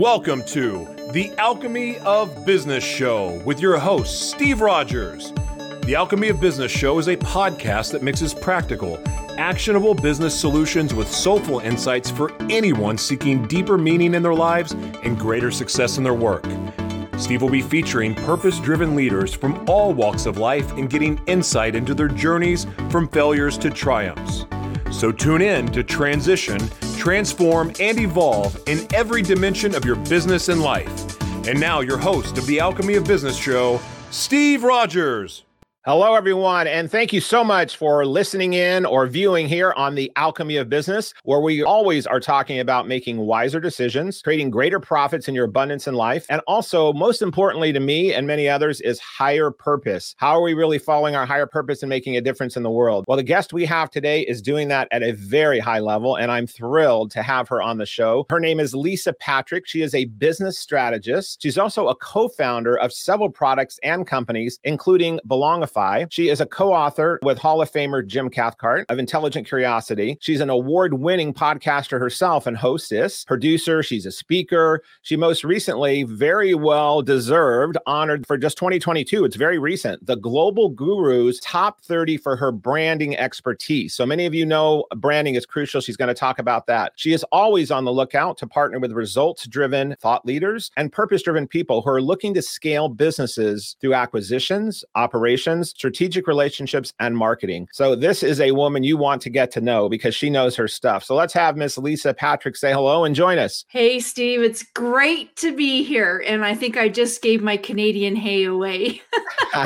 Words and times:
Welcome 0.00 0.44
to 0.44 0.88
the 1.12 1.30
Alchemy 1.36 1.98
of 1.98 2.46
Business 2.46 2.82
Show 2.82 3.38
with 3.44 3.60
your 3.60 3.78
host, 3.78 4.30
Steve 4.30 4.62
Rodgers. 4.62 5.30
The 5.82 5.94
Alchemy 5.94 6.30
of 6.30 6.40
Business 6.40 6.72
Show 6.72 6.98
is 6.98 7.08
a 7.08 7.18
podcast 7.18 7.92
that 7.92 8.02
mixes 8.02 8.32
practical, 8.32 8.98
actionable 9.36 9.92
business 9.92 10.34
solutions 10.34 10.94
with 10.94 11.06
soulful 11.06 11.58
insights 11.58 12.10
for 12.10 12.32
anyone 12.48 12.96
seeking 12.96 13.46
deeper 13.46 13.76
meaning 13.76 14.14
in 14.14 14.22
their 14.22 14.32
lives 14.32 14.72
and 14.72 15.18
greater 15.18 15.50
success 15.50 15.98
in 15.98 16.02
their 16.02 16.14
work. 16.14 16.46
Steve 17.18 17.42
will 17.42 17.50
be 17.50 17.60
featuring 17.60 18.14
purpose 18.14 18.58
driven 18.58 18.96
leaders 18.96 19.34
from 19.34 19.62
all 19.68 19.92
walks 19.92 20.24
of 20.24 20.38
life 20.38 20.72
and 20.78 20.88
getting 20.88 21.20
insight 21.26 21.74
into 21.74 21.94
their 21.94 22.08
journeys 22.08 22.66
from 22.88 23.06
failures 23.06 23.58
to 23.58 23.68
triumphs. 23.68 24.46
So 24.90 25.12
tune 25.12 25.42
in 25.42 25.66
to 25.72 25.84
transition, 25.84 26.58
transform, 27.00 27.72
and 27.80 27.98
evolve 27.98 28.60
in 28.66 28.86
every 28.94 29.22
dimension 29.22 29.74
of 29.74 29.84
your 29.84 29.96
business 29.96 30.48
and 30.48 30.60
life. 30.60 31.18
And 31.48 31.58
now, 31.58 31.80
your 31.80 31.96
host 31.96 32.36
of 32.36 32.46
the 32.46 32.60
Alchemy 32.60 32.94
of 32.96 33.04
Business 33.04 33.36
show, 33.36 33.80
Steve 34.10 34.62
Rodgers. 34.62 35.44
Hello, 35.90 36.14
everyone, 36.14 36.68
and 36.68 36.88
thank 36.88 37.12
you 37.12 37.20
so 37.20 37.42
much 37.42 37.76
for 37.76 38.06
listening 38.06 38.52
in 38.52 38.86
or 38.86 39.08
viewing 39.08 39.48
here 39.48 39.72
on 39.76 39.96
the 39.96 40.08
Alchemy 40.14 40.56
of 40.56 40.68
Business, 40.68 41.12
where 41.24 41.40
we 41.40 41.64
always 41.64 42.06
are 42.06 42.20
talking 42.20 42.60
about 42.60 42.86
making 42.86 43.16
wiser 43.16 43.58
decisions, 43.58 44.22
creating 44.22 44.50
greater 44.50 44.78
profits 44.78 45.26
in 45.26 45.34
your 45.34 45.46
abundance 45.46 45.88
in 45.88 45.94
life, 45.94 46.26
and 46.30 46.42
also, 46.46 46.92
most 46.92 47.22
importantly 47.22 47.72
to 47.72 47.80
me 47.80 48.14
and 48.14 48.24
many 48.24 48.48
others, 48.48 48.80
is 48.82 49.00
higher 49.00 49.50
purpose. 49.50 50.14
How 50.16 50.36
are 50.36 50.42
we 50.42 50.54
really 50.54 50.78
following 50.78 51.16
our 51.16 51.26
higher 51.26 51.44
purpose 51.44 51.82
and 51.82 51.90
making 51.90 52.16
a 52.16 52.20
difference 52.20 52.56
in 52.56 52.62
the 52.62 52.70
world? 52.70 53.04
Well, 53.08 53.16
the 53.16 53.24
guest 53.24 53.52
we 53.52 53.64
have 53.64 53.90
today 53.90 54.20
is 54.20 54.40
doing 54.40 54.68
that 54.68 54.86
at 54.92 55.02
a 55.02 55.10
very 55.10 55.58
high 55.58 55.80
level, 55.80 56.14
and 56.14 56.30
I'm 56.30 56.46
thrilled 56.46 57.10
to 57.10 57.22
have 57.24 57.48
her 57.48 57.60
on 57.60 57.78
the 57.78 57.84
show. 57.84 58.26
Her 58.30 58.38
name 58.38 58.60
is 58.60 58.76
Lisa 58.76 59.12
Patrick. 59.14 59.66
She 59.66 59.82
is 59.82 59.92
a 59.96 60.04
business 60.04 60.56
strategist. 60.56 61.42
She's 61.42 61.58
also 61.58 61.88
a 61.88 61.96
co 61.96 62.28
founder 62.28 62.78
of 62.78 62.92
several 62.92 63.28
products 63.28 63.80
and 63.82 64.06
companies, 64.06 64.60
including 64.62 65.18
She 66.10 66.28
is 66.28 66.42
a 66.42 66.46
co 66.46 66.74
author 66.74 67.18
with 67.22 67.38
Hall 67.38 67.62
of 67.62 67.72
Famer 67.72 68.06
Jim 68.06 68.28
Cathcart 68.28 68.84
of 68.90 68.98
Intelligent 68.98 69.46
Curiosity. 69.46 70.18
She's 70.20 70.40
an 70.40 70.50
award 70.50 70.94
winning 70.94 71.32
podcaster 71.32 71.98
herself 71.98 72.46
and 72.46 72.56
hostess, 72.56 73.24
producer. 73.24 73.82
She's 73.82 74.04
a 74.04 74.12
speaker. 74.12 74.82
She 75.02 75.16
most 75.16 75.42
recently, 75.42 76.02
very 76.02 76.54
well 76.54 77.00
deserved, 77.00 77.78
honored 77.86 78.26
for 78.26 78.36
just 78.36 78.58
2022. 78.58 79.24
It's 79.24 79.36
very 79.36 79.58
recent. 79.58 80.04
The 80.04 80.16
Global 80.16 80.68
Guru's 80.68 81.40
top 81.40 81.80
30 81.80 82.18
for 82.18 82.36
her 82.36 82.52
branding 82.52 83.16
expertise. 83.16 83.94
So 83.94 84.04
many 84.04 84.26
of 84.26 84.34
you 84.34 84.44
know 84.44 84.84
branding 84.96 85.34
is 85.34 85.46
crucial. 85.46 85.80
She's 85.80 85.96
going 85.96 86.08
to 86.08 86.14
talk 86.14 86.38
about 86.38 86.66
that. 86.66 86.92
She 86.96 87.14
is 87.14 87.24
always 87.32 87.70
on 87.70 87.86
the 87.86 87.92
lookout 87.92 88.36
to 88.38 88.46
partner 88.46 88.78
with 88.78 88.92
results 88.92 89.46
driven 89.46 89.96
thought 89.98 90.26
leaders 90.26 90.70
and 90.76 90.92
purpose 90.92 91.22
driven 91.22 91.48
people 91.48 91.80
who 91.80 91.90
are 91.90 92.02
looking 92.02 92.34
to 92.34 92.42
scale 92.42 92.88
businesses 92.90 93.76
through 93.80 93.94
acquisitions, 93.94 94.84
operations, 94.94 95.59
strategic 95.64 96.26
relationships, 96.26 96.92
and 97.00 97.16
marketing. 97.16 97.68
So 97.72 97.94
this 97.94 98.22
is 98.22 98.40
a 98.40 98.52
woman 98.52 98.82
you 98.82 98.96
want 98.96 99.22
to 99.22 99.30
get 99.30 99.50
to 99.52 99.60
know 99.60 99.88
because 99.88 100.14
she 100.14 100.30
knows 100.30 100.56
her 100.56 100.68
stuff. 100.68 101.04
So 101.04 101.14
let's 101.14 101.32
have 101.34 101.56
Miss 101.56 101.78
Lisa 101.78 102.14
Patrick 102.14 102.56
say 102.56 102.72
hello 102.72 103.04
and 103.04 103.14
join 103.14 103.38
us. 103.38 103.64
Hey, 103.68 104.00
Steve, 104.00 104.42
it's 104.42 104.62
great 104.62 105.36
to 105.36 105.54
be 105.54 105.82
here. 105.82 106.22
And 106.26 106.44
I 106.44 106.54
think 106.54 106.76
I 106.76 106.88
just 106.88 107.22
gave 107.22 107.42
my 107.42 107.56
Canadian 107.56 108.16
hay 108.16 108.44
away. 108.44 109.02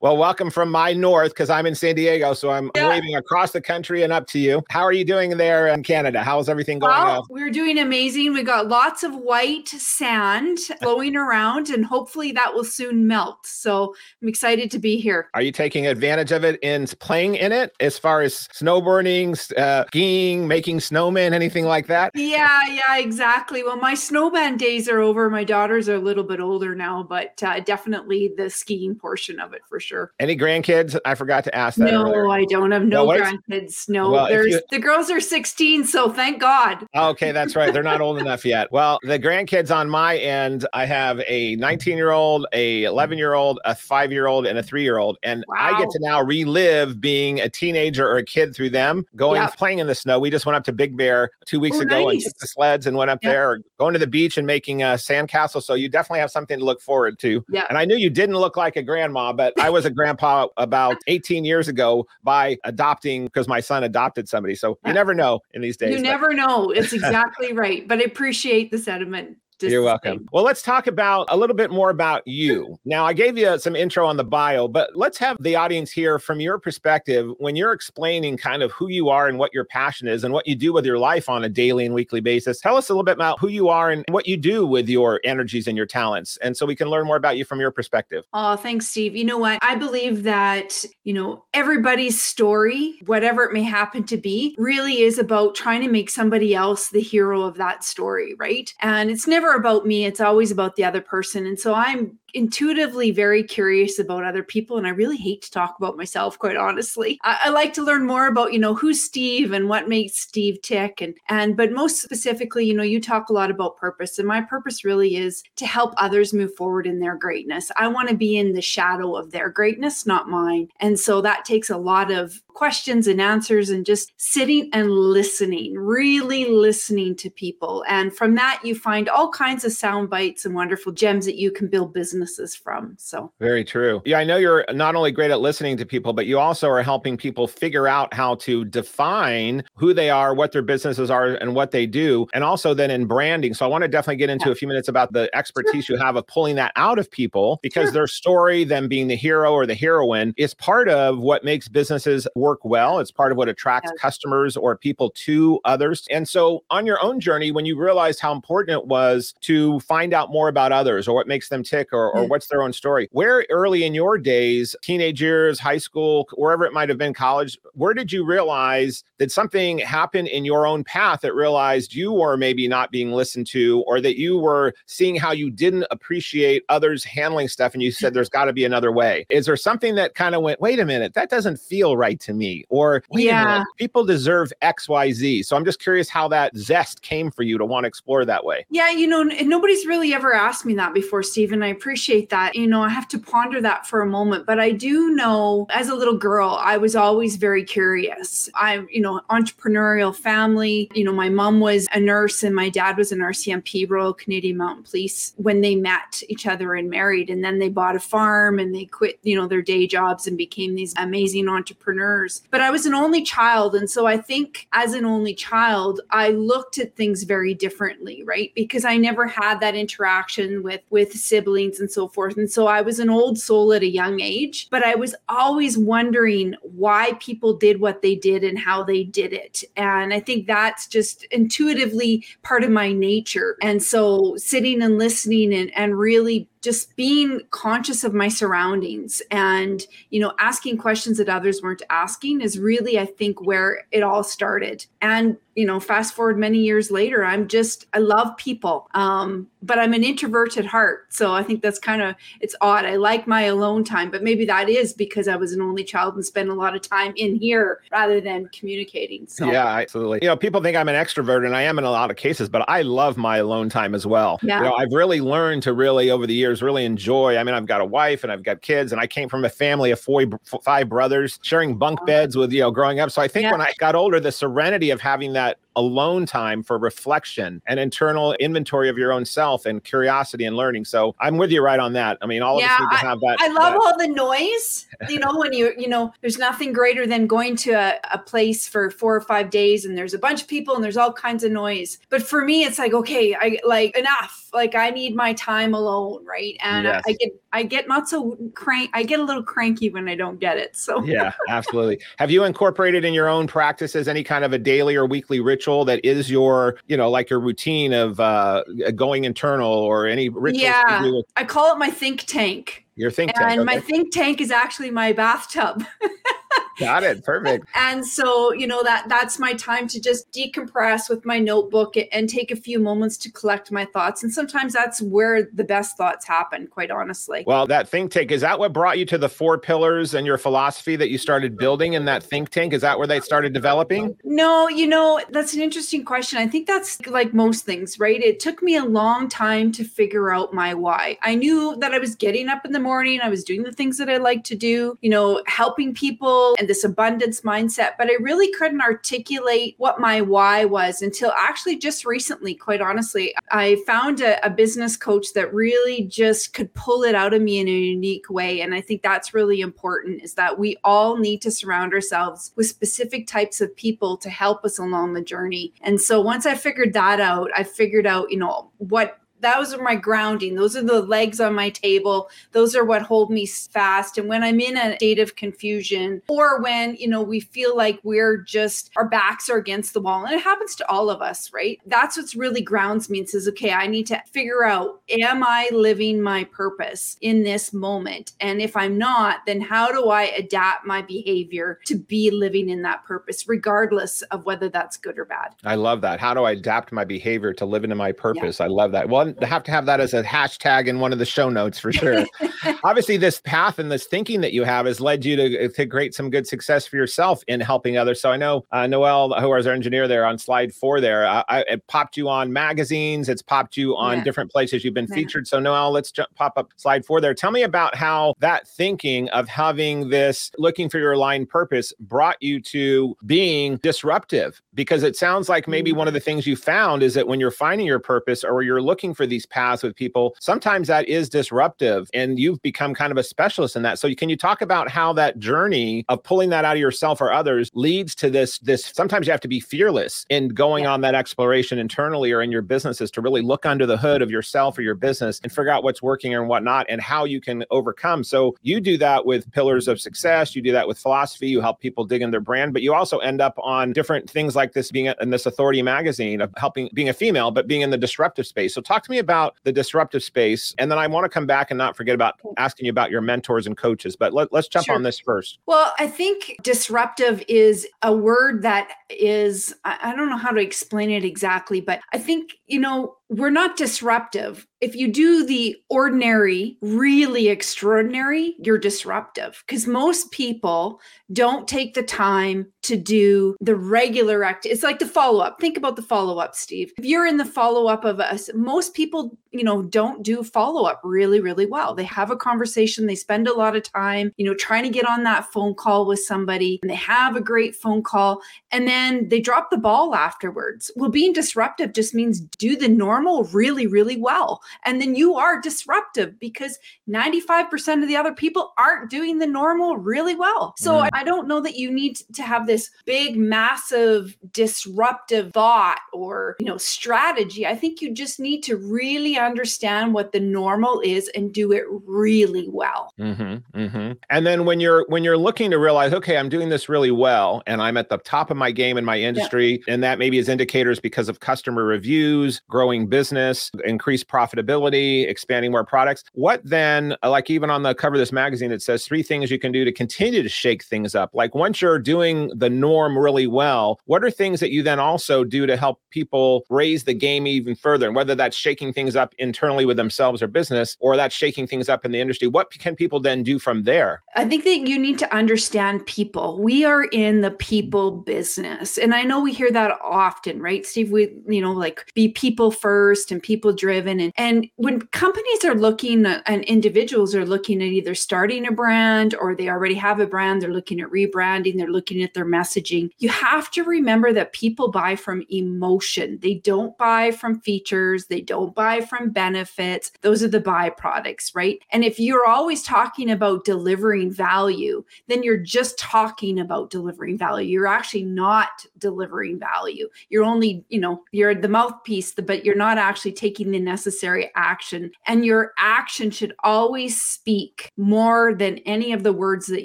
well, 0.00 0.16
welcome 0.16 0.50
from 0.50 0.70
my 0.70 0.92
north 0.92 1.32
because 1.32 1.50
I'm 1.50 1.66
in 1.66 1.74
San 1.74 1.94
Diego. 1.94 2.34
So 2.34 2.50
I'm 2.50 2.70
yeah. 2.74 2.88
waving 2.88 3.14
across 3.16 3.52
the 3.52 3.60
country 3.60 4.02
and 4.02 4.12
up 4.12 4.26
to 4.28 4.38
you. 4.38 4.62
How 4.70 4.82
are 4.82 4.92
you 4.92 5.04
doing 5.04 5.36
there 5.36 5.68
in 5.68 5.82
Canada? 5.82 6.22
How's 6.22 6.48
everything 6.48 6.78
going? 6.78 6.92
Well, 6.92 7.26
we're 7.28 7.50
doing 7.50 7.78
amazing. 7.78 8.32
We 8.32 8.42
got 8.42 8.68
lots 8.68 9.02
of 9.02 9.14
white 9.14 9.68
sand 9.68 10.58
flowing 10.82 11.16
around, 11.16 11.70
and 11.70 11.84
hopefully 11.84 12.32
that 12.32 12.54
will 12.54 12.64
soon 12.64 13.06
melt. 13.06 13.46
So 13.46 13.94
I'm 14.22 14.28
excited 14.28 14.47
excited 14.48 14.70
to 14.70 14.78
be 14.78 14.96
here. 14.96 15.28
Are 15.34 15.42
you 15.42 15.52
taking 15.52 15.86
advantage 15.86 16.32
of 16.32 16.42
it 16.42 16.58
in 16.62 16.86
playing 17.00 17.34
in 17.34 17.52
it 17.52 17.74
as 17.80 17.98
far 17.98 18.22
as 18.22 18.48
snowboarding, 18.48 19.36
uh, 19.58 19.84
skiing, 19.88 20.48
making 20.48 20.78
snowmen, 20.78 21.32
anything 21.32 21.66
like 21.66 21.86
that? 21.88 22.12
Yeah, 22.14 22.66
yeah, 22.66 22.96
exactly. 22.96 23.62
Well, 23.62 23.76
my 23.76 23.92
snowman 23.92 24.56
days 24.56 24.88
are 24.88 25.00
over. 25.00 25.28
My 25.28 25.44
daughters 25.44 25.86
are 25.90 25.96
a 25.96 26.00
little 26.00 26.24
bit 26.24 26.40
older 26.40 26.74
now, 26.74 27.02
but 27.02 27.42
uh, 27.42 27.60
definitely 27.60 28.32
the 28.38 28.48
skiing 28.48 28.94
portion 28.94 29.38
of 29.38 29.52
it 29.52 29.60
for 29.68 29.78
sure. 29.78 30.12
Any 30.18 30.34
grandkids? 30.34 30.98
I 31.04 31.14
forgot 31.14 31.44
to 31.44 31.54
ask 31.54 31.76
that. 31.76 31.92
No, 31.92 32.06
earlier. 32.06 32.30
I 32.30 32.46
don't 32.46 32.70
have 32.70 32.86
no, 32.86 33.04
no 33.04 33.20
grandkids. 33.20 33.86
No, 33.90 34.10
well, 34.10 34.28
there's 34.28 34.54
you... 34.54 34.60
the 34.70 34.78
girls 34.78 35.10
are 35.10 35.20
16, 35.20 35.84
so 35.84 36.10
thank 36.10 36.40
God. 36.40 36.86
Okay, 36.96 37.32
that's 37.32 37.54
right. 37.54 37.70
They're 37.70 37.82
not 37.82 38.00
old 38.00 38.18
enough 38.18 38.46
yet. 38.46 38.72
Well, 38.72 38.98
the 39.02 39.18
grandkids 39.18 39.74
on 39.74 39.90
my 39.90 40.16
end, 40.16 40.66
I 40.72 40.86
have 40.86 41.20
a 41.26 41.56
19 41.56 41.98
year 41.98 42.12
old, 42.12 42.46
a 42.54 42.84
11 42.84 43.18
year 43.18 43.34
old, 43.34 43.60
a 43.66 43.74
five 43.74 44.10
year 44.10 44.26
old 44.26 44.37
old 44.38 44.46
and 44.46 44.58
a 44.58 44.62
three 44.62 44.82
year 44.82 44.98
old. 44.98 45.18
And 45.22 45.44
wow. 45.48 45.56
I 45.58 45.78
get 45.78 45.90
to 45.90 45.98
now 46.00 46.22
relive 46.22 47.00
being 47.00 47.40
a 47.40 47.48
teenager 47.48 48.08
or 48.08 48.16
a 48.16 48.24
kid 48.24 48.54
through 48.54 48.70
them, 48.70 49.04
going 49.16 49.46
playing 49.56 49.78
in 49.78 49.86
the 49.86 49.94
snow. 49.94 50.18
We 50.18 50.30
just 50.30 50.46
went 50.46 50.56
up 50.56 50.64
to 50.64 50.72
Big 50.72 50.96
Bear 50.96 51.30
two 51.46 51.60
weeks 51.60 51.78
oh, 51.78 51.82
ago 51.82 52.06
nice. 52.06 52.12
and 52.12 52.22
took 52.24 52.38
the 52.38 52.46
sleds 52.46 52.86
and 52.86 52.96
went 52.96 53.10
up 53.10 53.20
there, 53.22 53.60
going 53.78 53.92
to 53.92 53.98
the 53.98 54.06
beach 54.06 54.38
and 54.38 54.46
making 54.46 54.82
a 54.82 54.94
sandcastle. 54.94 55.62
So 55.62 55.74
you 55.74 55.88
definitely 55.88 56.20
have 56.20 56.30
something 56.30 56.58
to 56.58 56.64
look 56.64 56.80
forward 56.80 57.18
to. 57.20 57.44
Yeah. 57.48 57.64
And 57.68 57.78
I 57.78 57.84
knew 57.84 57.96
you 57.96 58.10
didn't 58.10 58.36
look 58.36 58.56
like 58.56 58.76
a 58.76 58.82
grandma, 58.82 59.32
but 59.32 59.58
I 59.58 59.70
was 59.70 59.84
a 59.84 59.90
grandpa 59.90 60.48
about 60.56 60.96
18 61.06 61.44
years 61.44 61.68
ago 61.68 62.06
by 62.22 62.56
adopting 62.64 63.24
because 63.24 63.48
my 63.48 63.60
son 63.60 63.84
adopted 63.84 64.28
somebody. 64.28 64.54
So 64.54 64.78
you 64.86 64.92
never 64.92 65.14
know 65.14 65.40
in 65.54 65.62
these 65.62 65.76
days. 65.76 65.90
You 65.90 65.96
but. 65.96 66.02
never 66.02 66.34
know. 66.34 66.70
It's 66.70 66.92
exactly 66.98 67.52
right. 67.52 67.86
But 67.86 67.98
I 67.98 68.02
appreciate 68.02 68.70
the 68.70 68.78
sentiment. 68.78 69.36
You're 69.60 69.82
welcome. 69.82 70.28
Well, 70.32 70.44
let's 70.44 70.62
talk 70.62 70.86
about 70.86 71.26
a 71.30 71.36
little 71.36 71.56
bit 71.56 71.70
more 71.70 71.90
about 71.90 72.26
you. 72.26 72.78
Now, 72.84 73.04
I 73.04 73.12
gave 73.12 73.36
you 73.36 73.58
some 73.58 73.74
intro 73.74 74.06
on 74.06 74.16
the 74.16 74.24
bio, 74.24 74.68
but 74.68 74.94
let's 74.94 75.18
have 75.18 75.36
the 75.40 75.56
audience 75.56 75.90
hear 75.90 76.18
from 76.18 76.40
your 76.40 76.58
perspective 76.58 77.30
when 77.38 77.56
you're 77.56 77.72
explaining 77.72 78.36
kind 78.36 78.62
of 78.62 78.70
who 78.72 78.88
you 78.88 79.08
are 79.08 79.28
and 79.28 79.38
what 79.38 79.52
your 79.52 79.64
passion 79.64 80.08
is 80.08 80.24
and 80.24 80.32
what 80.32 80.46
you 80.46 80.54
do 80.54 80.72
with 80.72 80.86
your 80.86 80.98
life 80.98 81.28
on 81.28 81.44
a 81.44 81.48
daily 81.48 81.84
and 81.84 81.94
weekly 81.94 82.20
basis. 82.20 82.60
Tell 82.60 82.76
us 82.76 82.88
a 82.88 82.92
little 82.92 83.04
bit 83.04 83.14
about 83.14 83.38
who 83.40 83.48
you 83.48 83.68
are 83.68 83.90
and 83.90 84.04
what 84.08 84.26
you 84.26 84.36
do 84.36 84.66
with 84.66 84.88
your 84.88 85.20
energies 85.24 85.66
and 85.66 85.76
your 85.76 85.86
talents. 85.86 86.36
And 86.38 86.56
so 86.56 86.66
we 86.66 86.76
can 86.76 86.88
learn 86.88 87.06
more 87.06 87.16
about 87.16 87.36
you 87.36 87.44
from 87.44 87.60
your 87.60 87.70
perspective. 87.70 88.24
Oh, 88.32 88.56
thanks, 88.56 88.86
Steve. 88.86 89.16
You 89.16 89.24
know 89.24 89.38
what? 89.38 89.58
I 89.62 89.74
believe 89.74 90.22
that, 90.24 90.84
you 91.04 91.12
know, 91.12 91.44
everybody's 91.54 92.22
story, 92.22 92.98
whatever 93.06 93.44
it 93.44 93.52
may 93.52 93.62
happen 93.62 94.04
to 94.04 94.16
be, 94.16 94.54
really 94.58 95.00
is 95.02 95.18
about 95.18 95.54
trying 95.54 95.80
to 95.82 95.88
make 95.88 96.10
somebody 96.10 96.54
else 96.54 96.90
the 96.90 97.00
hero 97.00 97.42
of 97.42 97.56
that 97.56 97.84
story, 97.84 98.34
right? 98.38 98.72
And 98.80 99.10
it's 99.10 99.26
never 99.26 99.47
never 99.48 99.58
about 99.58 99.86
me, 99.86 100.04
it's 100.04 100.20
always 100.20 100.50
about 100.50 100.76
the 100.76 100.84
other 100.84 101.00
person. 101.00 101.46
And 101.46 101.58
so 101.58 101.74
I'm 101.74 102.18
intuitively 102.34 103.10
very 103.10 103.42
curious 103.42 103.98
about 103.98 104.24
other 104.24 104.42
people 104.42 104.76
and 104.76 104.86
i 104.86 104.90
really 104.90 105.16
hate 105.16 105.42
to 105.42 105.50
talk 105.50 105.76
about 105.78 105.96
myself 105.96 106.38
quite 106.38 106.56
honestly. 106.56 107.18
I, 107.22 107.38
I, 107.44 107.48
like 107.50 107.72
to 107.74 107.82
learn 107.82 108.06
more 108.06 108.26
about 108.26 108.52
you 108.52 108.58
know 108.58 108.74
who's 108.74 109.02
steve 109.02 109.52
and 109.52 109.68
what 109.68 109.88
makes 109.88 110.18
steve 110.18 110.60
tick 110.62 111.00
and 111.00 111.14
and 111.28 111.56
but 111.56 111.72
most 111.72 112.02
specifically 112.02 112.64
you 112.64 112.74
know 112.74 112.82
you 112.82 113.00
talk 113.00 113.28
a 113.28 113.32
lot 113.32 113.50
about 113.50 113.76
purpose 113.76 114.18
and 114.18 114.28
my 114.28 114.40
purpose 114.40 114.84
really 114.84 115.16
is 115.16 115.42
to 115.56 115.66
help 115.66 115.94
others 115.96 116.32
move 116.32 116.54
forward 116.54 116.86
in 116.86 117.00
their 117.00 117.16
greatness. 117.16 117.70
I 117.76 117.88
want 117.88 118.08
to 118.08 118.16
be 118.16 118.36
in 118.36 118.52
the 118.52 118.62
shadow 118.62 119.14
of 119.14 119.30
their 119.30 119.48
greatness 119.48 120.06
not 120.06 120.28
mine. 120.28 120.68
And 120.80 120.98
so 120.98 121.20
that 121.22 121.44
takes 121.44 121.70
a 121.70 121.76
lot 121.76 122.10
of 122.10 122.42
questions 122.48 123.06
and 123.06 123.20
answers 123.20 123.70
and 123.70 123.86
just 123.86 124.12
sitting 124.16 124.68
and 124.72 124.90
listening 124.90 125.74
really 125.74 126.46
listening 126.46 127.14
to 127.16 127.30
people. 127.30 127.84
And 127.86 128.14
from 128.14 128.34
that 128.34 128.60
you 128.64 128.74
find 128.74 129.08
all 129.08 129.30
kinds 129.30 129.64
of 129.64 129.72
sound 129.72 130.10
bites 130.10 130.44
and 130.44 130.54
wonderful 130.54 130.92
gems 130.92 131.24
that 131.26 131.36
you 131.36 131.52
can 131.52 131.68
build 131.68 131.92
business 131.92 132.17
businesses 132.18 132.54
from. 132.54 132.94
So, 132.98 133.32
very 133.38 133.64
true. 133.64 134.02
Yeah, 134.04 134.18
I 134.18 134.24
know 134.24 134.36
you're 134.36 134.64
not 134.72 134.96
only 134.96 135.12
great 135.12 135.30
at 135.30 135.40
listening 135.40 135.76
to 135.76 135.86
people, 135.86 136.12
but 136.12 136.26
you 136.26 136.38
also 136.38 136.68
are 136.68 136.82
helping 136.82 137.16
people 137.16 137.46
figure 137.46 137.86
out 137.86 138.12
how 138.12 138.36
to 138.36 138.64
define 138.64 139.64
who 139.76 139.94
they 139.94 140.10
are, 140.10 140.34
what 140.34 140.52
their 140.52 140.62
businesses 140.62 141.10
are, 141.10 141.28
and 141.34 141.54
what 141.54 141.70
they 141.70 141.86
do. 141.86 142.26
And 142.34 142.44
also 142.44 142.74
then 142.74 142.90
in 142.90 143.06
branding. 143.06 143.54
So, 143.54 143.64
I 143.64 143.68
want 143.68 143.82
to 143.82 143.88
definitely 143.88 144.16
get 144.16 144.30
into 144.30 144.46
yeah. 144.46 144.52
a 144.52 144.54
few 144.54 144.68
minutes 144.68 144.88
about 144.88 145.12
the 145.12 145.30
expertise 145.34 145.84
sure. 145.84 145.96
you 145.96 146.02
have 146.02 146.16
of 146.16 146.26
pulling 146.26 146.56
that 146.56 146.72
out 146.76 146.98
of 146.98 147.10
people 147.10 147.58
because 147.62 147.86
sure. 147.86 147.92
their 147.92 148.06
story, 148.06 148.64
them 148.64 148.88
being 148.88 149.08
the 149.08 149.16
hero 149.16 149.52
or 149.52 149.66
the 149.66 149.74
heroine, 149.74 150.34
is 150.36 150.54
part 150.54 150.88
of 150.88 151.18
what 151.18 151.44
makes 151.44 151.68
businesses 151.68 152.26
work 152.34 152.64
well. 152.64 152.98
It's 152.98 153.10
part 153.12 153.32
of 153.32 153.38
what 153.38 153.48
attracts 153.48 153.90
yeah. 153.94 154.00
customers 154.00 154.56
or 154.56 154.76
people 154.76 155.10
to 155.26 155.60
others. 155.64 156.06
And 156.10 156.28
so, 156.28 156.64
on 156.70 156.86
your 156.86 157.02
own 157.02 157.20
journey, 157.20 157.50
when 157.50 157.66
you 157.66 157.78
realized 157.78 158.20
how 158.20 158.32
important 158.32 158.80
it 158.80 158.86
was 158.86 159.34
to 159.42 159.78
find 159.80 160.12
out 160.12 160.30
more 160.30 160.48
about 160.48 160.72
others 160.72 161.06
or 161.06 161.14
what 161.14 161.28
makes 161.28 161.48
them 161.48 161.62
tick 161.62 161.88
or 161.92 162.07
or, 162.08 162.22
or 162.22 162.26
what's 162.26 162.48
their 162.48 162.62
own 162.62 162.72
story. 162.72 163.08
Where 163.12 163.46
early 163.50 163.84
in 163.84 163.94
your 163.94 164.18
days, 164.18 164.74
teenage 164.82 165.20
years, 165.20 165.58
high 165.58 165.78
school, 165.78 166.28
wherever 166.34 166.64
it 166.64 166.72
might 166.72 166.88
have 166.88 166.98
been, 166.98 167.14
college, 167.14 167.58
where 167.74 167.94
did 167.94 168.12
you 168.12 168.24
realize 168.24 169.04
that 169.18 169.32
something 169.32 169.78
happened 169.78 170.28
in 170.28 170.44
your 170.44 170.66
own 170.66 170.84
path 170.84 171.20
that 171.22 171.34
realized 171.34 171.94
you 171.94 172.12
were 172.12 172.36
maybe 172.36 172.68
not 172.68 172.90
being 172.90 173.12
listened 173.12 173.46
to, 173.48 173.82
or 173.86 174.00
that 174.00 174.18
you 174.18 174.38
were 174.38 174.72
seeing 174.86 175.16
how 175.16 175.32
you 175.32 175.50
didn't 175.50 175.86
appreciate 175.90 176.64
others 176.68 177.04
handling 177.04 177.48
stuff 177.48 177.74
and 177.74 177.82
you 177.82 177.90
said 177.90 178.14
there's 178.14 178.28
got 178.28 178.44
to 178.44 178.52
be 178.52 178.64
another 178.64 178.92
way? 178.92 179.26
Is 179.28 179.46
there 179.46 179.56
something 179.56 179.94
that 179.96 180.14
kind 180.14 180.34
of 180.34 180.42
went, 180.42 180.60
wait 180.60 180.78
a 180.78 180.84
minute, 180.84 181.14
that 181.14 181.30
doesn't 181.30 181.58
feel 181.58 181.96
right 181.96 182.18
to 182.20 182.32
me? 182.32 182.64
Or 182.68 183.02
wait 183.10 183.24
yeah. 183.24 183.42
a 183.42 183.52
minute, 183.52 183.68
people 183.76 184.04
deserve 184.04 184.52
XYZ. 184.62 185.44
So 185.44 185.56
I'm 185.56 185.64
just 185.64 185.80
curious 185.80 186.08
how 186.08 186.28
that 186.28 186.56
zest 186.56 187.02
came 187.02 187.30
for 187.30 187.42
you 187.42 187.58
to 187.58 187.64
want 187.64 187.84
to 187.84 187.88
explore 187.88 188.24
that 188.24 188.44
way. 188.44 188.66
Yeah, 188.70 188.90
you 188.90 189.06
know, 189.06 189.22
nobody's 189.22 189.86
really 189.86 190.14
ever 190.14 190.34
asked 190.34 190.64
me 190.64 190.74
that 190.74 190.94
before, 190.94 191.22
Stephen. 191.22 191.62
I 191.62 191.68
appreciate 191.68 191.97
that. 192.06 192.54
You 192.54 192.66
know, 192.66 192.82
I 192.82 192.88
have 192.88 193.08
to 193.08 193.18
ponder 193.18 193.60
that 193.60 193.86
for 193.86 194.00
a 194.00 194.06
moment, 194.06 194.46
but 194.46 194.58
I 194.58 194.72
do 194.72 195.10
know 195.10 195.66
as 195.70 195.88
a 195.88 195.94
little 195.94 196.16
girl, 196.16 196.58
I 196.60 196.76
was 196.76 196.94
always 196.94 197.36
very 197.36 197.64
curious. 197.64 198.48
I'm, 198.54 198.88
you 198.90 199.00
know, 199.00 199.20
entrepreneurial 199.30 200.14
family. 200.14 200.90
You 200.94 201.04
know, 201.04 201.12
my 201.12 201.28
mom 201.28 201.60
was 201.60 201.86
a 201.92 202.00
nurse 202.00 202.42
and 202.42 202.54
my 202.54 202.68
dad 202.68 202.96
was 202.96 203.12
an 203.12 203.18
RCMP, 203.18 203.88
Royal 203.88 204.14
Canadian 204.14 204.56
Mounted 204.56 204.86
Police, 204.86 205.34
when 205.36 205.60
they 205.60 205.74
met 205.74 206.22
each 206.28 206.46
other 206.46 206.74
and 206.74 206.88
married. 206.90 207.30
And 207.30 207.42
then 207.44 207.58
they 207.58 207.68
bought 207.68 207.96
a 207.96 208.00
farm 208.00 208.58
and 208.58 208.74
they 208.74 208.84
quit, 208.84 209.18
you 209.22 209.36
know, 209.36 209.46
their 209.46 209.62
day 209.62 209.86
jobs 209.86 210.26
and 210.26 210.36
became 210.36 210.74
these 210.74 210.94
amazing 210.96 211.48
entrepreneurs. 211.48 212.42
But 212.50 212.60
I 212.60 212.70
was 212.70 212.86
an 212.86 212.94
only 212.94 213.22
child. 213.22 213.74
And 213.74 213.90
so 213.90 214.06
I 214.06 214.16
think 214.16 214.68
as 214.72 214.94
an 214.94 215.04
only 215.04 215.34
child, 215.34 216.00
I 216.10 216.30
looked 216.30 216.78
at 216.78 216.96
things 216.96 217.24
very 217.24 217.54
differently, 217.54 218.22
right? 218.24 218.52
Because 218.54 218.84
I 218.84 218.96
never 218.96 219.26
had 219.26 219.60
that 219.60 219.74
interaction 219.74 220.62
with 220.62 220.80
with 220.90 221.12
siblings 221.12 221.80
and 221.80 221.87
so 221.90 222.08
forth. 222.08 222.36
And 222.36 222.50
so 222.50 222.66
I 222.66 222.80
was 222.80 222.98
an 222.98 223.10
old 223.10 223.38
soul 223.38 223.72
at 223.72 223.82
a 223.82 223.88
young 223.88 224.20
age, 224.20 224.68
but 224.70 224.84
I 224.84 224.94
was 224.94 225.14
always 225.28 225.76
wondering 225.78 226.54
why 226.62 227.12
people 227.20 227.54
did 227.54 227.80
what 227.80 228.02
they 228.02 228.14
did 228.14 228.44
and 228.44 228.58
how 228.58 228.82
they 228.82 229.04
did 229.04 229.32
it. 229.32 229.64
And 229.76 230.12
I 230.12 230.20
think 230.20 230.46
that's 230.46 230.86
just 230.86 231.24
intuitively 231.30 232.24
part 232.42 232.64
of 232.64 232.70
my 232.70 232.92
nature. 232.92 233.56
And 233.62 233.82
so 233.82 234.36
sitting 234.36 234.82
and 234.82 234.98
listening 234.98 235.54
and, 235.54 235.70
and 235.76 235.98
really 235.98 236.48
just 236.62 236.96
being 236.96 237.40
conscious 237.50 238.04
of 238.04 238.14
my 238.14 238.28
surroundings 238.28 239.22
and 239.30 239.86
you 240.10 240.20
know 240.20 240.32
asking 240.38 240.76
questions 240.78 241.18
that 241.18 241.28
others 241.28 241.62
weren't 241.62 241.82
asking 241.90 242.40
is 242.40 242.58
really 242.58 242.98
i 242.98 243.06
think 243.06 243.40
where 243.42 243.84
it 243.90 244.02
all 244.02 244.24
started. 244.24 244.84
And 245.00 245.36
you 245.58 245.66
know 245.66 245.80
fast 245.80 246.14
forward 246.14 246.38
many 246.38 246.58
years 246.58 246.88
later 246.88 247.24
i'm 247.24 247.48
just 247.48 247.86
i 247.92 247.98
love 247.98 248.36
people 248.36 248.86
um 248.94 249.44
but 249.60 249.76
i'm 249.76 249.92
an 249.92 250.04
introvert 250.04 250.56
at 250.56 250.64
heart. 250.64 251.06
So 251.12 251.34
i 251.34 251.42
think 251.42 251.62
that's 251.62 251.80
kind 251.80 252.00
of 252.00 252.14
it's 252.40 252.54
odd. 252.60 252.84
I 252.84 252.94
like 252.94 253.26
my 253.26 253.42
alone 253.42 253.82
time 253.82 254.08
but 254.08 254.22
maybe 254.22 254.44
that 254.46 254.68
is 254.68 254.92
because 254.92 255.26
i 255.26 255.34
was 255.34 255.52
an 255.52 255.60
only 255.60 255.82
child 255.82 256.14
and 256.14 256.24
spent 256.24 256.48
a 256.48 256.54
lot 256.54 256.76
of 256.76 256.82
time 256.82 257.12
in 257.16 257.34
here 257.34 257.82
rather 257.90 258.20
than 258.20 258.48
communicating 258.52 259.26
so. 259.26 259.50
Yeah 259.50 259.66
absolutely. 259.66 260.20
You 260.22 260.28
know 260.28 260.36
people 260.36 260.62
think 260.62 260.76
i'm 260.76 260.88
an 260.88 260.94
extrovert 260.94 261.44
and 261.44 261.56
i 261.56 261.62
am 261.62 261.76
in 261.76 261.84
a 261.84 261.90
lot 261.90 262.12
of 262.12 262.16
cases 262.16 262.48
but 262.48 262.64
i 262.68 262.82
love 262.82 263.16
my 263.16 263.38
alone 263.38 263.68
time 263.68 263.96
as 263.96 264.06
well. 264.06 264.38
Yeah. 264.42 264.58
you 264.58 264.64
know 264.64 264.74
i've 264.76 264.92
really 264.92 265.20
learned 265.20 265.64
to 265.64 265.72
really 265.72 266.08
over 266.08 266.24
the 266.24 266.34
years 266.34 266.47
years 266.48 266.62
really 266.62 266.84
enjoy. 266.84 267.36
I 267.36 267.44
mean, 267.44 267.54
I've 267.54 267.66
got 267.66 267.80
a 267.80 267.84
wife 267.84 268.22
and 268.24 268.32
I've 268.32 268.42
got 268.42 268.62
kids, 268.62 268.92
and 268.92 269.00
I 269.00 269.06
came 269.06 269.28
from 269.28 269.44
a 269.44 269.48
family 269.48 269.90
of 269.90 270.00
four, 270.00 270.24
five 270.62 270.88
brothers 270.88 271.38
sharing 271.42 271.76
bunk 271.76 272.04
beds 272.06 272.36
with, 272.36 272.52
you 272.52 272.60
know, 272.60 272.70
growing 272.70 273.00
up. 273.00 273.10
So 273.10 273.22
I 273.22 273.28
think 273.28 273.44
yeah. 273.44 273.52
when 273.52 273.60
I 273.60 273.72
got 273.78 273.94
older, 273.94 274.18
the 274.20 274.32
serenity 274.32 274.90
of 274.90 275.00
having 275.00 275.32
that 275.34 275.58
alone 275.78 276.26
time 276.26 276.64
for 276.64 276.76
reflection 276.76 277.62
and 277.68 277.78
internal 277.78 278.32
inventory 278.34 278.88
of 278.88 278.98
your 278.98 279.12
own 279.12 279.24
self 279.24 279.64
and 279.64 279.84
curiosity 279.84 280.44
and 280.44 280.56
learning. 280.56 280.84
So 280.84 281.14
I'm 281.20 281.36
with 281.36 281.52
you 281.52 281.62
right 281.62 281.78
on 281.78 281.92
that. 281.92 282.18
I 282.20 282.26
mean, 282.26 282.42
all 282.42 282.58
yeah, 282.58 282.66
of 282.66 282.72
us 282.72 282.80
need 282.80 282.98
to 282.98 283.06
have 283.06 283.20
that. 283.20 283.36
I 283.38 283.46
love 283.46 283.74
that. 283.74 283.80
all 283.80 283.96
the 283.96 284.08
noise. 284.08 284.86
You 285.08 285.20
know, 285.20 285.38
when 285.38 285.52
you, 285.52 285.72
you 285.78 285.88
know, 285.88 286.12
there's 286.20 286.36
nothing 286.36 286.72
greater 286.72 287.06
than 287.06 287.28
going 287.28 287.54
to 287.58 287.70
a, 287.70 288.00
a 288.12 288.18
place 288.18 288.66
for 288.66 288.90
four 288.90 289.14
or 289.14 289.20
five 289.20 289.50
days 289.50 289.84
and 289.84 289.96
there's 289.96 290.14
a 290.14 290.18
bunch 290.18 290.42
of 290.42 290.48
people 290.48 290.74
and 290.74 290.82
there's 290.82 290.96
all 290.96 291.12
kinds 291.12 291.44
of 291.44 291.52
noise. 291.52 291.98
But 292.08 292.22
for 292.22 292.44
me, 292.44 292.64
it's 292.64 292.80
like, 292.80 292.92
okay, 292.92 293.36
I 293.36 293.58
like 293.64 293.96
enough. 293.96 294.50
Like 294.52 294.74
I 294.74 294.90
need 294.90 295.14
my 295.14 295.32
time 295.34 295.74
alone, 295.74 296.26
right? 296.26 296.56
And 296.60 296.86
yes. 296.86 297.04
I, 297.06 297.10
I 297.10 297.12
get 297.12 297.32
I 297.52 297.62
get 297.62 297.88
not 297.88 298.08
so 298.08 298.36
crank. 298.54 298.90
I 298.92 299.04
get 299.04 299.20
a 299.20 299.22
little 299.22 299.42
cranky 299.42 299.90
when 299.90 300.08
I 300.08 300.14
don't 300.14 300.40
get 300.40 300.58
it. 300.58 300.76
So 300.76 301.02
yeah, 301.04 301.32
absolutely. 301.48 302.00
Have 302.18 302.30
you 302.30 302.44
incorporated 302.44 303.04
in 303.04 303.14
your 303.14 303.28
own 303.28 303.46
practices 303.46 304.08
any 304.08 304.24
kind 304.24 304.44
of 304.44 304.52
a 304.52 304.58
daily 304.58 304.96
or 304.96 305.06
weekly 305.06 305.40
ritual 305.40 305.67
that 305.84 306.04
is 306.04 306.30
your, 306.30 306.78
you 306.86 306.96
know, 306.96 307.10
like 307.10 307.30
your 307.30 307.40
routine 307.40 307.92
of 307.92 308.20
uh, 308.20 308.62
going 308.94 309.24
internal 309.24 309.70
or 309.70 310.06
any 310.06 310.28
rituals? 310.28 310.62
Yeah, 310.62 311.20
I 311.36 311.44
call 311.44 311.72
it 311.72 311.78
my 311.78 311.90
think 311.90 312.24
tank. 312.24 312.86
Your 312.96 313.10
think 313.10 313.32
tank. 313.34 313.50
And 313.50 313.60
okay. 313.60 313.64
my 313.64 313.80
think 313.80 314.12
tank 314.12 314.40
is 314.40 314.50
actually 314.50 314.90
my 314.90 315.12
bathtub. 315.12 315.84
Got 316.78 317.02
it. 317.02 317.24
Perfect. 317.24 317.66
and 317.74 318.06
so, 318.06 318.52
you 318.52 318.66
know, 318.66 318.82
that 318.82 319.08
that's 319.08 319.38
my 319.38 319.54
time 319.54 319.88
to 319.88 320.00
just 320.00 320.30
decompress 320.32 321.08
with 321.08 321.24
my 321.24 321.38
notebook 321.38 321.94
and 322.12 322.28
take 322.28 322.50
a 322.50 322.56
few 322.56 322.78
moments 322.78 323.16
to 323.18 323.32
collect 323.32 323.72
my 323.72 323.84
thoughts. 323.84 324.22
And 324.22 324.32
sometimes 324.32 324.72
that's 324.72 325.02
where 325.02 325.48
the 325.52 325.64
best 325.64 325.96
thoughts 325.96 326.26
happen, 326.26 326.66
quite 326.66 326.90
honestly. 326.90 327.44
Well, 327.46 327.66
that 327.66 327.88
think 327.88 328.12
tank, 328.12 328.30
is 328.30 328.42
that 328.42 328.58
what 328.58 328.72
brought 328.72 328.98
you 328.98 329.04
to 329.06 329.18
the 329.18 329.28
four 329.28 329.58
pillars 329.58 330.14
and 330.14 330.26
your 330.26 330.38
philosophy 330.38 330.96
that 330.96 331.10
you 331.10 331.18
started 331.18 331.56
building 331.56 331.94
in 331.94 332.04
that 332.04 332.22
think 332.22 332.50
tank? 332.50 332.72
Is 332.72 332.82
that 332.82 332.98
where 332.98 333.06
they 333.06 333.20
started 333.20 333.52
developing? 333.52 334.16
No, 334.24 334.68
you 334.68 334.86
know, 334.86 335.20
that's 335.30 335.54
an 335.54 335.60
interesting 335.60 336.04
question. 336.04 336.38
I 336.38 336.46
think 336.46 336.66
that's 336.66 337.04
like 337.06 337.34
most 337.34 337.64
things, 337.64 337.98
right? 337.98 338.20
It 338.20 338.40
took 338.40 338.62
me 338.62 338.76
a 338.76 338.84
long 338.84 339.28
time 339.28 339.72
to 339.72 339.84
figure 339.84 340.30
out 340.30 340.54
my 340.54 340.74
why. 340.74 341.18
I 341.22 341.34
knew 341.34 341.76
that 341.80 341.92
I 341.92 341.98
was 341.98 342.14
getting 342.14 342.48
up 342.48 342.64
in 342.64 342.72
the 342.72 342.80
morning, 342.80 343.20
I 343.20 343.28
was 343.28 343.44
doing 343.44 343.62
the 343.62 343.72
things 343.72 343.98
that 343.98 344.08
I 344.08 344.18
like 344.18 344.44
to 344.44 344.54
do, 344.54 344.96
you 345.00 345.10
know, 345.10 345.42
helping 345.46 345.94
people 345.94 346.54
and 346.58 346.67
this 346.68 346.84
abundance 346.84 347.40
mindset, 347.40 347.92
but 347.98 348.08
I 348.08 348.14
really 348.20 348.52
couldn't 348.52 348.80
articulate 348.80 349.74
what 349.78 350.00
my 350.00 350.20
why 350.20 350.64
was 350.64 351.02
until 351.02 351.32
actually 351.36 351.78
just 351.78 352.04
recently, 352.04 352.54
quite 352.54 352.80
honestly. 352.80 353.34
I 353.50 353.82
found 353.86 354.20
a, 354.20 354.44
a 354.46 354.50
business 354.50 354.96
coach 354.96 355.32
that 355.34 355.52
really 355.52 356.04
just 356.04 356.52
could 356.54 356.72
pull 356.74 357.02
it 357.02 357.16
out 357.16 357.34
of 357.34 357.42
me 357.42 357.58
in 357.58 357.66
a 357.66 357.72
unique 357.72 358.30
way. 358.30 358.60
And 358.60 358.74
I 358.74 358.80
think 358.80 359.02
that's 359.02 359.34
really 359.34 359.60
important 359.60 360.22
is 360.22 360.34
that 360.34 360.58
we 360.58 360.76
all 360.84 361.16
need 361.16 361.42
to 361.42 361.50
surround 361.50 361.92
ourselves 361.92 362.52
with 362.54 362.68
specific 362.68 363.26
types 363.26 363.60
of 363.60 363.74
people 363.74 364.16
to 364.18 364.30
help 364.30 364.64
us 364.64 364.78
along 364.78 365.14
the 365.14 365.22
journey. 365.22 365.72
And 365.80 366.00
so 366.00 366.20
once 366.20 366.46
I 366.46 366.54
figured 366.54 366.92
that 366.92 367.18
out, 367.20 367.50
I 367.56 367.64
figured 367.64 368.06
out, 368.06 368.30
you 368.30 368.38
know, 368.38 368.70
what 368.76 369.18
those 369.40 369.74
are 369.74 369.82
my 369.82 369.94
grounding. 369.94 370.54
Those 370.54 370.76
are 370.76 370.82
the 370.82 371.02
legs 371.02 371.40
on 371.40 371.54
my 371.54 371.70
table. 371.70 372.30
Those 372.52 372.74
are 372.74 372.84
what 372.84 373.02
hold 373.02 373.30
me 373.30 373.46
fast. 373.46 374.18
And 374.18 374.28
when 374.28 374.42
I'm 374.42 374.60
in 374.60 374.76
a 374.76 374.96
state 374.96 375.18
of 375.18 375.36
confusion 375.36 376.22
or 376.28 376.60
when, 376.60 376.96
you 376.96 377.08
know, 377.08 377.22
we 377.22 377.40
feel 377.40 377.76
like 377.76 378.00
we're 378.02 378.38
just, 378.38 378.90
our 378.96 379.08
backs 379.08 379.48
are 379.48 379.56
against 379.56 379.94
the 379.94 380.00
wall, 380.00 380.24
and 380.24 380.34
it 380.34 380.42
happens 380.42 380.74
to 380.76 380.90
all 380.90 381.10
of 381.10 381.22
us, 381.22 381.52
right? 381.52 381.80
That's 381.86 382.16
what's 382.16 382.34
really 382.34 382.60
grounds 382.60 383.08
me 383.08 383.20
and 383.20 383.28
says, 383.28 383.48
okay, 383.48 383.72
I 383.72 383.86
need 383.86 384.06
to 384.08 384.22
figure 384.32 384.64
out, 384.64 385.00
am 385.10 385.42
I 385.42 385.68
living 385.72 386.20
my 386.20 386.44
purpose 386.44 387.16
in 387.20 387.42
this 387.42 387.72
moment? 387.72 388.32
And 388.40 388.60
if 388.60 388.76
I'm 388.76 388.98
not, 388.98 389.46
then 389.46 389.60
how 389.60 389.90
do 389.92 390.08
I 390.08 390.24
adapt 390.24 390.86
my 390.86 391.02
behavior 391.02 391.78
to 391.86 391.96
be 391.96 392.30
living 392.30 392.68
in 392.68 392.82
that 392.82 393.04
purpose, 393.04 393.48
regardless 393.48 394.22
of 394.22 394.44
whether 394.46 394.68
that's 394.68 394.96
good 394.96 395.18
or 395.18 395.24
bad? 395.24 395.54
I 395.64 395.74
love 395.74 396.00
that. 396.02 396.20
How 396.20 396.34
do 396.34 396.44
I 396.44 396.52
adapt 396.52 396.92
my 396.92 397.04
behavior 397.04 397.52
to 397.54 397.66
live 397.66 397.84
into 397.84 397.96
my 397.96 398.12
purpose? 398.12 398.60
Yeah. 398.60 398.66
I 398.66 398.68
love 398.68 398.92
that. 398.92 399.08
Well, 399.08 399.27
have 399.42 399.62
to 399.64 399.70
have 399.70 399.86
that 399.86 400.00
as 400.00 400.14
a 400.14 400.22
hashtag 400.22 400.86
in 400.86 401.00
one 401.00 401.12
of 401.12 401.18
the 401.18 401.24
show 401.24 401.48
notes 401.48 401.78
for 401.78 401.92
sure. 401.92 402.24
Obviously, 402.84 403.16
this 403.16 403.40
path 403.40 403.78
and 403.78 403.90
this 403.90 404.04
thinking 404.04 404.40
that 404.40 404.52
you 404.52 404.64
have 404.64 404.86
has 404.86 405.00
led 405.00 405.24
you 405.24 405.36
to, 405.36 405.68
to 405.68 405.86
create 405.86 406.14
some 406.14 406.30
good 406.30 406.46
success 406.46 406.86
for 406.86 406.96
yourself 406.96 407.42
in 407.48 407.60
helping 407.60 407.96
others. 407.96 408.20
So 408.20 408.30
I 408.30 408.36
know 408.36 408.64
uh, 408.72 408.86
Noel, 408.86 409.40
who 409.40 409.54
is 409.54 409.66
our 409.66 409.72
engineer 409.72 410.08
there 410.08 410.24
on 410.24 410.38
slide 410.38 410.74
four 410.74 411.00
there, 411.00 411.26
uh, 411.26 411.44
I, 411.48 411.60
it 411.68 411.86
popped 411.86 412.16
you 412.16 412.28
on 412.28 412.52
magazines. 412.52 413.28
It's 413.28 413.42
popped 413.42 413.76
you 413.76 413.96
on 413.96 414.18
yeah. 414.18 414.24
different 414.24 414.50
places 414.50 414.84
you've 414.84 414.94
been 414.94 415.06
yeah. 415.08 415.16
featured. 415.16 415.46
So 415.46 415.58
Noel, 415.58 415.90
let's 415.90 416.12
jump, 416.12 416.34
pop 416.34 416.54
up 416.56 416.72
slide 416.76 417.04
four 417.04 417.20
there. 417.20 417.34
Tell 417.34 417.50
me 417.50 417.62
about 417.62 417.94
how 417.94 418.34
that 418.40 418.68
thinking 418.68 419.28
of 419.30 419.48
having 419.48 420.08
this 420.08 420.50
looking 420.58 420.88
for 420.88 420.98
your 420.98 421.12
aligned 421.12 421.48
purpose 421.48 421.92
brought 422.00 422.36
you 422.40 422.60
to 422.60 423.16
being 423.26 423.76
disruptive 423.78 424.60
because 424.74 425.02
it 425.02 425.16
sounds 425.16 425.48
like 425.48 425.66
maybe 425.66 425.92
one 425.92 426.08
of 426.08 426.14
the 426.14 426.20
things 426.20 426.46
you 426.46 426.56
found 426.56 427.02
is 427.02 427.14
that 427.14 427.26
when 427.26 427.40
you're 427.40 427.50
finding 427.50 427.86
your 427.86 427.98
purpose 427.98 428.44
or 428.44 428.62
you're 428.62 428.82
looking 428.82 429.14
for 429.18 429.26
these 429.26 429.44
paths 429.44 429.82
with 429.82 429.94
people, 429.94 430.34
sometimes 430.40 430.88
that 430.88 431.06
is 431.08 431.28
disruptive 431.28 432.08
and 432.14 432.38
you've 432.38 432.62
become 432.62 432.94
kind 432.94 433.12
of 433.12 433.18
a 433.18 433.22
specialist 433.22 433.76
in 433.76 433.82
that. 433.82 433.98
So 433.98 434.14
can 434.14 434.28
you 434.28 434.36
talk 434.36 434.62
about 434.62 434.88
how 434.88 435.12
that 435.14 435.38
journey 435.38 436.04
of 436.08 436.22
pulling 436.22 436.48
that 436.50 436.64
out 436.64 436.76
of 436.76 436.80
yourself 436.80 437.20
or 437.20 437.32
others 437.32 437.70
leads 437.74 438.14
to 438.14 438.30
this 438.30 438.58
this 438.60 438.86
sometimes 438.86 439.26
you 439.26 439.32
have 439.32 439.40
to 439.40 439.48
be 439.48 439.60
fearless 439.60 440.24
in 440.30 440.48
going 440.48 440.84
yeah. 440.84 440.92
on 440.92 441.00
that 441.02 441.14
exploration 441.14 441.78
internally 441.78 442.32
or 442.32 442.40
in 442.40 442.52
your 442.52 442.62
businesses 442.62 443.10
to 443.10 443.20
really 443.20 443.42
look 443.42 443.66
under 443.66 443.84
the 443.84 443.96
hood 443.96 444.22
of 444.22 444.30
yourself 444.30 444.78
or 444.78 444.82
your 444.82 444.94
business 444.94 445.40
and 445.42 445.52
figure 445.52 445.70
out 445.70 445.82
what's 445.82 446.00
working 446.00 446.34
and 446.34 446.48
whatnot 446.48 446.86
and 446.88 447.00
how 447.00 447.24
you 447.24 447.40
can 447.40 447.64
overcome. 447.70 448.22
So 448.22 448.56
you 448.62 448.80
do 448.80 448.96
that 448.98 449.26
with 449.26 449.50
pillars 449.50 449.88
of 449.88 450.00
success, 450.00 450.54
you 450.54 450.62
do 450.62 450.72
that 450.72 450.86
with 450.86 450.98
philosophy, 450.98 451.48
you 451.48 451.60
help 451.60 451.80
people 451.80 452.04
dig 452.04 452.22
in 452.22 452.30
their 452.30 452.40
brand, 452.40 452.72
but 452.72 452.82
you 452.82 452.94
also 452.94 453.18
end 453.18 453.40
up 453.40 453.58
on 453.58 453.92
different 453.92 454.30
things 454.30 454.54
like 454.54 454.68
like 454.68 454.74
this 454.74 454.90
being 454.90 455.12
in 455.20 455.30
this 455.30 455.46
authority 455.46 455.80
magazine 455.82 456.40
of 456.40 456.52
helping 456.56 456.90
being 456.92 457.08
a 457.08 457.14
female, 457.14 457.50
but 457.50 457.66
being 457.66 457.80
in 457.80 457.90
the 457.90 457.96
disruptive 457.96 458.46
space. 458.46 458.74
So 458.74 458.80
talk 458.80 459.04
to 459.08 459.12
me 459.12 459.18
about 459.18 459.56
the 459.64 459.72
disruptive 459.72 460.22
space. 460.22 460.74
And 460.78 460.90
then 460.90 460.98
I 460.98 461.06
want 461.06 461.24
to 461.24 461.28
come 461.28 461.46
back 461.46 461.70
and 461.70 461.78
not 461.78 461.96
forget 461.96 462.14
about 462.14 462.34
asking 462.56 462.86
you 462.86 462.90
about 462.90 463.10
your 463.10 463.20
mentors 463.20 463.66
and 463.66 463.76
coaches. 463.76 464.16
But 464.16 464.32
let, 464.32 464.52
us 464.52 464.68
jump 464.68 464.86
sure. 464.86 464.94
on 464.94 465.02
this 465.02 465.18
first. 465.18 465.58
Well, 465.66 465.92
I 465.98 466.06
think 466.06 466.56
disruptive 466.62 467.42
is 467.48 467.86
a 468.02 468.14
word 468.14 468.62
that 468.62 468.90
is, 469.10 469.74
I 469.84 470.14
don't 470.14 470.30
know 470.30 470.36
how 470.36 470.50
to 470.50 470.60
explain 470.60 471.10
it 471.10 471.24
exactly, 471.24 471.80
but 471.80 472.00
I 472.12 472.18
think, 472.18 472.54
you 472.66 472.78
know, 472.78 473.17
we're 473.28 473.50
not 473.50 473.76
disruptive. 473.76 474.66
If 474.80 474.94
you 474.94 475.12
do 475.12 475.44
the 475.44 475.76
ordinary, 475.90 476.78
really 476.80 477.48
extraordinary, 477.48 478.54
you're 478.58 478.78
disruptive 478.78 479.62
because 479.66 479.86
most 479.86 480.30
people 480.30 481.00
don't 481.32 481.66
take 481.66 481.94
the 481.94 482.02
time 482.02 482.72
to 482.82 482.96
do 482.96 483.56
the 483.60 483.74
regular 483.74 484.44
act. 484.44 484.66
It's 484.66 484.84
like 484.84 485.00
the 485.00 485.06
follow 485.06 485.40
up. 485.40 485.60
Think 485.60 485.76
about 485.76 485.96
the 485.96 486.02
follow 486.02 486.38
up, 486.38 486.54
Steve. 486.54 486.92
If 486.96 487.04
you're 487.04 487.26
in 487.26 487.38
the 487.38 487.44
follow 487.44 487.88
up 487.88 488.04
of 488.04 488.20
us, 488.20 488.50
most 488.54 488.94
people, 488.94 489.36
you 489.50 489.64
know, 489.64 489.82
don't 489.82 490.22
do 490.22 490.44
follow 490.44 490.84
up 490.84 491.00
really, 491.02 491.40
really 491.40 491.66
well. 491.66 491.92
They 491.92 492.04
have 492.04 492.30
a 492.30 492.36
conversation, 492.36 493.06
they 493.06 493.16
spend 493.16 493.48
a 493.48 493.52
lot 493.52 493.76
of 493.76 493.82
time, 493.82 494.32
you 494.36 494.46
know, 494.46 494.54
trying 494.54 494.84
to 494.84 494.90
get 494.90 495.08
on 495.08 495.24
that 495.24 495.52
phone 495.52 495.74
call 495.74 496.06
with 496.06 496.20
somebody, 496.20 496.78
and 496.82 496.90
they 496.90 496.94
have 496.94 497.34
a 497.34 497.40
great 497.40 497.74
phone 497.74 498.02
call, 498.02 498.40
and 498.70 498.86
then 498.86 499.28
they 499.28 499.40
drop 499.40 499.70
the 499.70 499.76
ball 499.76 500.14
afterwards. 500.14 500.90
Well, 500.94 501.10
being 501.10 501.32
disruptive 501.32 501.92
just 501.92 502.14
means 502.14 502.40
do 502.40 502.76
the 502.76 502.88
normal 502.88 503.17
really, 503.52 503.86
really 503.86 504.16
well. 504.16 504.62
And 504.84 505.00
then 505.00 505.14
you 505.14 505.34
are 505.34 505.60
disruptive 505.60 506.38
because 506.40 506.78
95% 507.08 508.02
of 508.02 508.08
the 508.08 508.16
other 508.16 508.32
people 508.32 508.72
aren't 508.78 509.10
doing 509.10 509.38
the 509.38 509.46
normal 509.46 509.96
really 509.98 510.34
well. 510.34 510.74
So 510.78 510.94
mm. 510.94 511.08
I 511.12 511.22
don't 511.22 511.48
know 511.48 511.60
that 511.60 511.76
you 511.76 511.90
need 511.90 512.16
to 512.34 512.42
have 512.42 512.66
this 512.66 512.78
this 512.78 512.90
big, 513.04 513.36
massive, 513.36 514.36
disruptive 514.52 515.52
thought 515.52 515.98
or, 516.12 516.56
you 516.60 516.66
know, 516.66 516.76
strategy. 516.76 517.66
I 517.66 517.74
think 517.74 518.00
you 518.00 518.14
just 518.14 518.38
need 518.38 518.62
to 518.64 518.76
really 518.76 519.36
understand 519.36 520.14
what 520.14 520.30
the 520.32 520.38
normal 520.40 521.00
is 521.00 521.28
and 521.34 521.52
do 521.52 521.72
it 521.72 521.84
really 521.88 522.68
well. 522.68 523.12
Mm-hmm, 523.18 523.78
mm-hmm. 523.78 524.12
And 524.30 524.46
then 524.46 524.64
when 524.64 524.78
you're 524.78 525.04
when 525.08 525.24
you're 525.24 525.38
looking 525.38 525.70
to 525.72 525.78
realize, 525.78 526.12
okay, 526.12 526.36
I'm 526.36 526.48
doing 526.48 526.68
this 526.68 526.88
really 526.88 527.10
well, 527.10 527.62
and 527.66 527.82
I'm 527.82 527.96
at 527.96 528.10
the 528.10 528.18
top 528.18 528.50
of 528.50 528.56
my 528.56 528.70
game 528.70 528.96
in 528.96 529.04
my 529.04 529.18
industry, 529.18 529.82
yeah. 529.86 529.94
and 529.94 530.02
that 530.04 530.18
maybe 530.18 530.38
is 530.38 530.48
indicators 530.48 531.00
because 531.00 531.28
of 531.28 531.40
customer 531.40 531.84
reviews, 531.84 532.62
growing 532.68 533.07
business, 533.08 533.70
increased 533.84 534.28
profitability, 534.28 535.28
expanding 535.28 535.72
more 535.72 535.84
products. 535.84 536.22
What 536.34 536.60
then, 536.64 537.16
uh, 537.24 537.30
like 537.30 537.50
even 537.50 537.70
on 537.70 537.82
the 537.82 537.94
cover 537.94 538.14
of 538.14 538.20
this 538.20 538.32
magazine, 538.32 538.70
it 538.70 538.82
says 538.82 539.04
three 539.04 539.22
things 539.22 539.50
you 539.50 539.58
can 539.58 539.72
do 539.72 539.84
to 539.84 539.92
continue 539.92 540.42
to 540.42 540.48
shake 540.48 540.84
things 540.84 541.14
up. 541.14 541.30
Like 541.34 541.54
once 541.54 541.82
you're 541.82 541.98
doing 541.98 542.50
the 542.56 542.68
the 542.68 542.74
norm 542.74 543.18
really 543.18 543.46
well. 543.46 543.98
What 544.04 544.22
are 544.22 544.30
things 544.30 544.60
that 544.60 544.70
you 544.70 544.82
then 544.82 545.00
also 545.00 545.42
do 545.42 545.64
to 545.66 545.76
help 545.76 546.00
people 546.10 546.64
raise 546.68 547.04
the 547.04 547.14
game 547.14 547.46
even 547.46 547.74
further? 547.74 548.06
And 548.06 548.14
whether 548.14 548.34
that's 548.34 548.56
shaking 548.56 548.92
things 548.92 549.16
up 549.16 549.34
internally 549.38 549.86
with 549.86 549.96
themselves 549.96 550.42
or 550.42 550.48
business, 550.48 550.96
or 551.00 551.16
that's 551.16 551.34
shaking 551.34 551.66
things 551.66 551.88
up 551.88 552.04
in 552.04 552.12
the 552.12 552.20
industry, 552.20 552.46
what 552.46 552.70
can 552.70 552.94
people 552.94 553.20
then 553.20 553.42
do 553.42 553.58
from 553.58 553.84
there? 553.84 554.22
I 554.36 554.44
think 554.44 554.64
that 554.64 554.86
you 554.86 554.98
need 554.98 555.18
to 555.20 555.34
understand 555.34 556.04
people. 556.04 556.58
We 556.60 556.84
are 556.84 557.04
in 557.04 557.40
the 557.40 557.50
people 557.50 558.10
business. 558.10 558.98
And 558.98 559.14
I 559.14 559.22
know 559.22 559.40
we 559.40 559.54
hear 559.54 559.70
that 559.70 559.98
often, 560.02 560.60
right, 560.60 560.84
Steve? 560.84 561.10
We, 561.10 561.34
you 561.48 561.62
know, 561.62 561.72
like 561.72 562.12
be 562.14 562.28
people 562.28 562.70
first 562.70 562.97
and 563.30 563.42
people 563.42 563.72
driven. 563.72 564.20
And, 564.20 564.32
and 564.36 564.68
when 564.76 565.00
companies 565.08 565.64
are 565.64 565.74
looking 565.74 566.26
and 566.26 566.64
individuals 566.64 567.34
are 567.34 567.44
looking 567.44 567.82
at 567.82 567.88
either 567.88 568.14
starting 568.14 568.66
a 568.66 568.72
brand 568.72 569.34
or 569.34 569.54
they 569.54 569.68
already 569.68 569.94
have 569.94 570.20
a 570.20 570.26
brand, 570.26 570.62
they're 570.62 570.72
looking 570.72 571.00
at 571.00 571.10
rebranding, 571.10 571.76
they're 571.76 571.88
looking 571.88 572.22
at 572.22 572.34
their 572.34 572.46
messaging, 572.46 573.10
you 573.18 573.28
have 573.28 573.70
to 573.72 573.84
remember 573.84 574.32
that 574.32 574.52
people 574.52 574.90
buy 574.90 575.14
from 575.16 575.44
emotion. 575.50 576.38
They 576.40 576.54
don't 576.54 576.96
buy 576.96 577.30
from 577.32 577.60
features, 577.60 578.26
they 578.26 578.40
don't 578.40 578.74
buy 578.74 579.00
from 579.00 579.30
benefits. 579.30 580.12
Those 580.22 580.42
are 580.42 580.48
the 580.48 580.60
byproducts, 580.60 581.54
right? 581.54 581.78
And 581.90 582.04
if 582.04 582.18
you're 582.18 582.46
always 582.46 582.82
talking 582.82 583.30
about 583.30 583.64
delivering 583.64 584.32
value, 584.32 585.04
then 585.26 585.42
you're 585.42 585.58
just 585.58 585.98
talking 585.98 586.58
about 586.58 586.90
delivering 586.90 587.36
value. 587.36 587.68
You're 587.68 587.86
actually 587.86 588.24
not 588.24 588.86
delivering 588.98 589.58
value. 589.58 590.08
You're 590.30 590.44
only, 590.44 590.84
you 590.88 591.00
know, 591.00 591.22
you're 591.32 591.54
the 591.54 591.68
mouthpiece, 591.68 592.32
but 592.32 592.64
you're 592.64 592.74
not 592.74 592.87
actually 592.96 593.32
taking 593.32 593.70
the 593.70 593.80
necessary 593.80 594.50
action. 594.54 595.10
And 595.26 595.44
your 595.44 595.72
action 595.78 596.30
should 596.30 596.54
always 596.64 597.20
speak 597.20 597.90
more 597.96 598.54
than 598.54 598.78
any 598.78 599.12
of 599.12 599.22
the 599.22 599.32
words 599.32 599.66
that 599.66 599.84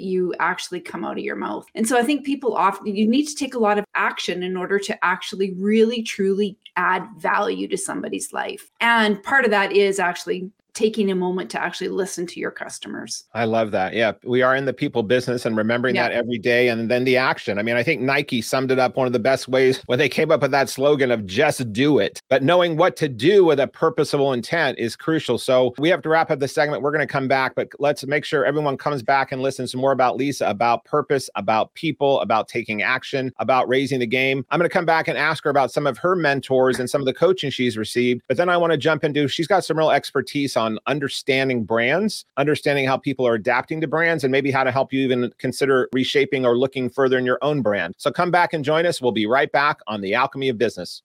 you 0.00 0.34
actually 0.38 0.80
come 0.80 1.04
out 1.04 1.18
of 1.18 1.24
your 1.24 1.36
mouth. 1.36 1.66
And 1.74 1.86
so 1.86 1.98
I 1.98 2.02
think 2.02 2.24
people 2.24 2.54
often 2.54 2.86
you 2.86 3.06
need 3.06 3.26
to 3.26 3.34
take 3.34 3.54
a 3.54 3.58
lot 3.58 3.78
of 3.78 3.84
action 3.94 4.42
in 4.42 4.56
order 4.56 4.78
to 4.78 5.04
actually 5.04 5.52
really 5.54 6.02
truly 6.02 6.56
add 6.76 7.06
value 7.18 7.68
to 7.68 7.76
somebody's 7.76 8.32
life 8.32 8.70
and 8.80 9.22
part 9.22 9.44
of 9.44 9.50
that 9.50 9.72
is 9.72 9.98
actually 9.98 10.50
taking 10.74 11.10
a 11.10 11.14
moment 11.14 11.50
to 11.50 11.62
actually 11.62 11.88
listen 11.88 12.26
to 12.26 12.40
your 12.40 12.50
customers. 12.50 13.24
I 13.32 13.44
love 13.44 13.70
that. 13.70 13.94
Yeah, 13.94 14.12
we 14.24 14.42
are 14.42 14.54
in 14.56 14.64
the 14.64 14.72
people 14.72 15.02
business 15.02 15.46
and 15.46 15.56
remembering 15.56 15.94
yeah. 15.94 16.08
that 16.08 16.12
every 16.12 16.38
day 16.38 16.68
and 16.68 16.90
then 16.90 17.04
the 17.04 17.16
action. 17.16 17.58
I 17.58 17.62
mean, 17.62 17.76
I 17.76 17.82
think 17.82 18.00
Nike 18.02 18.42
summed 18.42 18.70
it 18.70 18.78
up 18.78 18.96
one 18.96 19.06
of 19.06 19.12
the 19.12 19.18
best 19.18 19.48
ways 19.48 19.82
when 19.86 19.98
they 19.98 20.08
came 20.08 20.30
up 20.30 20.42
with 20.42 20.50
that 20.50 20.68
slogan 20.68 21.10
of 21.10 21.24
just 21.26 21.72
do 21.72 21.98
it. 21.98 22.20
But 22.28 22.42
knowing 22.42 22.76
what 22.76 22.96
to 22.96 23.08
do 23.08 23.44
with 23.44 23.60
a 23.60 23.68
purposeful 23.68 24.32
intent 24.32 24.78
is 24.78 24.96
crucial. 24.96 25.38
So 25.38 25.74
we 25.78 25.88
have 25.88 26.02
to 26.02 26.08
wrap 26.08 26.30
up 26.30 26.40
the 26.40 26.48
segment. 26.48 26.82
We're 26.82 26.90
going 26.90 27.06
to 27.06 27.12
come 27.12 27.28
back, 27.28 27.54
but 27.54 27.68
let's 27.78 28.04
make 28.06 28.24
sure 28.24 28.44
everyone 28.44 28.76
comes 28.76 29.02
back 29.02 29.30
and 29.30 29.42
listens 29.42 29.74
more 29.74 29.92
about 29.92 30.16
Lisa, 30.16 30.46
about 30.46 30.84
purpose, 30.84 31.30
about 31.36 31.72
people, 31.74 32.20
about 32.20 32.48
taking 32.48 32.82
action, 32.82 33.32
about 33.38 33.68
raising 33.68 34.00
the 34.00 34.06
game. 34.06 34.44
I'm 34.50 34.58
going 34.58 34.68
to 34.68 34.72
come 34.72 34.86
back 34.86 35.06
and 35.06 35.16
ask 35.16 35.44
her 35.44 35.50
about 35.50 35.70
some 35.70 35.86
of 35.86 35.98
her 35.98 36.16
mentors 36.16 36.80
and 36.80 36.90
some 36.90 37.00
of 37.00 37.06
the 37.06 37.14
coaching 37.14 37.50
she's 37.50 37.78
received. 37.78 38.22
But 38.26 38.36
then 38.36 38.48
I 38.48 38.56
want 38.56 38.72
to 38.72 38.76
jump 38.76 39.04
into 39.04 39.28
she's 39.28 39.46
got 39.46 39.64
some 39.64 39.78
real 39.78 39.90
expertise 39.90 40.56
on 40.56 40.63
on 40.64 40.78
understanding 40.86 41.64
brands, 41.64 42.24
understanding 42.36 42.86
how 42.86 42.96
people 42.96 43.26
are 43.26 43.34
adapting 43.34 43.80
to 43.82 43.86
brands, 43.86 44.24
and 44.24 44.32
maybe 44.32 44.50
how 44.50 44.64
to 44.64 44.70
help 44.70 44.92
you 44.92 45.00
even 45.00 45.30
consider 45.38 45.88
reshaping 45.92 46.46
or 46.46 46.56
looking 46.56 46.88
further 46.88 47.18
in 47.18 47.26
your 47.26 47.38
own 47.42 47.62
brand. 47.62 47.94
So 47.98 48.10
come 48.10 48.30
back 48.30 48.52
and 48.54 48.64
join 48.64 48.86
us. 48.86 49.00
We'll 49.00 49.12
be 49.12 49.26
right 49.26 49.52
back 49.52 49.78
on 49.86 50.00
the 50.00 50.14
Alchemy 50.14 50.48
of 50.48 50.58
Business. 50.58 51.02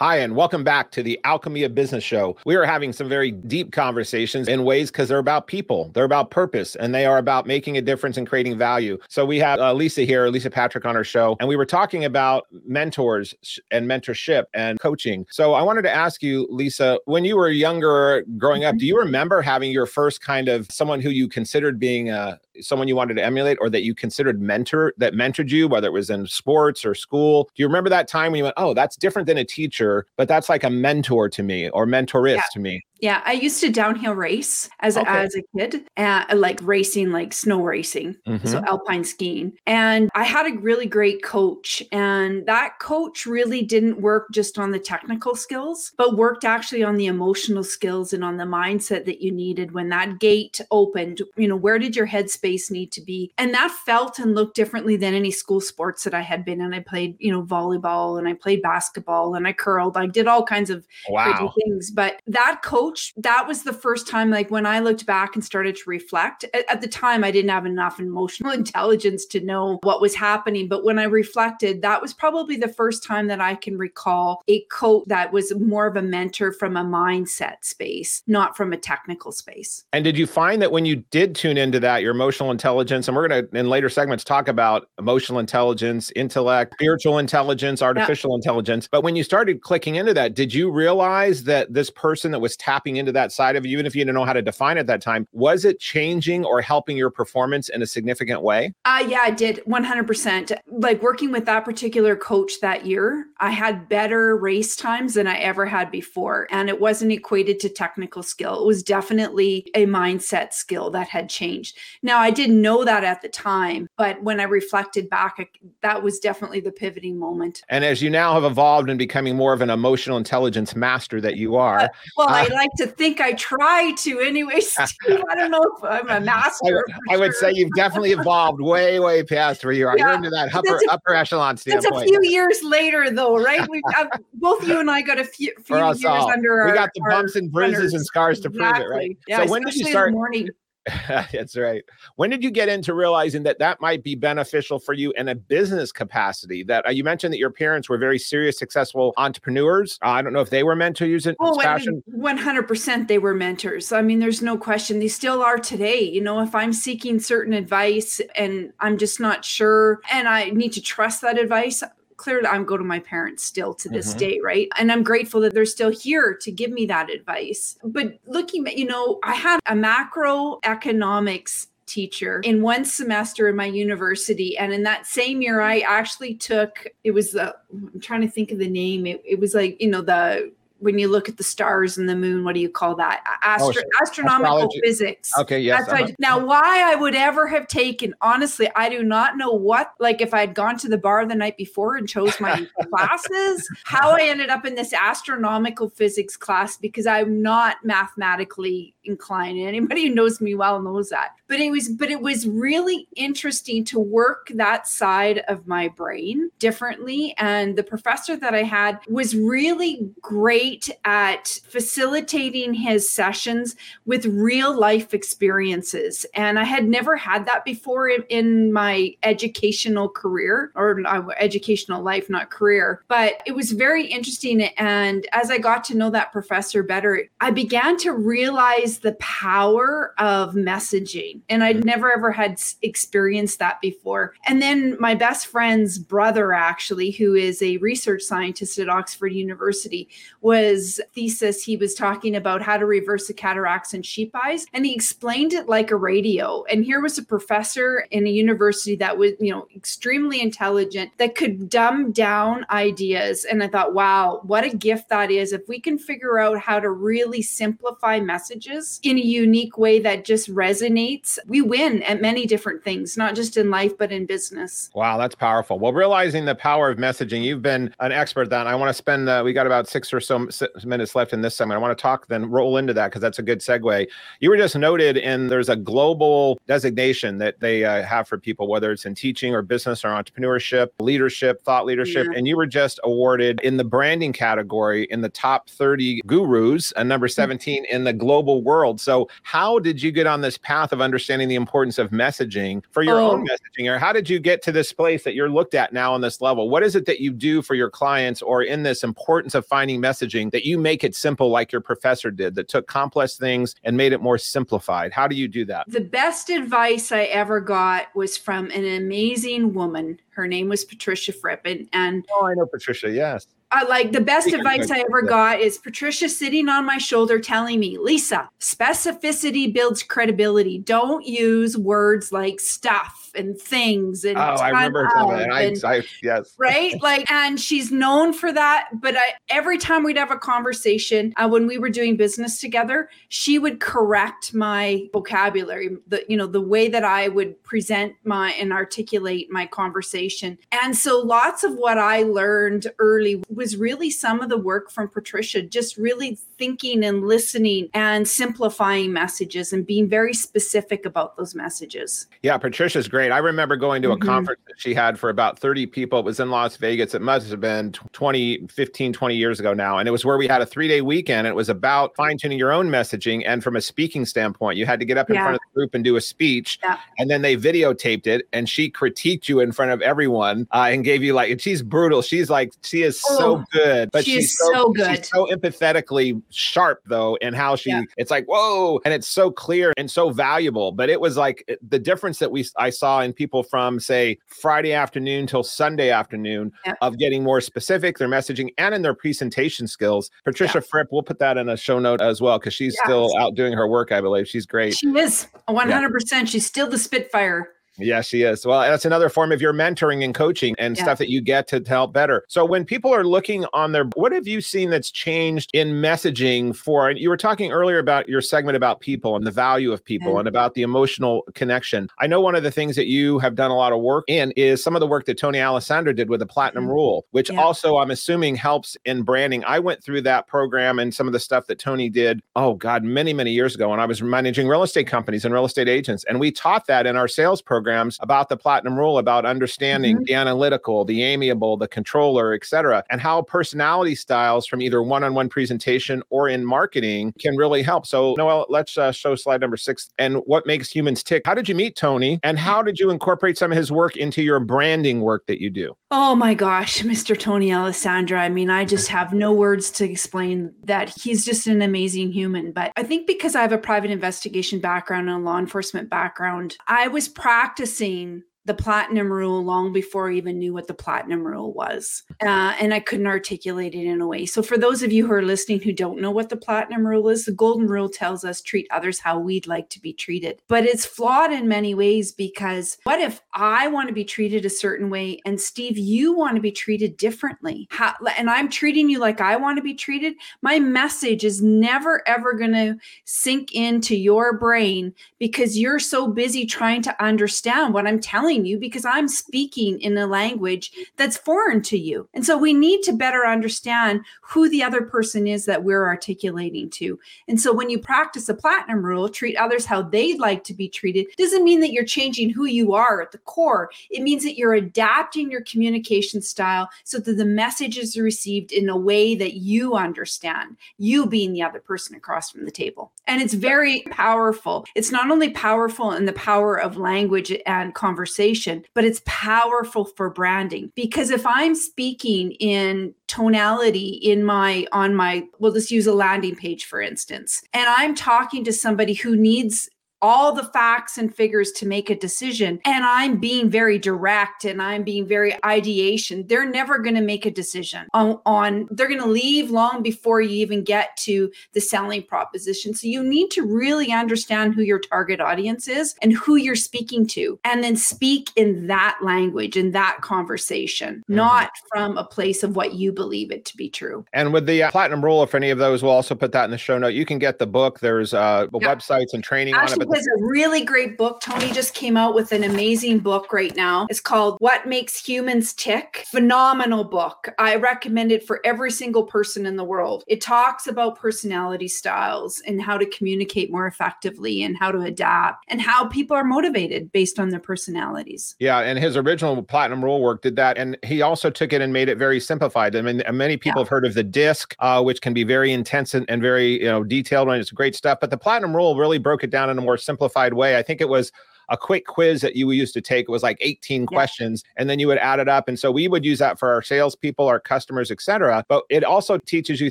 Hi, 0.00 0.16
and 0.16 0.34
welcome 0.34 0.64
back 0.64 0.90
to 0.92 1.02
the 1.02 1.20
Alchemy 1.24 1.62
of 1.62 1.74
Business 1.74 2.02
Show. 2.02 2.34
We 2.46 2.56
are 2.56 2.64
having 2.64 2.90
some 2.90 3.06
very 3.06 3.32
deep 3.32 3.70
conversations 3.70 4.48
in 4.48 4.64
ways 4.64 4.90
because 4.90 5.10
they're 5.10 5.18
about 5.18 5.46
people, 5.46 5.90
they're 5.92 6.06
about 6.06 6.30
purpose, 6.30 6.74
and 6.74 6.94
they 6.94 7.04
are 7.04 7.18
about 7.18 7.46
making 7.46 7.76
a 7.76 7.82
difference 7.82 8.16
and 8.16 8.26
creating 8.26 8.56
value. 8.56 8.96
So 9.10 9.26
we 9.26 9.36
have 9.40 9.60
uh, 9.60 9.74
Lisa 9.74 10.04
here, 10.04 10.26
Lisa 10.28 10.48
Patrick 10.48 10.86
on 10.86 10.96
our 10.96 11.04
show, 11.04 11.36
and 11.38 11.50
we 11.50 11.54
were 11.54 11.66
talking 11.66 12.06
about 12.06 12.46
mentors 12.64 13.34
and 13.70 13.86
mentorship 13.86 14.44
and 14.54 14.80
coaching. 14.80 15.26
So 15.28 15.52
I 15.52 15.60
wanted 15.60 15.82
to 15.82 15.94
ask 15.94 16.22
you, 16.22 16.46
Lisa, 16.48 16.98
when 17.04 17.26
you 17.26 17.36
were 17.36 17.50
younger 17.50 18.24
growing 18.38 18.64
up, 18.64 18.78
do 18.78 18.86
you 18.86 18.96
remember 18.98 19.42
having 19.42 19.70
your 19.70 19.84
first 19.84 20.22
kind 20.22 20.48
of 20.48 20.66
someone 20.70 21.02
who 21.02 21.10
you 21.10 21.28
considered 21.28 21.78
being 21.78 22.08
a 22.08 22.40
someone 22.62 22.88
you 22.88 22.96
wanted 22.96 23.14
to 23.14 23.24
emulate 23.24 23.58
or 23.60 23.70
that 23.70 23.82
you 23.82 23.94
considered 23.94 24.40
mentor 24.40 24.92
that 24.98 25.14
mentored 25.14 25.50
you, 25.50 25.68
whether 25.68 25.88
it 25.88 25.92
was 25.92 26.10
in 26.10 26.26
sports 26.26 26.84
or 26.84 26.94
school? 26.94 27.44
Do 27.54 27.62
you 27.62 27.66
remember 27.66 27.90
that 27.90 28.08
time 28.08 28.32
when 28.32 28.38
you 28.38 28.44
went, 28.44 28.54
oh, 28.56 28.74
that's 28.74 28.96
different 28.96 29.26
than 29.26 29.38
a 29.38 29.44
teacher, 29.44 30.06
but 30.16 30.28
that's 30.28 30.48
like 30.48 30.64
a 30.64 30.70
mentor 30.70 31.28
to 31.28 31.42
me 31.42 31.68
or 31.70 31.86
mentorist 31.86 32.36
yeah. 32.36 32.42
to 32.52 32.60
me? 32.60 32.82
Yeah, 33.00 33.22
I 33.24 33.32
used 33.32 33.60
to 33.60 33.70
downhill 33.70 34.14
race 34.14 34.68
as 34.80 34.96
okay. 34.96 35.08
as 35.08 35.34
a 35.34 35.42
kid, 35.56 35.88
uh, 35.96 36.24
like 36.34 36.60
racing, 36.62 37.10
like 37.10 37.32
snow 37.32 37.62
racing, 37.62 38.16
mm-hmm. 38.26 38.46
so 38.46 38.62
alpine 38.66 39.04
skiing. 39.04 39.52
And 39.66 40.10
I 40.14 40.24
had 40.24 40.46
a 40.46 40.58
really 40.58 40.86
great 40.86 41.22
coach, 41.22 41.82
and 41.92 42.46
that 42.46 42.78
coach 42.78 43.26
really 43.26 43.62
didn't 43.62 44.00
work 44.00 44.28
just 44.32 44.58
on 44.58 44.70
the 44.70 44.78
technical 44.78 45.34
skills, 45.34 45.92
but 45.96 46.16
worked 46.16 46.44
actually 46.44 46.82
on 46.82 46.96
the 46.96 47.06
emotional 47.06 47.64
skills 47.64 48.12
and 48.12 48.24
on 48.24 48.36
the 48.36 48.44
mindset 48.44 49.04
that 49.06 49.20
you 49.20 49.32
needed 49.32 49.72
when 49.72 49.88
that 49.90 50.18
gate 50.18 50.60
opened. 50.70 51.22
You 51.36 51.48
know, 51.48 51.56
where 51.56 51.78
did 51.78 51.96
your 51.96 52.06
headspace 52.06 52.70
need 52.70 52.92
to 52.92 53.00
be? 53.00 53.32
And 53.38 53.54
that 53.54 53.70
felt 53.86 54.18
and 54.18 54.34
looked 54.34 54.56
differently 54.56 54.96
than 54.96 55.14
any 55.14 55.30
school 55.30 55.60
sports 55.60 56.04
that 56.04 56.14
I 56.14 56.20
had 56.20 56.44
been 56.44 56.60
in. 56.60 56.74
I 56.74 56.80
played, 56.80 57.16
you 57.18 57.32
know, 57.32 57.42
volleyball 57.42 58.18
and 58.18 58.28
I 58.28 58.34
played 58.34 58.62
basketball 58.62 59.34
and 59.34 59.46
I 59.46 59.52
curled. 59.52 59.96
I 59.96 60.06
did 60.06 60.26
all 60.26 60.44
kinds 60.44 60.70
of 60.70 60.86
wow. 61.08 61.52
things, 61.58 61.90
but 61.90 62.20
that 62.26 62.60
coach 62.62 62.89
coach, 62.90 63.12
that 63.16 63.46
was 63.46 63.62
the 63.62 63.72
first 63.72 64.08
time, 64.08 64.30
like 64.30 64.50
when 64.50 64.66
I 64.66 64.80
looked 64.80 65.06
back 65.06 65.34
and 65.34 65.44
started 65.44 65.76
to 65.76 65.82
reflect. 65.86 66.44
At, 66.68 66.80
the 66.80 66.88
time, 66.88 67.24
I 67.24 67.30
didn't 67.30 67.50
have 67.50 67.66
enough 67.66 68.00
emotional 68.00 68.50
intelligence 68.60 69.26
to 69.26 69.40
know 69.40 69.78
what 69.82 70.00
was 70.00 70.14
happening. 70.14 70.68
But 70.68 70.84
when 70.84 70.98
I 70.98 71.04
reflected, 71.04 71.82
that 71.82 72.00
was 72.00 72.14
probably 72.14 72.56
the 72.56 72.68
first 72.68 73.04
time 73.04 73.26
that 73.28 73.40
I 73.40 73.54
can 73.54 73.76
recall 73.76 74.42
a 74.48 74.62
coach 74.70 75.04
that 75.08 75.32
was 75.32 75.54
more 75.58 75.86
of 75.86 75.96
a 75.96 76.02
mentor 76.02 76.52
from 76.52 76.76
a 76.76 76.84
mindset 76.84 77.56
space, 77.62 78.22
not 78.26 78.56
from 78.56 78.72
a 78.72 78.76
technical 78.76 79.32
space. 79.32 79.84
And 79.92 80.04
did 80.04 80.16
you 80.16 80.26
find 80.26 80.62
that 80.62 80.72
when 80.72 80.86
you 80.86 80.96
did 80.96 81.34
tune 81.34 81.58
into 81.58 81.80
that, 81.80 82.02
your 82.02 82.12
emotional 82.12 82.50
intelligence, 82.50 83.08
and 83.08 83.16
we're 83.16 83.28
going 83.28 83.46
to, 83.46 83.58
in 83.58 83.68
later 83.68 83.88
segments, 83.88 84.24
talk 84.24 84.48
about 84.48 84.88
emotional 84.98 85.38
intelligence, 85.38 86.10
intellect, 86.16 86.74
spiritual 86.74 87.18
intelligence, 87.18 87.82
artificial 87.82 88.30
yeah. 88.32 88.36
intelligence. 88.36 88.88
But 88.90 89.02
when 89.02 89.16
you 89.16 89.22
started 89.22 89.60
clicking 89.60 89.96
into 89.96 90.14
that, 90.14 90.34
did 90.34 90.54
you 90.54 90.70
realize 90.70 91.44
that 91.44 91.72
this 91.72 91.90
person 91.90 92.32
that 92.32 92.40
was 92.40 92.56
tapping 92.56 92.79
tapping 92.80 92.96
into 92.96 93.12
that 93.12 93.30
side 93.30 93.56
of 93.56 93.66
you, 93.66 93.72
even 93.72 93.84
if 93.84 93.94
you 93.94 94.00
didn't 94.00 94.14
know 94.14 94.24
how 94.24 94.32
to 94.32 94.40
define 94.40 94.78
it 94.78 94.80
at 94.80 94.86
that 94.86 95.02
time, 95.02 95.28
was 95.32 95.64
it 95.64 95.78
changing 95.78 96.44
or 96.44 96.62
helping 96.62 96.96
your 96.96 97.10
performance 97.10 97.68
in 97.68 97.82
a 97.82 97.86
significant 97.86 98.40
way? 98.42 98.72
Uh, 98.86 99.04
yeah, 99.06 99.20
I 99.22 99.30
did 99.30 99.60
100%. 99.66 100.56
Like 100.66 101.02
working 101.02 101.30
with 101.30 101.44
that 101.44 101.64
particular 101.64 102.16
coach 102.16 102.52
that 102.62 102.86
year, 102.86 103.26
I 103.38 103.50
had 103.50 103.88
better 103.88 104.36
race 104.36 104.76
times 104.76 105.14
than 105.14 105.26
I 105.26 105.36
ever 105.38 105.66
had 105.66 105.90
before. 105.90 106.48
And 106.50 106.68
it 106.70 106.80
wasn't 106.80 107.12
equated 107.12 107.60
to 107.60 107.68
technical 107.68 108.22
skill. 108.22 108.62
It 108.62 108.66
was 108.66 108.82
definitely 108.82 109.66
a 109.74 109.84
mindset 109.84 110.54
skill 110.54 110.90
that 110.90 111.08
had 111.08 111.28
changed. 111.28 111.76
Now, 112.02 112.18
I 112.18 112.30
didn't 112.30 112.60
know 112.60 112.84
that 112.84 113.04
at 113.04 113.20
the 113.20 113.28
time, 113.28 113.88
but 113.98 114.22
when 114.22 114.40
I 114.40 114.44
reflected 114.44 115.10
back, 115.10 115.36
that 115.82 116.02
was 116.02 116.18
definitely 116.18 116.60
the 116.60 116.72
pivoting 116.72 117.18
moment. 117.18 117.62
And 117.68 117.84
as 117.84 118.00
you 118.00 118.08
now 118.08 118.34
have 118.34 118.44
evolved 118.44 118.88
and 118.88 118.98
becoming 118.98 119.36
more 119.36 119.52
of 119.52 119.60
an 119.60 119.70
emotional 119.70 120.16
intelligence 120.16 120.74
master 120.74 121.20
that 121.20 121.36
you 121.36 121.56
are. 121.56 121.80
Uh, 121.80 121.88
well, 122.16 122.28
uh, 122.28 122.32
I 122.32 122.46
like 122.48 122.69
to 122.78 122.86
think 122.86 123.20
I 123.20 123.32
try 123.32 123.92
to 123.98 124.20
anyway, 124.20 124.60
Steve. 124.60 125.22
I 125.30 125.34
don't 125.34 125.50
know 125.50 125.62
if 125.62 125.84
I'm 125.84 126.08
a 126.08 126.20
master. 126.20 126.84
I, 127.08 127.14
I 127.14 127.16
would 127.16 127.34
say 127.34 127.52
you've 127.54 127.72
definitely 127.76 128.12
evolved 128.12 128.60
way, 128.60 129.00
way 129.00 129.22
past 129.22 129.64
where 129.64 129.72
you 129.72 129.88
are. 129.88 129.96
Yeah, 129.96 130.06
You're 130.06 130.14
into 130.14 130.30
that 130.30 130.54
upper, 130.54 130.76
a, 130.76 130.92
upper 130.92 131.14
echelon 131.14 131.56
standpoint. 131.56 131.92
That's 131.92 132.02
a 132.02 132.06
few 132.06 132.20
years 132.24 132.62
later, 132.62 133.10
though, 133.10 133.36
right? 133.36 133.68
We 133.68 133.82
um, 133.98 134.08
both 134.34 134.66
you 134.66 134.80
and 134.80 134.90
I 134.90 135.02
got 135.02 135.18
a 135.18 135.24
few, 135.24 135.52
few 135.64 135.76
years 135.76 136.04
all. 136.04 136.30
under 136.30 136.54
we 136.54 136.60
our. 136.60 136.66
We 136.68 136.74
got 136.74 136.90
the 136.94 137.02
bumps 137.08 137.36
and 137.36 137.50
bruises 137.50 137.76
runners. 137.76 137.94
and 137.94 138.06
scars 138.06 138.40
to 138.40 138.48
exactly. 138.48 138.84
prove 138.84 138.92
it, 138.92 138.94
right? 138.94 139.18
Yeah, 139.26 139.44
so 139.44 139.50
when 139.50 139.62
did 139.62 139.74
you 139.74 139.86
start? 139.86 140.12
morning. 140.12 140.48
That's 141.08 141.56
right. 141.56 141.84
When 142.16 142.30
did 142.30 142.42
you 142.42 142.50
get 142.50 142.68
into 142.68 142.94
realizing 142.94 143.42
that 143.42 143.58
that 143.58 143.80
might 143.80 144.02
be 144.02 144.14
beneficial 144.14 144.78
for 144.78 144.94
you 144.94 145.12
in 145.16 145.28
a 145.28 145.34
business 145.34 145.92
capacity? 145.92 146.62
That 146.62 146.86
uh, 146.86 146.90
you 146.90 147.04
mentioned 147.04 147.34
that 147.34 147.38
your 147.38 147.50
parents 147.50 147.88
were 147.88 147.98
very 147.98 148.18
serious, 148.18 148.58
successful 148.58 149.12
entrepreneurs. 149.18 149.98
Uh, 150.02 150.08
I 150.10 150.22
don't 150.22 150.32
know 150.32 150.40
if 150.40 150.50
they 150.50 150.62
were 150.62 150.74
mentors 150.74 151.26
in 151.26 151.36
oh, 151.38 151.54
fashion. 151.60 152.02
One 152.06 152.38
hundred 152.38 152.66
percent, 152.66 153.08
they 153.08 153.18
were 153.18 153.34
mentors. 153.34 153.92
I 153.92 154.00
mean, 154.00 154.20
there's 154.20 154.40
no 154.40 154.56
question. 154.56 155.00
They 155.00 155.08
still 155.08 155.42
are 155.42 155.58
today. 155.58 156.00
You 156.00 156.22
know, 156.22 156.40
if 156.40 156.54
I'm 156.54 156.72
seeking 156.72 157.20
certain 157.20 157.52
advice 157.52 158.20
and 158.34 158.72
I'm 158.80 158.96
just 158.96 159.20
not 159.20 159.44
sure, 159.44 160.00
and 160.10 160.26
I 160.28 160.50
need 160.50 160.72
to 160.72 160.80
trust 160.80 161.20
that 161.20 161.38
advice, 161.38 161.82
clearly 162.20 162.46
I'm 162.46 162.66
go 162.66 162.76
to 162.76 162.84
my 162.84 162.98
parents 162.98 163.42
still 163.42 163.72
to 163.74 163.88
this 163.88 164.10
mm-hmm. 164.10 164.18
day, 164.18 164.40
right? 164.44 164.68
And 164.76 164.92
I'm 164.92 165.02
grateful 165.02 165.40
that 165.40 165.54
they're 165.54 165.64
still 165.64 165.88
here 165.88 166.36
to 166.42 166.52
give 166.52 166.70
me 166.70 166.84
that 166.84 167.08
advice. 167.08 167.78
But 167.82 168.18
looking 168.26 168.66
at, 168.68 168.76
you 168.76 168.84
know, 168.84 169.20
I 169.24 169.32
had 169.32 169.58
a 169.66 169.72
macroeconomics 169.72 171.68
teacher 171.86 172.40
in 172.44 172.62
one 172.62 172.84
semester 172.84 173.48
in 173.48 173.56
my 173.56 173.64
university 173.64 174.56
and 174.56 174.72
in 174.72 174.84
that 174.84 175.08
same 175.08 175.42
year 175.42 175.60
i 175.60 175.80
actually 175.80 176.32
took 176.36 176.86
it 177.02 177.10
was 177.10 177.32
the 177.32 177.52
i'm 177.72 178.00
trying 178.00 178.20
to 178.20 178.28
think 178.28 178.52
of 178.52 178.58
the 178.58 178.68
name 178.68 179.06
it, 179.06 179.20
it 179.24 179.40
was 179.40 179.54
like 179.54 179.76
you 179.82 179.90
know 179.90 180.00
the 180.00 180.52
when 180.80 180.98
you 180.98 181.08
look 181.08 181.28
at 181.28 181.36
the 181.36 181.44
stars 181.44 181.98
and 181.98 182.08
the 182.08 182.16
moon, 182.16 182.42
what 182.42 182.54
do 182.54 182.60
you 182.60 182.68
call 182.68 182.96
that? 182.96 183.22
Astro- 183.42 183.74
oh, 183.76 184.02
astronomical 184.02 184.56
astrology. 184.56 184.80
physics. 184.82 185.30
Okay, 185.38 185.60
yes. 185.60 185.88
Uh-huh. 185.88 186.08
now, 186.18 186.44
why 186.44 186.92
I 186.92 186.96
would 186.96 187.14
ever 187.14 187.46
have 187.46 187.68
taken, 187.68 188.14
honestly, 188.20 188.68
I 188.74 188.88
do 188.88 189.02
not 189.02 189.36
know 189.36 189.50
what, 189.50 189.92
like 190.00 190.20
if 190.20 190.34
I 190.34 190.40
had 190.40 190.54
gone 190.54 190.78
to 190.78 190.88
the 190.88 190.98
bar 190.98 191.24
the 191.26 191.34
night 191.34 191.56
before 191.56 191.96
and 191.96 192.08
chose 192.08 192.38
my 192.40 192.66
classes, 192.90 193.68
how 193.84 194.12
I 194.12 194.22
ended 194.22 194.48
up 194.48 194.64
in 194.64 194.74
this 194.74 194.92
astronomical 194.92 195.90
physics 195.90 196.36
class 196.36 196.76
because 196.76 197.06
I'm 197.06 197.42
not 197.42 197.76
mathematically 197.84 198.94
inclined. 199.04 199.58
Anybody 199.58 200.08
who 200.08 200.14
knows 200.14 200.40
me 200.40 200.54
well 200.54 200.80
knows 200.80 201.08
that. 201.10 201.30
But 201.48 201.60
it 201.60 201.70
was, 201.70 201.88
but 201.88 202.10
it 202.10 202.20
was 202.20 202.48
really 202.48 203.08
interesting 203.16 203.84
to 203.86 203.98
work 203.98 204.50
that 204.54 204.86
side 204.86 205.38
of 205.48 205.66
my 205.66 205.88
brain 205.88 206.50
differently. 206.58 207.34
And 207.38 207.76
the 207.76 207.82
professor 207.82 208.36
that 208.36 208.54
I 208.54 208.62
had 208.62 209.00
was 209.08 209.34
really 209.34 210.10
great 210.20 210.40
great 210.50 210.90
at 211.04 211.46
facilitating 211.68 212.74
his 212.74 213.10
sessions 213.10 213.76
with 214.06 214.26
real 214.26 214.76
life 214.76 215.14
experiences. 215.14 216.26
And 216.34 216.58
I 216.58 216.64
had 216.64 216.88
never 216.88 217.14
had 217.16 217.44
that 217.46 217.64
before 217.64 218.08
in, 218.08 218.22
in 218.28 218.72
my 218.72 219.14
educational 219.22 220.08
career 220.08 220.72
or 220.74 221.00
uh, 221.06 221.28
educational 221.38 222.02
life, 222.02 222.28
not 222.28 222.50
career. 222.50 223.04
But 223.08 223.42
it 223.46 223.54
was 223.54 223.72
very 223.72 224.06
interesting. 224.06 224.62
And 224.62 225.26
as 225.32 225.50
I 225.50 225.58
got 225.58 225.84
to 225.84 225.96
know 225.96 226.10
that 226.10 226.32
professor 226.32 226.82
better, 226.82 227.28
I 227.40 227.50
began 227.50 227.96
to 227.98 228.12
realize 228.12 228.89
the 228.98 229.12
power 229.12 230.14
of 230.18 230.54
messaging. 230.54 231.40
And 231.48 231.64
I'd 231.64 231.76
mm-hmm. 231.76 231.86
never 231.86 232.12
ever 232.12 232.32
had 232.32 232.60
experienced 232.82 233.58
that 233.58 233.80
before. 233.80 234.34
And 234.46 234.60
then 234.60 234.96
my 235.00 235.14
best 235.14 235.46
friend's 235.46 235.98
brother, 235.98 236.52
actually, 236.52 237.10
who 237.12 237.34
is 237.34 237.62
a 237.62 237.76
research 237.78 238.22
scientist 238.22 238.78
at 238.78 238.88
Oxford 238.88 239.32
University, 239.32 240.08
was 240.40 241.00
thesis, 241.14 241.62
he 241.62 241.76
was 241.76 241.94
talking 241.94 242.36
about 242.36 242.62
how 242.62 242.76
to 242.76 242.86
reverse 242.86 243.26
the 243.26 243.34
cataracts 243.34 243.94
in 243.94 244.02
sheep 244.02 244.34
eyes, 244.34 244.66
and 244.72 244.84
he 244.84 244.94
explained 244.94 245.52
it 245.52 245.68
like 245.68 245.90
a 245.90 245.96
radio. 245.96 246.64
And 246.64 246.84
here 246.84 247.00
was 247.00 247.18
a 247.18 247.24
professor 247.24 248.06
in 248.10 248.26
a 248.26 248.30
university 248.30 248.96
that 248.96 249.16
was, 249.16 249.32
you 249.40 249.52
know, 249.52 249.68
extremely 249.74 250.40
intelligent 250.40 251.10
that 251.18 251.34
could 251.34 251.68
dumb 251.68 252.12
down 252.12 252.66
ideas. 252.70 253.44
And 253.44 253.62
I 253.62 253.68
thought, 253.68 253.94
wow, 253.94 254.40
what 254.44 254.64
a 254.64 254.76
gift 254.76 255.08
that 255.10 255.30
is. 255.30 255.52
If 255.52 255.68
we 255.68 255.80
can 255.80 255.98
figure 255.98 256.38
out 256.38 256.58
how 256.58 256.80
to 256.80 256.90
really 256.90 257.42
simplify 257.42 258.20
messages 258.20 258.79
in 259.02 259.18
a 259.18 259.20
unique 259.20 259.78
way 259.78 259.98
that 260.00 260.24
just 260.24 260.52
resonates, 260.54 261.38
we 261.46 261.60
win 261.60 262.02
at 262.04 262.20
many 262.20 262.46
different 262.46 262.82
things, 262.82 263.16
not 263.16 263.34
just 263.34 263.56
in 263.56 263.70
life, 263.70 263.96
but 263.96 264.12
in 264.12 264.26
business. 264.26 264.90
Wow, 264.94 265.18
that's 265.18 265.34
powerful. 265.34 265.78
Well, 265.78 265.92
realizing 265.92 266.44
the 266.44 266.54
power 266.54 266.90
of 266.90 266.98
messaging, 266.98 267.42
you've 267.42 267.62
been 267.62 267.94
an 268.00 268.12
expert 268.12 268.50
then. 268.50 268.66
I 268.66 268.74
want 268.74 268.88
to 268.90 268.94
spend, 268.94 269.28
uh, 269.28 269.42
we 269.44 269.52
got 269.52 269.66
about 269.66 269.88
six 269.88 270.12
or 270.12 270.20
so 270.20 270.48
minutes 270.84 271.14
left 271.14 271.32
in 271.32 271.42
this 271.42 271.56
segment. 271.56 271.78
I 271.78 271.80
want 271.80 271.96
to 271.96 272.00
talk, 272.00 272.26
then 272.28 272.46
roll 272.50 272.76
into 272.76 272.94
that 272.94 273.08
because 273.08 273.20
that's 273.20 273.38
a 273.38 273.42
good 273.42 273.60
segue. 273.60 274.06
You 274.40 274.50
were 274.50 274.56
just 274.56 274.76
noted 274.76 275.18
and 275.18 275.50
there's 275.50 275.68
a 275.68 275.76
global 275.76 276.58
designation 276.66 277.38
that 277.38 277.60
they 277.60 277.84
uh, 277.84 278.02
have 278.02 278.28
for 278.28 278.38
people, 278.38 278.68
whether 278.68 278.92
it's 278.92 279.04
in 279.04 279.14
teaching 279.14 279.54
or 279.54 279.62
business 279.62 280.04
or 280.04 280.08
entrepreneurship, 280.08 280.88
leadership, 281.00 281.62
thought 281.62 281.86
leadership. 281.86 282.26
Yeah. 282.30 282.38
And 282.38 282.46
you 282.46 282.56
were 282.56 282.66
just 282.66 283.00
awarded 283.04 283.60
in 283.62 283.76
the 283.76 283.84
branding 283.84 284.32
category 284.32 285.04
in 285.10 285.20
the 285.20 285.28
top 285.28 285.68
30 285.68 286.22
gurus 286.26 286.92
and 286.92 287.08
number 287.08 287.28
mm. 287.28 287.34
17 287.34 287.84
in 287.86 288.04
the 288.04 288.12
global 288.12 288.62
world. 288.70 289.00
So, 289.00 289.28
how 289.42 289.78
did 289.78 290.02
you 290.02 290.12
get 290.12 290.26
on 290.26 290.40
this 290.40 290.56
path 290.58 290.92
of 290.92 291.00
understanding 291.00 291.48
the 291.48 291.60
importance 291.64 291.98
of 291.98 292.10
messaging 292.10 292.82
for 292.90 293.02
your 293.02 293.20
oh. 293.20 293.32
own 293.32 293.46
messaging? 293.46 293.90
Or 293.90 293.98
how 293.98 294.12
did 294.12 294.30
you 294.30 294.38
get 294.38 294.62
to 294.62 294.72
this 294.72 294.92
place 294.92 295.24
that 295.24 295.34
you're 295.34 295.50
looked 295.50 295.74
at 295.74 295.92
now 295.92 296.14
on 296.14 296.20
this 296.20 296.40
level? 296.40 296.70
What 296.70 296.82
is 296.82 296.94
it 296.94 297.06
that 297.06 297.20
you 297.20 297.32
do 297.32 297.62
for 297.62 297.74
your 297.74 297.90
clients 297.90 298.42
or 298.42 298.62
in 298.62 298.82
this 298.82 299.02
importance 299.02 299.54
of 299.54 299.66
finding 299.66 300.00
messaging? 300.00 300.50
that 300.50 300.64
you 300.64 300.78
make 300.78 301.02
it 301.04 301.14
simple 301.14 301.50
like 301.50 301.72
your 301.72 301.80
professor 301.80 302.30
did 302.30 302.54
that 302.54 302.68
took 302.68 302.86
complex 302.86 303.36
things 303.36 303.74
and 303.84 303.96
made 303.96 304.12
it 304.12 304.20
more 304.20 304.38
simplified 304.38 305.12
how 305.12 305.26
do 305.26 305.34
you 305.34 305.48
do 305.48 305.64
that 305.64 305.84
the 305.88 306.00
best 306.00 306.50
advice 306.50 307.12
i 307.12 307.24
ever 307.24 307.60
got 307.60 308.14
was 308.14 308.36
from 308.36 308.70
an 308.70 308.84
amazing 308.84 309.72
woman 309.72 310.18
her 310.30 310.46
name 310.46 310.68
was 310.68 310.84
patricia 310.84 311.32
fripp 311.32 311.62
and, 311.64 311.88
and 311.92 312.24
oh 312.32 312.46
i 312.46 312.54
know 312.54 312.66
patricia 312.66 313.10
yes 313.10 313.46
uh, 313.72 313.84
like 313.88 314.12
the 314.12 314.20
best 314.20 314.48
advice 314.48 314.90
I 314.90 315.00
ever 315.00 315.22
got 315.22 315.60
is 315.60 315.78
Patricia 315.78 316.28
sitting 316.28 316.68
on 316.68 316.84
my 316.84 316.98
shoulder 316.98 317.38
telling 317.38 317.78
me, 317.78 317.98
Lisa, 317.98 318.50
specificity 318.58 319.72
builds 319.72 320.02
credibility. 320.02 320.78
Don't 320.78 321.24
use 321.24 321.76
words 321.76 322.32
like 322.32 322.58
stuff 322.58 323.19
and 323.34 323.60
things 323.60 324.24
and 324.24 324.38
oh, 324.38 324.40
I 324.40 324.70
remember 324.70 325.08
that. 325.14 325.42
And, 325.42 325.84
I, 325.84 325.96
I, 325.96 326.02
yes, 326.22 326.54
right. 326.58 327.00
Like, 327.02 327.30
and 327.30 327.60
she's 327.60 327.90
known 327.90 328.32
for 328.32 328.52
that. 328.52 328.88
But 328.94 329.16
I, 329.16 329.34
every 329.48 329.78
time 329.78 330.02
we'd 330.02 330.16
have 330.16 330.30
a 330.30 330.36
conversation 330.36 331.32
uh, 331.36 331.48
when 331.48 331.66
we 331.66 331.78
were 331.78 331.90
doing 331.90 332.16
business 332.16 332.60
together, 332.60 333.10
she 333.28 333.58
would 333.58 333.80
correct 333.80 334.54
my 334.54 335.08
vocabulary, 335.12 335.96
the 336.06 336.24
you 336.28 336.36
know 336.36 336.46
the 336.46 336.60
way 336.60 336.88
that 336.88 337.04
I 337.04 337.28
would 337.28 337.62
present 337.62 338.14
my 338.24 338.50
and 338.52 338.72
articulate 338.72 339.50
my 339.50 339.66
conversation. 339.66 340.58
And 340.72 340.96
so, 340.96 341.20
lots 341.20 341.64
of 341.64 341.74
what 341.74 341.98
I 341.98 342.22
learned 342.22 342.88
early 342.98 343.42
was 343.54 343.76
really 343.76 344.10
some 344.10 344.40
of 344.40 344.48
the 344.48 344.58
work 344.58 344.90
from 344.90 345.08
Patricia, 345.08 345.62
just 345.62 345.96
really 345.96 346.38
thinking 346.58 347.04
and 347.04 347.26
listening 347.26 347.88
and 347.94 348.28
simplifying 348.28 349.12
messages 349.12 349.72
and 349.72 349.86
being 349.86 350.08
very 350.08 350.34
specific 350.34 351.06
about 351.06 351.36
those 351.36 351.54
messages. 351.54 352.26
Yeah, 352.42 352.58
Patricia's 352.58 353.08
great. 353.08 353.19
I 353.28 353.38
remember 353.38 353.76
going 353.76 354.02
to 354.02 354.12
a 354.12 354.16
mm-hmm. 354.16 354.28
conference 354.28 354.60
that 354.66 354.80
she 354.80 354.94
had 354.94 355.18
for 355.18 355.30
about 355.30 355.58
30 355.58 355.86
people. 355.86 356.18
It 356.18 356.24
was 356.24 356.40
in 356.40 356.50
Las 356.50 356.76
Vegas. 356.76 357.14
It 357.14 357.22
must 357.22 357.50
have 357.50 357.60
been 357.60 357.92
20, 358.12 358.66
15, 358.68 359.12
20 359.12 359.36
years 359.36 359.60
ago 359.60 359.74
now. 359.74 359.98
And 359.98 360.08
it 360.08 360.12
was 360.12 360.24
where 360.24 360.38
we 360.38 360.48
had 360.48 360.62
a 360.62 360.66
three 360.66 360.88
day 360.88 361.00
weekend. 361.00 361.46
It 361.46 361.54
was 361.54 361.68
about 361.68 362.14
fine 362.16 362.38
tuning 362.38 362.58
your 362.58 362.72
own 362.72 362.88
messaging. 362.88 363.42
And 363.46 363.62
from 363.62 363.76
a 363.76 363.80
speaking 363.80 364.24
standpoint, 364.24 364.78
you 364.78 364.86
had 364.86 364.98
to 365.00 365.06
get 365.06 365.18
up 365.18 365.28
in 365.28 365.36
yeah. 365.36 365.42
front 365.42 365.54
of 365.56 365.60
the 365.60 365.78
group 365.78 365.94
and 365.94 366.02
do 366.02 366.16
a 366.16 366.20
speech. 366.20 366.78
Yeah. 366.82 366.98
And 367.18 367.30
then 367.30 367.42
they 367.42 367.56
videotaped 367.56 368.26
it 368.26 368.48
and 368.52 368.68
she 368.68 368.90
critiqued 368.90 369.48
you 369.48 369.60
in 369.60 369.72
front 369.72 369.92
of 369.92 370.00
everyone 370.02 370.66
uh, 370.72 370.88
and 370.90 371.04
gave 371.04 371.22
you 371.22 371.34
like, 371.34 371.50
and 371.50 371.60
she's 371.60 371.82
brutal. 371.82 372.22
She's 372.22 372.50
like, 372.50 372.72
she 372.82 373.02
is 373.02 373.22
oh. 373.28 373.38
so 373.38 373.64
good. 373.72 374.10
But 374.10 374.24
she 374.24 374.40
she's 374.40 374.58
so, 374.58 374.72
so, 374.72 374.92
good. 374.92 375.16
She's 375.16 375.28
so 375.30 375.46
empathetically 375.46 376.40
sharp 376.50 377.02
though, 377.06 377.36
and 377.42 377.54
how 377.54 377.76
she 377.76 377.90
yeah. 377.90 378.02
it's 378.16 378.30
like 378.30 378.46
whoa, 378.46 379.00
and 379.04 379.14
it's 379.14 379.28
so 379.28 379.50
clear 379.50 379.92
and 379.96 380.10
so 380.10 380.30
valuable. 380.30 380.92
But 380.92 381.10
it 381.10 381.20
was 381.20 381.36
like 381.36 381.78
the 381.86 381.98
difference 381.98 382.38
that 382.38 382.50
we 382.50 382.66
I 382.76 382.90
saw 382.90 383.09
saw 383.10 383.20
in 383.20 383.32
people 383.32 383.62
from, 383.62 383.98
say, 383.98 384.38
Friday 384.46 384.92
afternoon 384.92 385.46
till 385.46 385.62
Sunday 385.62 386.10
afternoon 386.10 386.72
yep. 386.86 386.96
of 387.00 387.18
getting 387.18 387.42
more 387.42 387.60
specific, 387.60 388.18
their 388.18 388.28
messaging, 388.28 388.68
and 388.78 388.94
in 388.94 389.02
their 389.02 389.14
presentation 389.14 389.86
skills. 389.86 390.30
Patricia 390.44 390.78
yeah. 390.78 390.88
Fripp, 390.88 391.08
we'll 391.10 391.22
put 391.22 391.38
that 391.40 391.56
in 391.56 391.68
a 391.68 391.76
show 391.76 391.98
note 391.98 392.20
as 392.20 392.40
well 392.40 392.58
because 392.58 392.74
she's 392.74 392.94
yes. 392.94 393.02
still 393.04 393.36
out 393.38 393.54
doing 393.54 393.72
her 393.72 393.88
work, 393.88 394.12
I 394.12 394.20
believe. 394.20 394.48
She's 394.48 394.66
great. 394.66 394.94
She 394.94 395.08
is 395.08 395.48
100%. 395.68 395.88
Yeah. 396.30 396.44
She's 396.44 396.66
still 396.66 396.88
the 396.88 396.98
Spitfire. 396.98 397.70
Yes, 398.00 398.26
she 398.26 398.42
is. 398.42 398.66
Well, 398.66 398.80
that's 398.80 399.04
another 399.04 399.28
form 399.28 399.52
of 399.52 399.60
your 399.60 399.72
mentoring 399.72 400.24
and 400.24 400.34
coaching 400.34 400.74
and 400.78 400.96
yeah. 400.96 401.02
stuff 401.02 401.18
that 401.18 401.30
you 401.30 401.40
get 401.40 401.68
to, 401.68 401.80
to 401.80 401.88
help 401.88 402.12
better. 402.12 402.44
So 402.48 402.64
when 402.64 402.84
people 402.84 403.14
are 403.14 403.24
looking 403.24 403.64
on 403.72 403.92
their, 403.92 404.04
what 404.14 404.32
have 404.32 404.46
you 404.46 404.60
seen 404.60 404.90
that's 404.90 405.10
changed 405.10 405.70
in 405.72 405.94
messaging 405.94 406.74
for, 406.74 407.10
you 407.10 407.28
were 407.28 407.36
talking 407.36 407.72
earlier 407.72 407.98
about 407.98 408.28
your 408.28 408.40
segment 408.40 408.76
about 408.76 409.00
people 409.00 409.36
and 409.36 409.46
the 409.46 409.50
value 409.50 409.92
of 409.92 410.04
people 410.04 410.38
and 410.38 410.48
about 410.48 410.74
the 410.74 410.82
emotional 410.82 411.42
connection. 411.54 412.08
I 412.18 412.26
know 412.26 412.40
one 412.40 412.54
of 412.54 412.62
the 412.62 412.70
things 412.70 412.96
that 412.96 413.06
you 413.06 413.38
have 413.38 413.54
done 413.54 413.70
a 413.70 413.76
lot 413.76 413.92
of 413.92 414.00
work 414.00 414.24
in 414.28 414.52
is 414.52 414.82
some 414.82 414.96
of 414.96 415.00
the 415.00 415.06
work 415.06 415.26
that 415.26 415.38
Tony 415.38 415.60
Alessandra 415.60 416.14
did 416.14 416.28
with 416.28 416.40
the 416.40 416.46
Platinum 416.46 416.84
mm-hmm. 416.84 416.92
Rule, 416.92 417.26
which 417.30 417.50
yeah. 417.50 417.60
also 417.60 417.96
I'm 417.96 418.10
assuming 418.10 418.54
helps 418.54 418.96
in 419.04 419.22
branding. 419.22 419.64
I 419.64 419.78
went 419.78 420.02
through 420.02 420.22
that 420.22 420.46
program 420.46 420.98
and 420.98 421.14
some 421.14 421.26
of 421.26 421.32
the 421.32 421.40
stuff 421.40 421.66
that 421.66 421.78
Tony 421.78 422.08
did, 422.08 422.40
oh 422.56 422.74
God, 422.74 423.04
many, 423.04 423.32
many 423.32 423.52
years 423.52 423.74
ago 423.74 423.88
when 423.90 424.00
I 424.00 424.06
was 424.06 424.22
managing 424.22 424.68
real 424.68 424.82
estate 424.82 425.06
companies 425.06 425.44
and 425.44 425.52
real 425.52 425.64
estate 425.64 425.88
agents. 425.88 426.24
And 426.28 426.40
we 426.40 426.50
taught 426.50 426.86
that 426.86 427.06
in 427.06 427.16
our 427.16 427.28
sales 427.28 427.60
program 427.60 427.89
programs 427.90 428.18
about 428.20 428.48
the 428.48 428.56
platinum 428.56 428.96
rule, 428.96 429.18
about 429.18 429.44
understanding 429.44 430.16
mm-hmm. 430.16 430.24
the 430.24 430.34
analytical, 430.34 431.04
the 431.04 431.22
amiable, 431.22 431.76
the 431.76 431.88
controller, 431.88 432.54
etc., 432.54 433.02
and 433.10 433.20
how 433.20 433.42
personality 433.42 434.14
styles 434.14 434.66
from 434.66 434.80
either 434.80 435.02
one-on-one 435.02 435.48
presentation 435.48 436.22
or 436.30 436.48
in 436.48 436.64
marketing 436.64 437.32
can 437.40 437.56
really 437.56 437.82
help. 437.82 438.06
So 438.06 438.34
Noelle, 438.38 438.66
let's 438.68 438.96
uh, 438.96 439.10
show 439.10 439.34
slide 439.34 439.60
number 439.60 439.76
six 439.76 440.10
and 440.18 440.36
what 440.46 440.66
makes 440.66 440.88
humans 440.88 441.22
tick. 441.22 441.42
How 441.44 441.54
did 441.54 441.68
you 441.68 441.74
meet 441.74 441.96
Tony 441.96 442.38
and 442.44 442.58
how 442.58 442.80
did 442.82 442.98
you 442.98 443.10
incorporate 443.10 443.58
some 443.58 443.72
of 443.72 443.76
his 443.76 443.90
work 443.90 444.16
into 444.16 444.42
your 444.42 444.60
branding 444.60 445.20
work 445.20 445.46
that 445.46 445.60
you 445.60 445.70
do? 445.70 445.96
Oh 446.12 446.34
my 446.34 446.54
gosh, 446.54 447.02
Mr. 447.02 447.38
Tony 447.38 447.72
Alessandra. 447.72 448.40
I 448.40 448.48
mean, 448.48 448.70
I 448.70 448.84
just 448.84 449.08
have 449.08 449.32
no 449.32 449.52
words 449.52 449.90
to 449.92 450.08
explain 450.08 450.72
that 450.84 451.08
he's 451.08 451.44
just 451.44 451.66
an 451.66 451.82
amazing 451.82 452.32
human. 452.32 452.72
But 452.72 452.92
I 452.96 453.02
think 453.02 453.26
because 453.26 453.54
I 453.54 453.62
have 453.62 453.72
a 453.72 453.78
private 453.78 454.10
investigation 454.10 454.80
background 454.80 455.28
and 455.28 455.40
a 455.40 455.44
law 455.44 455.58
enforcement 455.58 456.10
background, 456.10 456.76
I 456.86 457.08
was 457.08 457.28
practicing 457.28 457.69
practicing 457.70 458.42
the 458.66 458.74
platinum 458.74 459.32
rule 459.32 459.64
long 459.64 459.92
before 459.92 460.30
I 460.30 460.34
even 460.34 460.58
knew 460.58 460.74
what 460.74 460.86
the 460.86 460.94
platinum 460.94 461.46
rule 461.46 461.72
was. 461.72 462.22
Uh, 462.42 462.76
and 462.78 462.92
I 462.92 463.00
couldn't 463.00 463.26
articulate 463.26 463.94
it 463.94 464.04
in 464.04 464.20
a 464.20 464.26
way. 464.26 464.44
So, 464.44 464.62
for 464.62 464.76
those 464.76 465.02
of 465.02 465.12
you 465.12 465.26
who 465.26 465.32
are 465.32 465.42
listening 465.42 465.80
who 465.80 465.92
don't 465.92 466.20
know 466.20 466.30
what 466.30 466.50
the 466.50 466.56
platinum 466.56 467.06
rule 467.06 467.28
is, 467.28 467.46
the 467.46 467.52
golden 467.52 467.86
rule 467.86 468.08
tells 468.08 468.44
us 468.44 468.60
treat 468.60 468.86
others 468.90 469.18
how 469.18 469.38
we'd 469.38 469.66
like 469.66 469.88
to 469.90 470.00
be 470.00 470.12
treated. 470.12 470.60
But 470.68 470.84
it's 470.84 471.06
flawed 471.06 471.52
in 471.52 471.68
many 471.68 471.94
ways 471.94 472.32
because 472.32 472.98
what 473.04 473.20
if 473.20 473.40
I 473.54 473.88
want 473.88 474.08
to 474.08 474.14
be 474.14 474.24
treated 474.24 474.64
a 474.64 474.70
certain 474.70 475.08
way 475.08 475.40
and 475.46 475.60
Steve, 475.60 475.96
you 475.96 476.36
want 476.36 476.56
to 476.56 476.62
be 476.62 476.72
treated 476.72 477.16
differently? 477.16 477.88
How, 477.90 478.14
and 478.36 478.50
I'm 478.50 478.68
treating 478.68 479.08
you 479.08 479.18
like 479.20 479.40
I 479.40 479.56
want 479.56 479.78
to 479.78 479.82
be 479.82 479.94
treated? 479.94 480.34
My 480.60 480.78
message 480.78 481.44
is 481.44 481.62
never, 481.62 482.26
ever 482.28 482.52
going 482.52 482.72
to 482.72 482.96
sink 483.24 483.74
into 483.74 484.16
your 484.16 484.58
brain 484.58 485.14
because 485.38 485.78
you're 485.78 485.98
so 485.98 486.28
busy 486.28 486.66
trying 486.66 487.00
to 487.02 487.24
understand 487.24 487.94
what 487.94 488.06
I'm 488.06 488.20
telling 488.20 488.49
telling 488.50 488.66
you 488.66 488.78
because 488.78 489.04
I'm 489.04 489.28
speaking 489.28 490.00
in 490.00 490.18
a 490.18 490.26
language 490.26 490.90
that's 491.16 491.36
foreign 491.36 491.82
to 491.82 491.96
you. 491.96 492.28
And 492.34 492.44
so 492.44 492.58
we 492.58 492.74
need 492.74 493.02
to 493.04 493.12
better 493.12 493.46
understand 493.46 494.22
who 494.42 494.68
the 494.68 494.82
other 494.82 495.02
person 495.02 495.46
is 495.46 495.66
that 495.66 495.84
we're 495.84 496.06
articulating 496.06 496.90
to. 496.90 497.18
And 497.46 497.60
so 497.60 497.72
when 497.72 497.90
you 497.90 497.98
practice 498.00 498.48
a 498.48 498.54
platinum 498.54 499.04
rule, 499.04 499.28
treat 499.28 499.56
others 499.56 499.84
how 499.84 500.02
they'd 500.02 500.40
like 500.40 500.64
to 500.64 500.74
be 500.74 500.88
treated, 500.88 501.26
doesn't 501.38 501.62
mean 501.62 501.78
that 501.80 501.92
you're 501.92 502.04
changing 502.04 502.50
who 502.50 502.64
you 502.64 502.92
are 502.92 503.22
at 503.22 503.30
the 503.30 503.38
core. 503.38 503.90
It 504.10 504.22
means 504.22 504.42
that 504.42 504.58
you're 504.58 504.74
adapting 504.74 505.48
your 505.48 505.62
communication 505.62 506.42
style 506.42 506.88
so 507.04 507.18
that 507.18 507.36
the 507.36 507.44
message 507.44 507.98
is 507.98 508.18
received 508.18 508.72
in 508.72 508.88
a 508.88 508.96
way 508.96 509.36
that 509.36 509.54
you 509.54 509.94
understand, 509.94 510.76
you 510.98 511.26
being 511.26 511.52
the 511.52 511.62
other 511.62 511.78
person 511.78 512.16
across 512.16 512.50
from 512.50 512.64
the 512.64 512.72
table. 512.72 513.12
And 513.28 513.40
it's 513.40 513.54
very 513.54 514.02
powerful. 514.10 514.86
It's 514.96 515.12
not 515.12 515.30
only 515.30 515.50
powerful 515.50 516.10
in 516.12 516.24
the 516.24 516.32
power 516.32 516.74
of 516.76 516.96
language 516.96 517.52
and 517.64 517.94
conversation 517.94 518.39
conversation, 518.40 518.84
but 518.94 519.04
it's 519.04 519.22
powerful 519.26 520.04
for 520.04 520.30
branding. 520.30 520.90
Because 520.94 521.30
if 521.30 521.46
I'm 521.46 521.74
speaking 521.74 522.52
in 522.52 523.14
tonality 523.26 524.18
in 524.22 524.44
my 524.44 524.86
on 524.92 525.14
my 525.14 525.44
we'll 525.60 525.72
just 525.72 525.92
use 525.92 526.04
a 526.08 526.12
landing 526.12 526.56
page 526.56 526.84
for 526.84 527.00
instance 527.00 527.62
and 527.72 527.88
i'm 527.96 528.12
talking 528.12 528.64
to 528.64 528.72
somebody 528.72 529.14
who 529.14 529.36
needs 529.36 529.88
all 530.22 530.52
the 530.52 530.64
facts 530.64 531.18
and 531.18 531.34
figures 531.34 531.72
to 531.72 531.86
make 531.86 532.10
a 532.10 532.14
decision. 532.14 532.80
And 532.84 533.04
i'm 533.04 533.38
being 533.38 533.70
very 533.70 533.98
direct 533.98 534.64
and 534.64 534.82
i'm 534.82 535.02
being 535.02 535.26
very 535.26 535.54
ideation. 535.64 536.46
They're 536.46 536.68
never 536.68 536.98
going 536.98 537.14
to 537.14 537.20
make 537.20 537.46
a 537.46 537.50
decision 537.50 538.06
on, 538.14 538.40
on 538.46 538.88
they're 538.90 539.08
going 539.08 539.20
to 539.20 539.26
leave 539.26 539.70
long 539.70 540.02
before 540.02 540.40
you 540.40 540.50
even 540.50 540.84
get 540.84 541.16
to 541.18 541.50
the 541.72 541.80
selling 541.80 542.22
proposition. 542.22 542.94
So 542.94 543.06
you 543.06 543.22
need 543.22 543.50
to 543.52 543.62
really 543.62 544.12
understand 544.12 544.74
who 544.74 544.82
your 544.82 544.98
target 544.98 545.40
audience 545.40 545.88
is 545.88 546.14
and 546.22 546.32
who 546.32 546.56
you're 546.56 546.76
speaking 546.76 547.26
to 547.28 547.58
and 547.64 547.82
then 547.82 547.96
speak 547.96 548.50
in 548.56 548.86
that 548.88 549.18
language 549.22 549.76
in 549.76 549.92
that 549.92 550.18
conversation 550.20 551.16
mm-hmm. 551.16 551.34
not 551.34 551.70
from 551.92 552.16
a 552.16 552.24
place 552.24 552.62
of 552.62 552.76
what 552.76 552.94
you 552.94 553.12
believe 553.12 553.50
it 553.50 553.64
to 553.66 553.76
be 553.76 553.88
true. 553.88 554.24
And 554.32 554.52
with 554.52 554.66
the 554.66 554.84
uh, 554.84 554.90
platinum 554.90 555.24
rule 555.24 555.42
if 555.42 555.54
any 555.54 555.70
of 555.70 555.78
those 555.78 556.02
we'll 556.02 556.12
also 556.12 556.34
put 556.34 556.52
that 556.52 556.64
in 556.64 556.70
the 556.70 556.78
show 556.78 556.98
note. 556.98 557.14
You 557.14 557.24
can 557.24 557.38
get 557.38 557.58
the 557.58 557.66
book. 557.66 558.00
There's 558.00 558.34
uh 558.34 558.66
yeah. 558.72 558.94
websites 558.94 559.32
and 559.32 559.42
training 559.42 559.74
Actually, 559.74 559.94
on 559.94 560.02
it 560.02 560.09
has 560.12 560.26
a 560.26 560.44
really 560.44 560.84
great 560.84 561.16
book. 561.16 561.40
Tony 561.40 561.70
just 561.72 561.94
came 561.94 562.16
out 562.16 562.34
with 562.34 562.52
an 562.52 562.64
amazing 562.64 563.18
book 563.20 563.52
right 563.52 563.74
now. 563.76 564.06
It's 564.10 564.20
called 564.20 564.56
What 564.60 564.86
Makes 564.86 565.24
Humans 565.24 565.72
Tick. 565.74 566.24
Phenomenal 566.30 567.04
book. 567.04 567.52
I 567.58 567.76
recommend 567.76 568.32
it 568.32 568.46
for 568.46 568.60
every 568.64 568.90
single 568.90 569.24
person 569.24 569.66
in 569.66 569.76
the 569.76 569.84
world. 569.84 570.24
It 570.26 570.40
talks 570.40 570.86
about 570.86 571.18
personality 571.18 571.88
styles 571.88 572.60
and 572.66 572.80
how 572.80 572.98
to 572.98 573.06
communicate 573.06 573.70
more 573.70 573.86
effectively 573.86 574.62
and 574.62 574.76
how 574.76 574.90
to 574.90 575.00
adapt 575.00 575.64
and 575.68 575.80
how 575.80 576.08
people 576.08 576.36
are 576.36 576.44
motivated 576.44 577.12
based 577.12 577.38
on 577.38 577.50
their 577.50 577.60
personalities. 577.60 578.56
Yeah, 578.58 578.80
and 578.80 578.98
his 578.98 579.16
original 579.16 579.62
Platinum 579.62 580.04
Rule 580.04 580.20
work 580.20 580.42
did 580.42 580.56
that. 580.56 580.78
And 580.78 580.96
he 581.04 581.22
also 581.22 581.50
took 581.50 581.72
it 581.72 581.80
and 581.80 581.92
made 581.92 582.08
it 582.08 582.18
very 582.18 582.40
simplified. 582.40 582.96
I 582.96 583.02
mean, 583.02 583.22
many 583.32 583.56
people 583.56 583.80
yeah. 583.80 583.84
have 583.84 583.88
heard 583.88 584.04
of 584.04 584.14
the 584.14 584.24
disc, 584.24 584.74
uh, 584.80 585.02
which 585.02 585.20
can 585.20 585.34
be 585.34 585.44
very 585.44 585.72
intense 585.72 586.14
and, 586.14 586.28
and 586.28 586.42
very, 586.42 586.80
you 586.80 586.88
know, 586.88 587.04
detailed 587.04 587.48
and 587.48 587.58
it's 587.58 587.70
great 587.70 587.94
stuff. 587.94 588.18
But 588.20 588.30
the 588.30 588.38
Platinum 588.38 588.74
Rule 588.74 588.96
really 588.96 589.18
broke 589.18 589.44
it 589.44 589.50
down 589.50 589.70
in 589.70 589.78
a 589.78 589.80
more 589.80 589.96
simplified 590.00 590.54
way. 590.54 590.76
I 590.76 590.82
think 590.82 591.00
it 591.00 591.08
was 591.08 591.32
a 591.70 591.76
quick 591.76 592.06
quiz 592.06 592.40
that 592.42 592.56
you 592.56 592.70
used 592.70 592.94
to 592.94 593.00
take. 593.00 593.28
It 593.28 593.30
was 593.30 593.42
like 593.42 593.58
18 593.60 594.02
yeah. 594.02 594.06
questions, 594.06 594.64
and 594.76 594.90
then 594.90 594.98
you 594.98 595.06
would 595.06 595.18
add 595.18 595.38
it 595.38 595.48
up. 595.48 595.68
And 595.68 595.78
so 595.78 595.90
we 595.90 596.08
would 596.08 596.24
use 596.24 596.38
that 596.40 596.58
for 596.58 596.72
our 596.72 596.82
salespeople, 596.82 597.46
our 597.46 597.60
customers, 597.60 598.10
etc. 598.10 598.64
But 598.68 598.84
it 598.90 599.04
also 599.04 599.38
teaches 599.38 599.80
you 599.80 599.90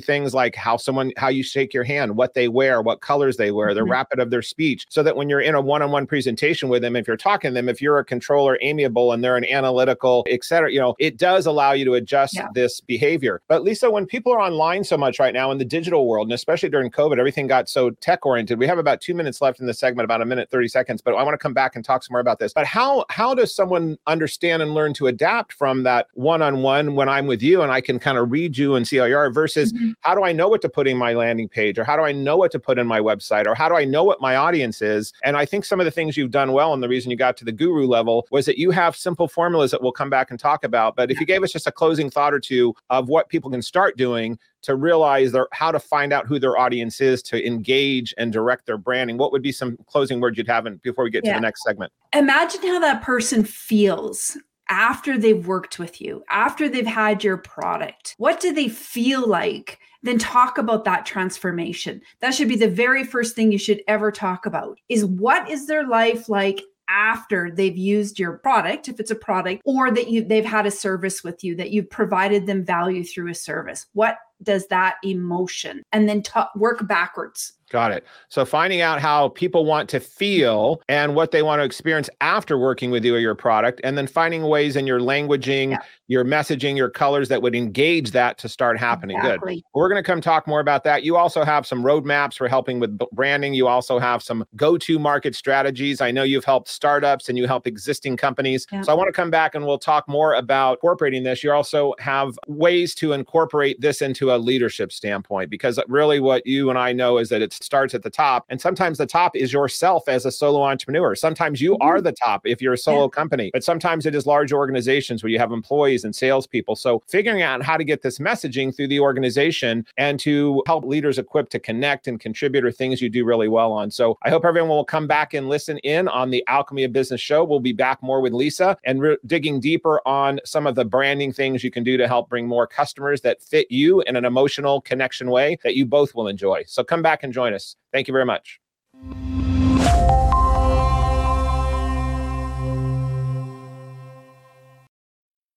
things 0.00 0.34
like 0.34 0.54
how 0.54 0.76
someone, 0.76 1.12
how 1.16 1.28
you 1.28 1.42
shake 1.42 1.74
your 1.74 1.84
hand, 1.84 2.16
what 2.16 2.34
they 2.34 2.48
wear, 2.48 2.82
what 2.82 3.00
colors 3.00 3.36
they 3.36 3.50
wear, 3.50 3.68
mm-hmm. 3.68 3.76
the 3.76 3.84
rapid 3.84 4.20
of 4.20 4.30
their 4.30 4.42
speech, 4.42 4.86
so 4.88 5.02
that 5.02 5.16
when 5.16 5.28
you're 5.28 5.40
in 5.40 5.54
a 5.54 5.60
one-on-one 5.60 6.06
presentation 6.06 6.68
with 6.68 6.82
them, 6.82 6.96
if 6.96 7.06
you're 7.08 7.16
talking 7.16 7.50
to 7.50 7.54
them, 7.54 7.68
if 7.68 7.80
you're 7.80 7.98
a 7.98 8.04
controller, 8.04 8.58
amiable, 8.60 9.12
and 9.12 9.24
they're 9.24 9.36
an 9.36 9.44
analytical, 9.46 10.24
etc., 10.28 10.70
you 10.70 10.78
know, 10.78 10.94
it 10.98 11.16
does 11.16 11.46
allow 11.46 11.72
you 11.72 11.84
to 11.84 11.94
adjust 11.94 12.34
yeah. 12.34 12.48
this 12.54 12.80
behavior. 12.80 13.40
But 13.48 13.62
Lisa, 13.62 13.90
when 13.90 14.06
people 14.06 14.32
are 14.32 14.40
online 14.40 14.84
so 14.84 14.96
much 14.96 15.18
right 15.18 15.34
now 15.34 15.50
in 15.50 15.58
the 15.58 15.64
digital 15.64 16.06
world, 16.06 16.26
and 16.26 16.34
especially 16.34 16.68
during 16.68 16.90
COVID, 16.90 17.18
everything 17.18 17.46
got 17.46 17.68
so 17.68 17.90
tech 17.90 18.26
oriented. 18.26 18.58
We 18.58 18.66
have 18.66 18.78
about 18.78 19.00
two 19.00 19.14
minutes 19.14 19.40
left 19.40 19.60
in 19.60 19.66
the 19.66 19.74
segment, 19.74 20.04
about 20.04 20.22
a 20.22 20.26
minute, 20.26 20.50
30 20.50 20.68
seconds, 20.68 21.02
but 21.02 21.14
I 21.14 21.22
want 21.22 21.34
to 21.34 21.38
come 21.38 21.54
back 21.54 21.69
back 21.70 21.76
and 21.76 21.84
talk 21.84 22.02
some 22.02 22.14
more 22.14 22.20
about 22.20 22.38
this. 22.38 22.52
But 22.52 22.66
how 22.66 23.04
how 23.10 23.34
does 23.34 23.54
someone 23.54 23.96
understand 24.06 24.62
and 24.62 24.74
learn 24.74 24.92
to 24.94 25.06
adapt 25.06 25.52
from 25.52 25.84
that 25.84 26.08
one-on-one 26.14 26.94
when 26.94 27.08
I'm 27.08 27.26
with 27.26 27.42
you 27.42 27.62
and 27.62 27.70
I 27.70 27.80
can 27.80 27.98
kind 27.98 28.18
of 28.18 28.30
read 28.30 28.58
you 28.58 28.74
and 28.74 28.86
see 28.86 28.96
how 28.96 29.04
you 29.04 29.16
are 29.16 29.30
versus 29.30 29.72
mm-hmm. 29.72 29.92
how 30.00 30.14
do 30.14 30.24
I 30.24 30.32
know 30.32 30.48
what 30.48 30.62
to 30.62 30.68
put 30.68 30.88
in 30.88 30.96
my 30.96 31.14
landing 31.14 31.48
page 31.48 31.78
or 31.78 31.84
how 31.84 31.96
do 31.96 32.02
I 32.02 32.12
know 32.12 32.36
what 32.36 32.50
to 32.52 32.58
put 32.58 32.78
in 32.78 32.86
my 32.86 33.00
website 33.00 33.46
or 33.46 33.54
how 33.54 33.68
do 33.68 33.76
I 33.76 33.84
know 33.84 34.04
what 34.04 34.20
my 34.20 34.36
audience 34.36 34.82
is? 34.82 35.12
And 35.22 35.36
I 35.36 35.44
think 35.44 35.64
some 35.64 35.80
of 35.80 35.84
the 35.84 35.90
things 35.90 36.16
you've 36.16 36.30
done 36.30 36.52
well 36.52 36.74
and 36.74 36.82
the 36.82 36.88
reason 36.88 37.10
you 37.10 37.16
got 37.16 37.36
to 37.38 37.44
the 37.44 37.52
guru 37.52 37.86
level 37.86 38.26
was 38.30 38.46
that 38.46 38.58
you 38.58 38.70
have 38.70 38.96
simple 38.96 39.28
formulas 39.28 39.70
that 39.70 39.82
we'll 39.82 39.92
come 39.92 40.10
back 40.10 40.30
and 40.30 40.40
talk 40.40 40.64
about. 40.64 40.96
But 40.96 41.10
if 41.10 41.20
you 41.20 41.26
gave 41.26 41.42
us 41.42 41.52
just 41.52 41.66
a 41.66 41.72
closing 41.72 42.10
thought 42.10 42.34
or 42.34 42.40
two 42.40 42.74
of 42.90 43.08
what 43.08 43.28
people 43.28 43.50
can 43.50 43.62
start 43.62 43.96
doing 43.96 44.38
to 44.62 44.76
realize 44.76 45.32
their, 45.32 45.48
how 45.52 45.70
to 45.72 45.78
find 45.78 46.12
out 46.12 46.26
who 46.26 46.38
their 46.38 46.58
audience 46.58 47.00
is 47.00 47.22
to 47.24 47.46
engage 47.46 48.14
and 48.18 48.32
direct 48.32 48.66
their 48.66 48.78
branding. 48.78 49.16
What 49.16 49.32
would 49.32 49.42
be 49.42 49.52
some 49.52 49.76
closing 49.86 50.20
words 50.20 50.36
you'd 50.38 50.48
have 50.48 50.66
in, 50.66 50.76
before 50.76 51.04
we 51.04 51.10
get 51.10 51.24
yeah. 51.24 51.32
to 51.32 51.36
the 51.38 51.42
next 51.42 51.62
segment? 51.62 51.92
Imagine 52.14 52.62
how 52.62 52.78
that 52.80 53.02
person 53.02 53.44
feels 53.44 54.36
after 54.70 55.18
they've 55.18 55.46
worked 55.46 55.78
with 55.78 56.00
you 56.00 56.22
after 56.30 56.68
they've 56.68 56.86
had 56.86 57.22
your 57.24 57.36
product. 57.36 58.14
What 58.18 58.40
do 58.40 58.52
they 58.52 58.68
feel 58.68 59.26
like? 59.26 59.78
Then 60.02 60.16
talk 60.16 60.56
about 60.56 60.84
that 60.84 61.04
transformation. 61.04 62.00
That 62.20 62.32
should 62.32 62.48
be 62.48 62.56
the 62.56 62.70
very 62.70 63.04
first 63.04 63.36
thing 63.36 63.52
you 63.52 63.58
should 63.58 63.82
ever 63.86 64.10
talk 64.10 64.46
about 64.46 64.78
is 64.88 65.04
what 65.04 65.50
is 65.50 65.66
their 65.66 65.86
life 65.86 66.28
like 66.28 66.62
after 66.90 67.50
they've 67.50 67.76
used 67.76 68.18
your 68.18 68.38
product 68.38 68.88
if 68.88 68.98
it's 68.98 69.10
a 69.10 69.14
product 69.16 69.62
or 69.64 69.90
that 69.90 70.08
you 70.08 70.24
they've 70.24 70.44
had 70.44 70.66
a 70.66 70.70
service 70.70 71.22
with 71.22 71.42
you 71.44 71.54
that 71.54 71.70
you've 71.70 71.88
provided 71.90 72.46
them 72.46 72.64
value 72.64 73.04
through 73.04 73.30
a 73.30 73.34
service. 73.34 73.86
What 73.92 74.18
does 74.42 74.66
that 74.68 74.96
emotion 75.04 75.82
and 75.92 76.08
then 76.08 76.22
t- 76.22 76.40
work 76.56 76.86
backwards 76.86 77.52
Got 77.70 77.92
it. 77.92 78.04
So 78.28 78.44
finding 78.44 78.80
out 78.80 79.00
how 79.00 79.28
people 79.28 79.64
want 79.64 79.88
to 79.90 80.00
feel 80.00 80.82
and 80.88 81.14
what 81.14 81.30
they 81.30 81.42
want 81.42 81.60
to 81.60 81.64
experience 81.64 82.10
after 82.20 82.58
working 82.58 82.90
with 82.90 83.04
you 83.04 83.14
or 83.14 83.18
your 83.18 83.36
product, 83.36 83.80
and 83.84 83.96
then 83.96 84.08
finding 84.08 84.42
ways 84.42 84.74
in 84.74 84.88
your 84.88 84.98
languaging, 84.98 85.70
yeah. 85.70 85.78
your 86.08 86.24
messaging, 86.24 86.76
your 86.76 86.90
colors 86.90 87.28
that 87.28 87.42
would 87.42 87.54
engage 87.54 88.10
that 88.10 88.38
to 88.38 88.48
start 88.48 88.76
happening. 88.76 89.16
Exactly. 89.18 89.56
Good. 89.56 89.64
We're 89.74 89.88
going 89.88 90.02
to 90.02 90.06
come 90.06 90.20
talk 90.20 90.48
more 90.48 90.58
about 90.58 90.82
that. 90.82 91.04
You 91.04 91.16
also 91.16 91.44
have 91.44 91.64
some 91.64 91.84
roadmaps 91.84 92.34
for 92.34 92.48
helping 92.48 92.80
with 92.80 92.98
branding. 93.12 93.54
You 93.54 93.68
also 93.68 94.00
have 94.00 94.20
some 94.20 94.44
go-to 94.56 94.98
market 94.98 95.36
strategies. 95.36 96.00
I 96.00 96.10
know 96.10 96.24
you've 96.24 96.44
helped 96.44 96.68
startups 96.68 97.28
and 97.28 97.38
you 97.38 97.46
help 97.46 97.68
existing 97.68 98.16
companies. 98.16 98.66
Yeah. 98.72 98.82
So 98.82 98.90
I 98.90 98.96
want 98.96 99.06
to 99.06 99.12
come 99.12 99.30
back 99.30 99.54
and 99.54 99.64
we'll 99.64 99.78
talk 99.78 100.08
more 100.08 100.34
about 100.34 100.78
incorporating 100.78 101.22
this. 101.22 101.44
You 101.44 101.52
also 101.52 101.94
have 102.00 102.36
ways 102.48 102.96
to 102.96 103.12
incorporate 103.12 103.80
this 103.80 104.02
into 104.02 104.34
a 104.34 104.38
leadership 104.38 104.90
standpoint 104.90 105.50
because 105.50 105.78
really 105.86 106.18
what 106.18 106.44
you 106.46 106.68
and 106.68 106.78
I 106.78 106.92
know 106.92 107.18
is 107.18 107.28
that 107.28 107.42
it's 107.42 107.59
starts 107.60 107.94
at 107.94 108.02
the 108.02 108.10
top. 108.10 108.44
And 108.48 108.60
sometimes 108.60 108.98
the 108.98 109.06
top 109.06 109.36
is 109.36 109.52
yourself 109.52 110.08
as 110.08 110.26
a 110.26 110.32
solo 110.32 110.62
entrepreneur. 110.62 111.14
Sometimes 111.14 111.60
you 111.60 111.72
mm-hmm. 111.72 111.82
are 111.82 112.00
the 112.00 112.12
top 112.12 112.42
if 112.46 112.60
you're 112.60 112.74
a 112.74 112.78
solo 112.78 113.04
yeah. 113.04 113.08
company, 113.08 113.50
but 113.52 113.64
sometimes 113.64 114.06
it 114.06 114.14
is 114.14 114.26
large 114.26 114.52
organizations 114.52 115.22
where 115.22 115.30
you 115.30 115.38
have 115.38 115.52
employees 115.52 116.04
and 116.04 116.14
salespeople. 116.14 116.76
So 116.76 117.02
figuring 117.06 117.42
out 117.42 117.62
how 117.62 117.76
to 117.76 117.84
get 117.84 118.02
this 118.02 118.18
messaging 118.18 118.74
through 118.74 118.88
the 118.88 119.00
organization 119.00 119.86
and 119.96 120.18
to 120.20 120.62
help 120.66 120.84
leaders 120.84 121.18
equipped 121.18 121.52
to 121.52 121.58
connect 121.58 122.06
and 122.06 122.18
contribute 122.20 122.64
are 122.64 122.72
things 122.72 123.00
you 123.00 123.08
do 123.08 123.24
really 123.24 123.48
well 123.48 123.72
on. 123.72 123.90
So 123.90 124.18
I 124.22 124.30
hope 124.30 124.44
everyone 124.44 124.70
will 124.70 124.84
come 124.84 125.06
back 125.06 125.34
and 125.34 125.48
listen 125.48 125.78
in 125.78 126.08
on 126.08 126.30
the 126.30 126.44
Alchemy 126.46 126.84
of 126.84 126.92
Business 126.92 127.20
show. 127.20 127.44
We'll 127.44 127.60
be 127.60 127.72
back 127.72 128.02
more 128.02 128.20
with 128.20 128.32
Lisa 128.32 128.76
and 128.84 129.00
re- 129.00 129.16
digging 129.26 129.60
deeper 129.60 130.00
on 130.06 130.40
some 130.44 130.66
of 130.66 130.74
the 130.74 130.84
branding 130.84 131.32
things 131.32 131.62
you 131.62 131.70
can 131.70 131.84
do 131.84 131.96
to 131.96 132.08
help 132.08 132.28
bring 132.28 132.46
more 132.46 132.66
customers 132.66 133.20
that 133.22 133.42
fit 133.42 133.70
you 133.70 134.00
in 134.02 134.16
an 134.16 134.24
emotional 134.24 134.80
connection 134.80 135.30
way 135.30 135.58
that 135.62 135.74
you 135.74 135.86
both 135.86 136.14
will 136.14 136.28
enjoy. 136.28 136.62
So 136.66 136.82
come 136.82 137.02
back 137.02 137.22
and 137.22 137.32
join 137.32 137.49
us. 137.52 137.76
Thank 137.92 138.08
you 138.08 138.12
very 138.12 138.26
much. 138.26 138.60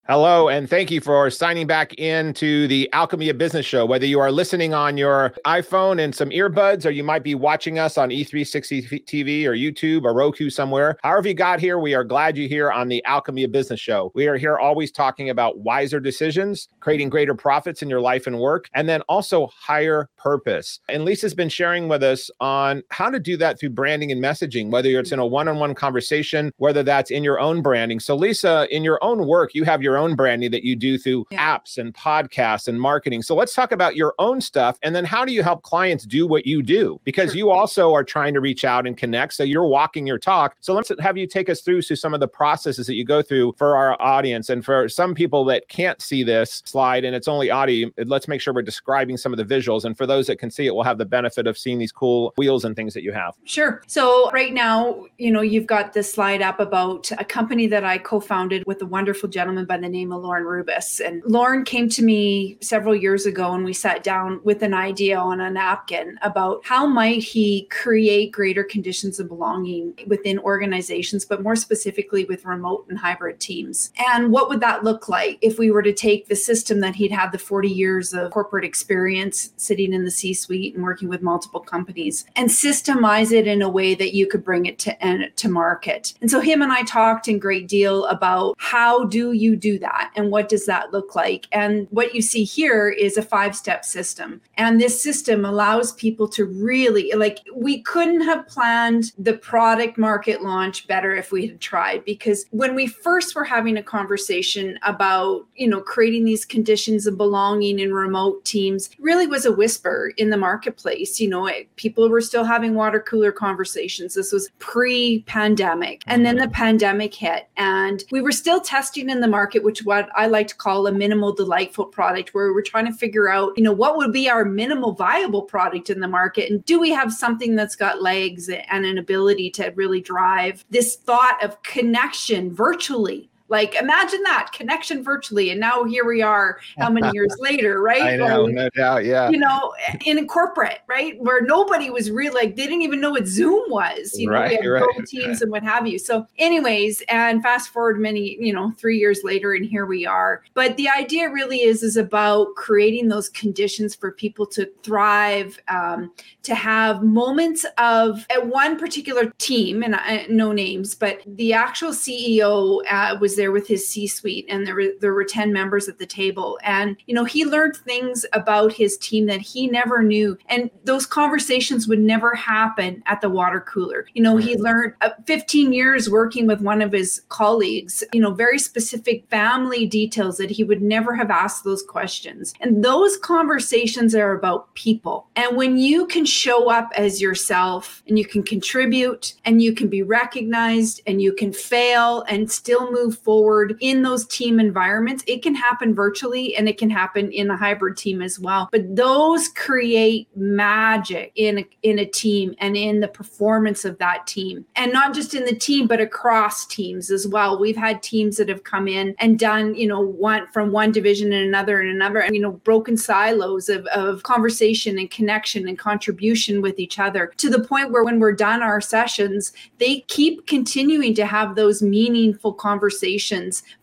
Hello, 0.10 0.50
and 0.50 0.70
thank 0.70 0.92
you 0.92 1.00
for 1.00 1.30
signing 1.30 1.66
back 1.66 1.94
into 1.94 2.68
the 2.68 2.92
Alchemy 2.92 3.30
of 3.30 3.38
Business 3.38 3.66
show. 3.66 3.86
Whether 3.86 4.06
you 4.06 4.20
are 4.20 4.34
listening 4.34 4.74
on 4.74 4.98
your 4.98 5.34
iPhone 5.46 6.04
and 6.04 6.14
some 6.14 6.30
earbuds, 6.32 6.86
or 6.86 6.90
you 6.90 7.06
might 7.06 7.24
be 7.24 7.36
watching 7.36 7.80
us 7.80 7.98
on 7.98 8.10
E360 8.10 9.06
TV 9.06 9.46
or 9.46 9.54
YouTube 9.54 10.04
or 10.04 10.14
Roku 10.14 10.50
somewhere, 10.50 10.98
however 11.04 11.30
you 11.30 11.34
got 11.34 11.62
here, 11.62 11.80
we 11.80 11.94
are 11.94 12.04
glad 12.04 12.36
you're 12.36 12.50
here 12.50 12.70
on 12.70 12.90
the 12.90 13.02
Alchemy 13.06 13.46
of 13.46 13.54
Business 13.54 13.80
show. 13.80 14.12
We 14.14 14.28
are 14.28 14.36
here 14.36 14.58
always 14.58 14.92
talking 14.92 15.30
about 15.30 15.60
wiser 15.60 16.02
decisions, 16.02 16.68
creating 16.82 17.08
greater 17.08 17.34
profits 17.34 17.82
in 17.82 17.90
your 17.90 18.02
life 18.02 18.28
and 18.28 18.40
work, 18.40 18.68
and 18.74 18.90
then 18.90 19.04
also 19.04 19.48
higher 19.58 20.10
purpose. 20.18 20.82
And 20.90 21.06
Lisa's 21.06 21.34
been 21.34 21.48
sharing 21.48 21.88
with 21.88 22.04
us 22.04 22.30
on 22.42 22.84
how 22.90 23.10
to 23.10 23.22
do 23.22 23.38
that 23.38 23.58
through 23.58 23.70
branding 23.70 24.12
and 24.12 24.22
messaging, 24.22 24.70
whether 24.70 24.90
it's 24.90 25.14
in 25.14 25.20
a 25.20 25.26
one 25.26 25.48
on 25.48 25.60
one 25.60 25.74
conversation, 25.74 26.52
whether 26.58 26.84
that's 26.84 27.10
in 27.10 27.24
your 27.24 27.40
own 27.40 27.62
branding. 27.62 28.02
So, 28.02 28.18
Lisa, 28.18 28.68
in 28.70 28.84
your 28.84 29.02
own 29.02 29.26
work, 29.26 29.56
you 29.56 29.64
have 29.64 29.82
your 29.82 29.93
your 29.94 30.02
own 30.02 30.16
branding 30.16 30.50
that 30.52 30.64
you 30.64 30.76
do 30.76 30.98
through 30.98 31.26
yeah. 31.30 31.56
apps 31.58 31.78
and 31.78 31.94
podcasts 31.94 32.68
and 32.68 32.82
marketing. 32.82 33.22
So 33.22 33.36
let's 33.36 33.54
talk 33.54 33.72
about 33.72 33.96
your 33.96 34.16
own 34.18 34.42
stuff. 34.42 34.80
And 34.82 34.96
then 34.96 35.06
how 35.06 35.24
do 35.24 35.32
you 35.32 35.44
help 35.44 35.62
clients 35.62 36.04
do 36.06 36.26
what 36.26 36.48
you 36.48 36.64
do? 36.64 37.00
Because 37.04 37.30
sure. 37.30 37.38
you 37.38 37.52
also 37.52 37.94
are 37.94 38.04
trying 38.04 38.34
to 38.34 38.40
reach 38.40 38.66
out 38.66 38.88
and 38.88 38.98
connect. 38.98 39.34
So 39.34 39.44
you're 39.44 39.68
walking 39.68 40.08
your 40.08 40.18
talk. 40.18 40.56
So 40.62 40.74
let's 40.74 40.92
have 41.00 41.16
you 41.16 41.28
take 41.28 41.48
us 41.48 41.62
through 41.62 41.84
to 41.84 41.96
some 41.96 42.14
of 42.14 42.20
the 42.20 42.28
processes 42.28 42.88
that 42.88 42.96
you 42.96 43.06
go 43.06 43.22
through 43.22 43.54
for 43.58 43.76
our 43.76 44.02
audience. 44.02 44.50
And 44.50 44.66
for 44.66 44.90
some 44.90 45.14
people 45.14 45.46
that 45.46 45.68
can't 45.68 46.02
see 46.02 46.24
this 46.24 46.64
slide 46.66 47.06
and 47.06 47.16
it's 47.16 47.28
only 47.28 47.52
audio, 47.52 47.90
let's 48.06 48.28
make 48.28 48.42
sure 48.42 48.54
we're 48.54 48.64
describing 48.64 49.18
some 49.18 49.32
of 49.32 49.38
the 49.38 49.46
visuals. 49.46 49.86
And 49.86 49.96
for 49.96 50.08
those 50.08 50.26
that 50.28 50.40
can 50.40 50.50
see 50.50 50.66
it, 50.66 50.74
we'll 50.74 50.84
have 50.86 50.98
the 50.98 51.06
benefit 51.06 51.46
of 51.46 51.56
seeing 51.56 51.78
these 51.78 51.92
cool 51.92 52.34
wheels 52.36 52.66
and 52.66 52.76
things 52.76 52.96
that 52.96 53.04
you 53.04 53.12
have. 53.12 53.36
Sure. 53.44 53.84
So 53.86 54.32
right 54.32 54.54
now, 54.54 55.06
you 55.20 55.32
know, 55.32 55.42
you've 55.42 55.68
got 55.68 55.94
this 55.94 56.12
slide 56.12 56.42
up 56.42 56.60
about 56.60 57.12
a 57.20 57.26
company 57.26 57.68
that 57.68 57.84
I 57.84 58.00
co-founded 58.00 58.64
with 58.66 58.82
a 58.82 58.86
wonderful 58.86 59.30
gentleman 59.30 59.66
by 59.66 59.78
the 59.78 59.83
name 59.90 60.12
of 60.12 60.24
Lorne 60.24 60.44
Rubis. 60.44 61.00
And 61.00 61.22
Lorne 61.26 61.66
came 61.66 61.90
to 61.90 62.04
me 62.04 62.58
several 62.62 62.96
years 62.96 63.26
ago 63.26 63.54
and 63.54 63.66
we 63.66 63.74
sat 63.74 64.04
down 64.04 64.40
with 64.44 64.62
an 64.64 64.74
idea 64.74 65.18
on 65.18 65.40
a 65.40 65.50
napkin 65.50 66.18
about 66.22 66.66
how 66.66 66.86
might 66.86 67.24
he 67.24 67.64
create 67.72 68.32
greater 68.32 68.64
conditions 68.64 69.20
of 69.20 69.28
belonging 69.28 69.94
within 70.08 70.40
organizations, 70.40 71.26
but 71.26 71.44
more 71.44 71.56
specifically 71.56 72.26
with 72.26 72.46
remote 72.46 72.86
and 72.90 72.98
hybrid 72.98 73.40
teams. 73.40 73.92
And 74.10 74.32
what 74.32 74.50
would 74.50 74.62
that 74.62 74.84
look 74.84 75.10
like 75.10 75.38
if 75.42 75.60
we 75.60 75.72
were 75.72 75.84
to 75.84 75.94
take 75.94 76.28
the 76.28 76.36
system 76.36 76.80
that 76.80 76.96
he'd 76.96 77.12
had 77.12 77.32
the 77.32 77.38
40 77.38 77.70
years 77.70 78.14
of 78.14 78.32
corporate 78.32 78.66
experience 78.66 79.54
sitting 79.58 79.94
in 79.94 80.06
the 80.06 80.12
C-suite 80.12 80.76
and 80.76 80.84
working 80.84 81.10
with 81.10 81.22
multiple 81.22 81.60
companies 81.60 82.26
and 82.36 82.50
systemize 82.50 83.32
it 83.32 83.48
in 83.48 83.62
a 83.62 83.70
way 83.70 83.96
that 83.96 84.14
you 84.14 84.28
could 84.28 84.44
bring 84.44 84.66
it 84.66 84.80
to 84.80 84.94
to 85.36 85.50
market. 85.50 86.14
And 86.22 86.30
so 86.30 86.40
him 86.40 86.62
and 86.62 86.72
I 86.72 86.84
talked 86.84 87.28
in 87.28 87.40
great 87.40 87.68
deal 87.68 88.06
about 88.06 88.56
how 88.58 89.06
do 89.06 89.34
you 89.34 89.56
do 89.56 89.73
that 89.80 90.12
and 90.16 90.32
what 90.32 90.50
does 90.50 90.66
that 90.66 90.92
look 90.92 91.16
like? 91.16 91.48
And 91.52 91.88
what 91.92 92.16
you 92.16 92.22
see 92.22 92.44
here 92.44 92.90
is 92.90 93.18
a 93.18 93.22
five 93.22 93.56
step 93.56 93.86
system. 93.86 94.42
And 94.58 94.80
this 94.80 95.02
system 95.02 95.46
allows 95.46 95.94
people 95.94 96.28
to 96.30 96.46
really, 96.46 97.12
like, 97.14 97.40
we 97.56 97.82
couldn't 97.82 98.22
have 98.22 98.48
planned 98.48 99.12
the 99.18 99.34
product 99.34 99.98
market 99.98 100.42
launch 100.42 100.88
better 100.88 101.16
if 101.16 101.32
we 101.32 101.48
had 101.48 101.60
tried. 101.60 102.06
Because 102.06 102.46
when 102.52 102.76
we 102.76 102.88
first 102.88 103.36
were 103.36 103.44
having 103.44 103.78
a 103.78 103.84
conversation 103.84 104.78
about, 104.84 105.46
you 105.56 105.68
know, 105.68 105.82
creating 105.82 106.26
these 106.26 106.46
conditions 106.46 107.08
of 107.08 107.18
belonging 107.18 107.80
in 107.80 107.94
remote 107.94 108.46
teams, 108.46 108.90
really 109.00 109.28
was 109.28 109.46
a 109.46 109.52
whisper 109.52 110.14
in 110.18 110.30
the 110.30 110.38
marketplace. 110.38 111.20
You 111.20 111.30
know, 111.30 111.48
it, 111.48 111.74
people 111.76 112.10
were 112.10 112.22
still 112.22 112.44
having 112.44 112.76
water 112.76 113.00
cooler 113.00 113.32
conversations. 113.32 114.14
This 114.14 114.32
was 114.32 114.50
pre 114.60 115.24
pandemic. 115.28 116.04
And 116.08 116.26
then 116.26 116.36
the 116.36 116.44
mm-hmm. 116.44 116.54
pandemic 116.54 117.14
hit, 117.14 117.48
and 117.58 118.04
we 118.12 118.22
were 118.22 118.32
still 118.32 118.62
testing 118.62 119.10
in 119.10 119.22
the 119.22 119.28
market, 119.28 119.63
which 119.64 119.84
what 119.86 120.10
I 120.16 120.28
like 120.28 120.48
to 120.48 120.56
call 120.56 120.88
a 120.88 120.92
minimal 120.92 121.34
delightful 121.34 121.86
product, 121.86 122.34
where 122.34 122.54
we're 122.54 122.62
trying 122.62 122.86
to 122.86 122.94
figure 122.94 123.30
out, 123.30 123.54
you 123.58 123.64
know, 123.64 123.72
what 123.72 123.98
would 123.98 124.12
be 124.12 124.30
our 124.30 124.46
minimal 124.46 124.94
viable 124.94 125.44
product 125.44 125.90
in 125.90 126.00
the 126.00 126.08
market? 126.08 126.50
And 126.52 126.64
do 126.66 126.80
we 126.80 126.92
have 126.92 127.14
something 127.14 127.56
that's 127.56 127.76
got 127.76 128.02
legs 128.02 128.50
and 128.50 128.86
an 128.86 128.98
ability 128.98 129.50
to 129.52 129.72
really 129.76 130.02
drive 130.02 130.66
this 130.70 130.96
thought 130.96 131.44
of 131.44 131.62
connection 131.64 132.54
virtually 132.54 133.30
like 133.54 133.76
imagine 133.76 134.24
that 134.24 134.50
connection 134.52 135.04
virtually. 135.04 135.52
And 135.52 135.60
now 135.60 135.84
here 135.84 136.06
we 136.06 136.24
are, 136.24 136.58
how 136.80 136.90
many 136.90 137.08
years 137.14 137.36
later, 137.38 137.84
right? 137.84 138.02
I 138.02 138.16
know, 138.16 138.48
no 138.48 138.68
doubt. 138.72 139.06
Yeah. 139.06 139.30
You 139.30 139.38
know, 139.38 139.76
in 140.08 140.28
corporate, 140.28 140.80
right? 140.88 141.22
Where 141.22 141.40
nobody 141.40 141.92
was 141.92 142.10
really 142.10 142.34
like, 142.34 142.56
they 142.56 142.64
didn't 142.64 142.82
even 142.82 143.00
know 143.00 143.12
what 143.12 143.28
Zoom 143.28 143.62
was, 143.70 144.18
you 144.18 144.26
know, 144.26 144.34
right, 144.34 144.50
we 144.50 144.56
had 144.56 144.66
right, 144.66 145.06
teams 145.06 145.28
right. 145.28 145.42
and 145.44 145.52
what 145.52 145.62
have 145.62 145.86
you. 145.86 146.00
So, 146.00 146.26
anyways, 146.40 147.04
and 147.10 147.44
fast 147.44 147.70
forward 147.70 148.00
many, 148.00 148.38
you 148.40 148.52
know, 148.52 148.72
three 148.72 148.98
years 148.98 149.24
later, 149.24 149.54
and 149.54 149.64
here 149.64 149.86
we 149.86 150.04
are. 150.04 150.42
But 150.56 150.76
the 150.78 150.90
idea 150.90 151.30
really 151.30 151.62
is 151.62 151.84
is 151.84 151.96
about 151.96 152.56
creating 152.56 153.10
those 153.10 153.30
conditions 153.30 153.94
for 153.94 154.14
people 154.14 154.48
to 154.48 154.68
thrive, 154.82 155.60
um, 155.68 156.12
to 156.42 156.56
have 156.56 157.04
moments 157.04 157.68
of 157.78 158.26
at 158.32 158.48
one 158.48 158.80
particular 158.80 159.32
team, 159.38 159.84
and 159.84 159.96
I, 159.96 160.26
no 160.28 160.54
names, 160.54 160.96
but 160.96 161.22
the 161.28 161.54
actual 161.54 161.92
CEO 161.92 162.82
uh, 162.90 163.16
was 163.22 163.36
there 163.36 163.43
with 163.52 163.68
his 163.68 163.88
C-suite, 163.88 164.46
and 164.50 164.66
there 164.66 164.76
were 164.76 164.94
there 165.00 165.14
were 165.14 165.24
ten 165.24 165.52
members 165.52 165.88
at 165.88 166.00
the 166.00 166.06
table, 166.06 166.60
and 166.64 166.98
you 167.06 167.14
know 167.14 167.24
he 167.24 167.46
learned 167.46 167.76
things 167.76 168.26
about 168.34 168.74
his 168.74 168.98
team 168.98 169.26
that 169.28 169.42
he 169.42 169.68
never 169.68 170.02
knew, 170.04 170.38
and 170.48 170.70
those 170.84 171.06
conversations 171.06 171.88
would 171.88 172.00
never 172.00 172.36
happen 172.36 173.04
at 173.06 173.22
the 173.22 173.30
water 173.30 173.62
cooler. 173.62 174.06
You 174.14 174.24
know, 174.24 174.38
he 174.38 174.58
learned 174.58 174.94
uh, 175.02 175.12
15 175.26 175.74
years 175.74 176.10
working 176.10 176.48
with 176.48 176.62
one 176.62 176.82
of 176.82 176.92
his 176.92 177.22
colleagues. 177.30 178.04
You 178.14 178.22
know, 178.22 178.34
very 178.34 178.60
specific 178.60 179.28
family 179.30 179.86
details 179.86 180.38
that 180.38 180.52
he 180.52 180.64
would 180.64 180.82
never 180.82 181.16
have 181.16 181.30
asked 181.30 181.64
those 181.64 181.84
questions, 181.84 182.54
and 182.62 182.84
those 182.84 183.18
conversations 183.18 184.16
are 184.16 184.34
about 184.34 184.74
people. 184.76 185.28
And 185.36 185.58
when 185.58 185.78
you 185.78 186.06
can 186.08 186.26
show 186.26 186.70
up 186.70 186.92
as 186.96 187.22
yourself 187.22 188.04
and 188.08 188.18
you 188.18 188.26
can 188.26 188.44
contribute 188.44 189.34
and 189.46 189.62
you 189.62 189.74
can 189.74 189.88
be 189.88 190.04
recognized 190.04 191.02
and 191.08 191.22
you 191.22 191.34
can 191.34 191.54
fail 191.54 192.24
and 192.28 192.52
still 192.52 192.92
move 192.92 193.18
forward 193.24 193.78
in 193.80 194.02
those 194.02 194.26
team 194.28 194.60
environments. 194.60 195.24
It 195.28 195.42
can 195.42 195.56
happen 195.56 195.96
virtually 195.96 196.56
and 196.56 196.68
it 196.68 196.78
can 196.78 196.90
happen 196.90 197.32
in 197.32 197.50
a 197.50 197.58
hybrid 197.58 197.98
team 197.98 198.22
as 198.22 198.40
well. 198.40 198.70
But 198.72 198.96
those 198.96 199.48
create 199.50 200.28
magic 200.36 201.32
in 201.36 201.60
a, 201.60 201.66
in 201.84 202.00
a 202.00 202.06
team 202.06 202.56
and 202.60 202.76
in 202.76 203.00
the 203.00 203.08
performance 203.08 203.86
of 203.86 203.98
that 204.00 204.28
team. 204.28 204.66
And 204.76 204.92
not 204.92 205.14
just 205.14 205.34
in 205.34 205.46
the 205.46 205.56
team, 205.56 205.88
but 205.88 206.02
across 206.02 206.66
teams 206.66 207.10
as 207.12 207.28
well. 207.28 207.60
We've 207.60 207.78
had 207.78 208.04
teams 208.04 208.38
that 208.38 208.50
have 208.50 208.64
come 208.64 208.88
in 208.88 209.16
and 209.20 209.40
done, 209.40 209.76
you 209.76 209.88
know, 209.88 210.02
one 210.02 210.48
from 210.48 210.72
one 210.72 210.92
division 210.92 211.32
and 211.32 211.46
another 211.46 211.80
and 211.80 211.90
another, 211.90 212.20
and, 212.20 212.36
you 212.36 212.42
know, 212.42 212.52
broken 212.52 212.98
silos 212.98 213.70
of, 213.70 213.86
of 213.88 214.24
conversation 214.24 214.98
and 214.98 215.10
connection 215.10 215.68
and 215.68 215.78
contribution 215.80 216.62
with 216.62 216.80
each 216.80 217.00
other 217.00 217.32
to 217.38 217.50
the 217.50 217.64
point 217.64 217.92
where 217.92 218.04
when 218.04 218.20
we're 218.20 218.34
done 218.34 218.62
our 218.62 218.82
sessions, 218.82 219.54
they 219.78 220.02
keep 220.02 220.46
continuing 220.48 221.14
to 221.16 221.26
have 221.26 221.56
those 221.56 221.82
meaningful 221.82 222.54
conversations 222.54 223.13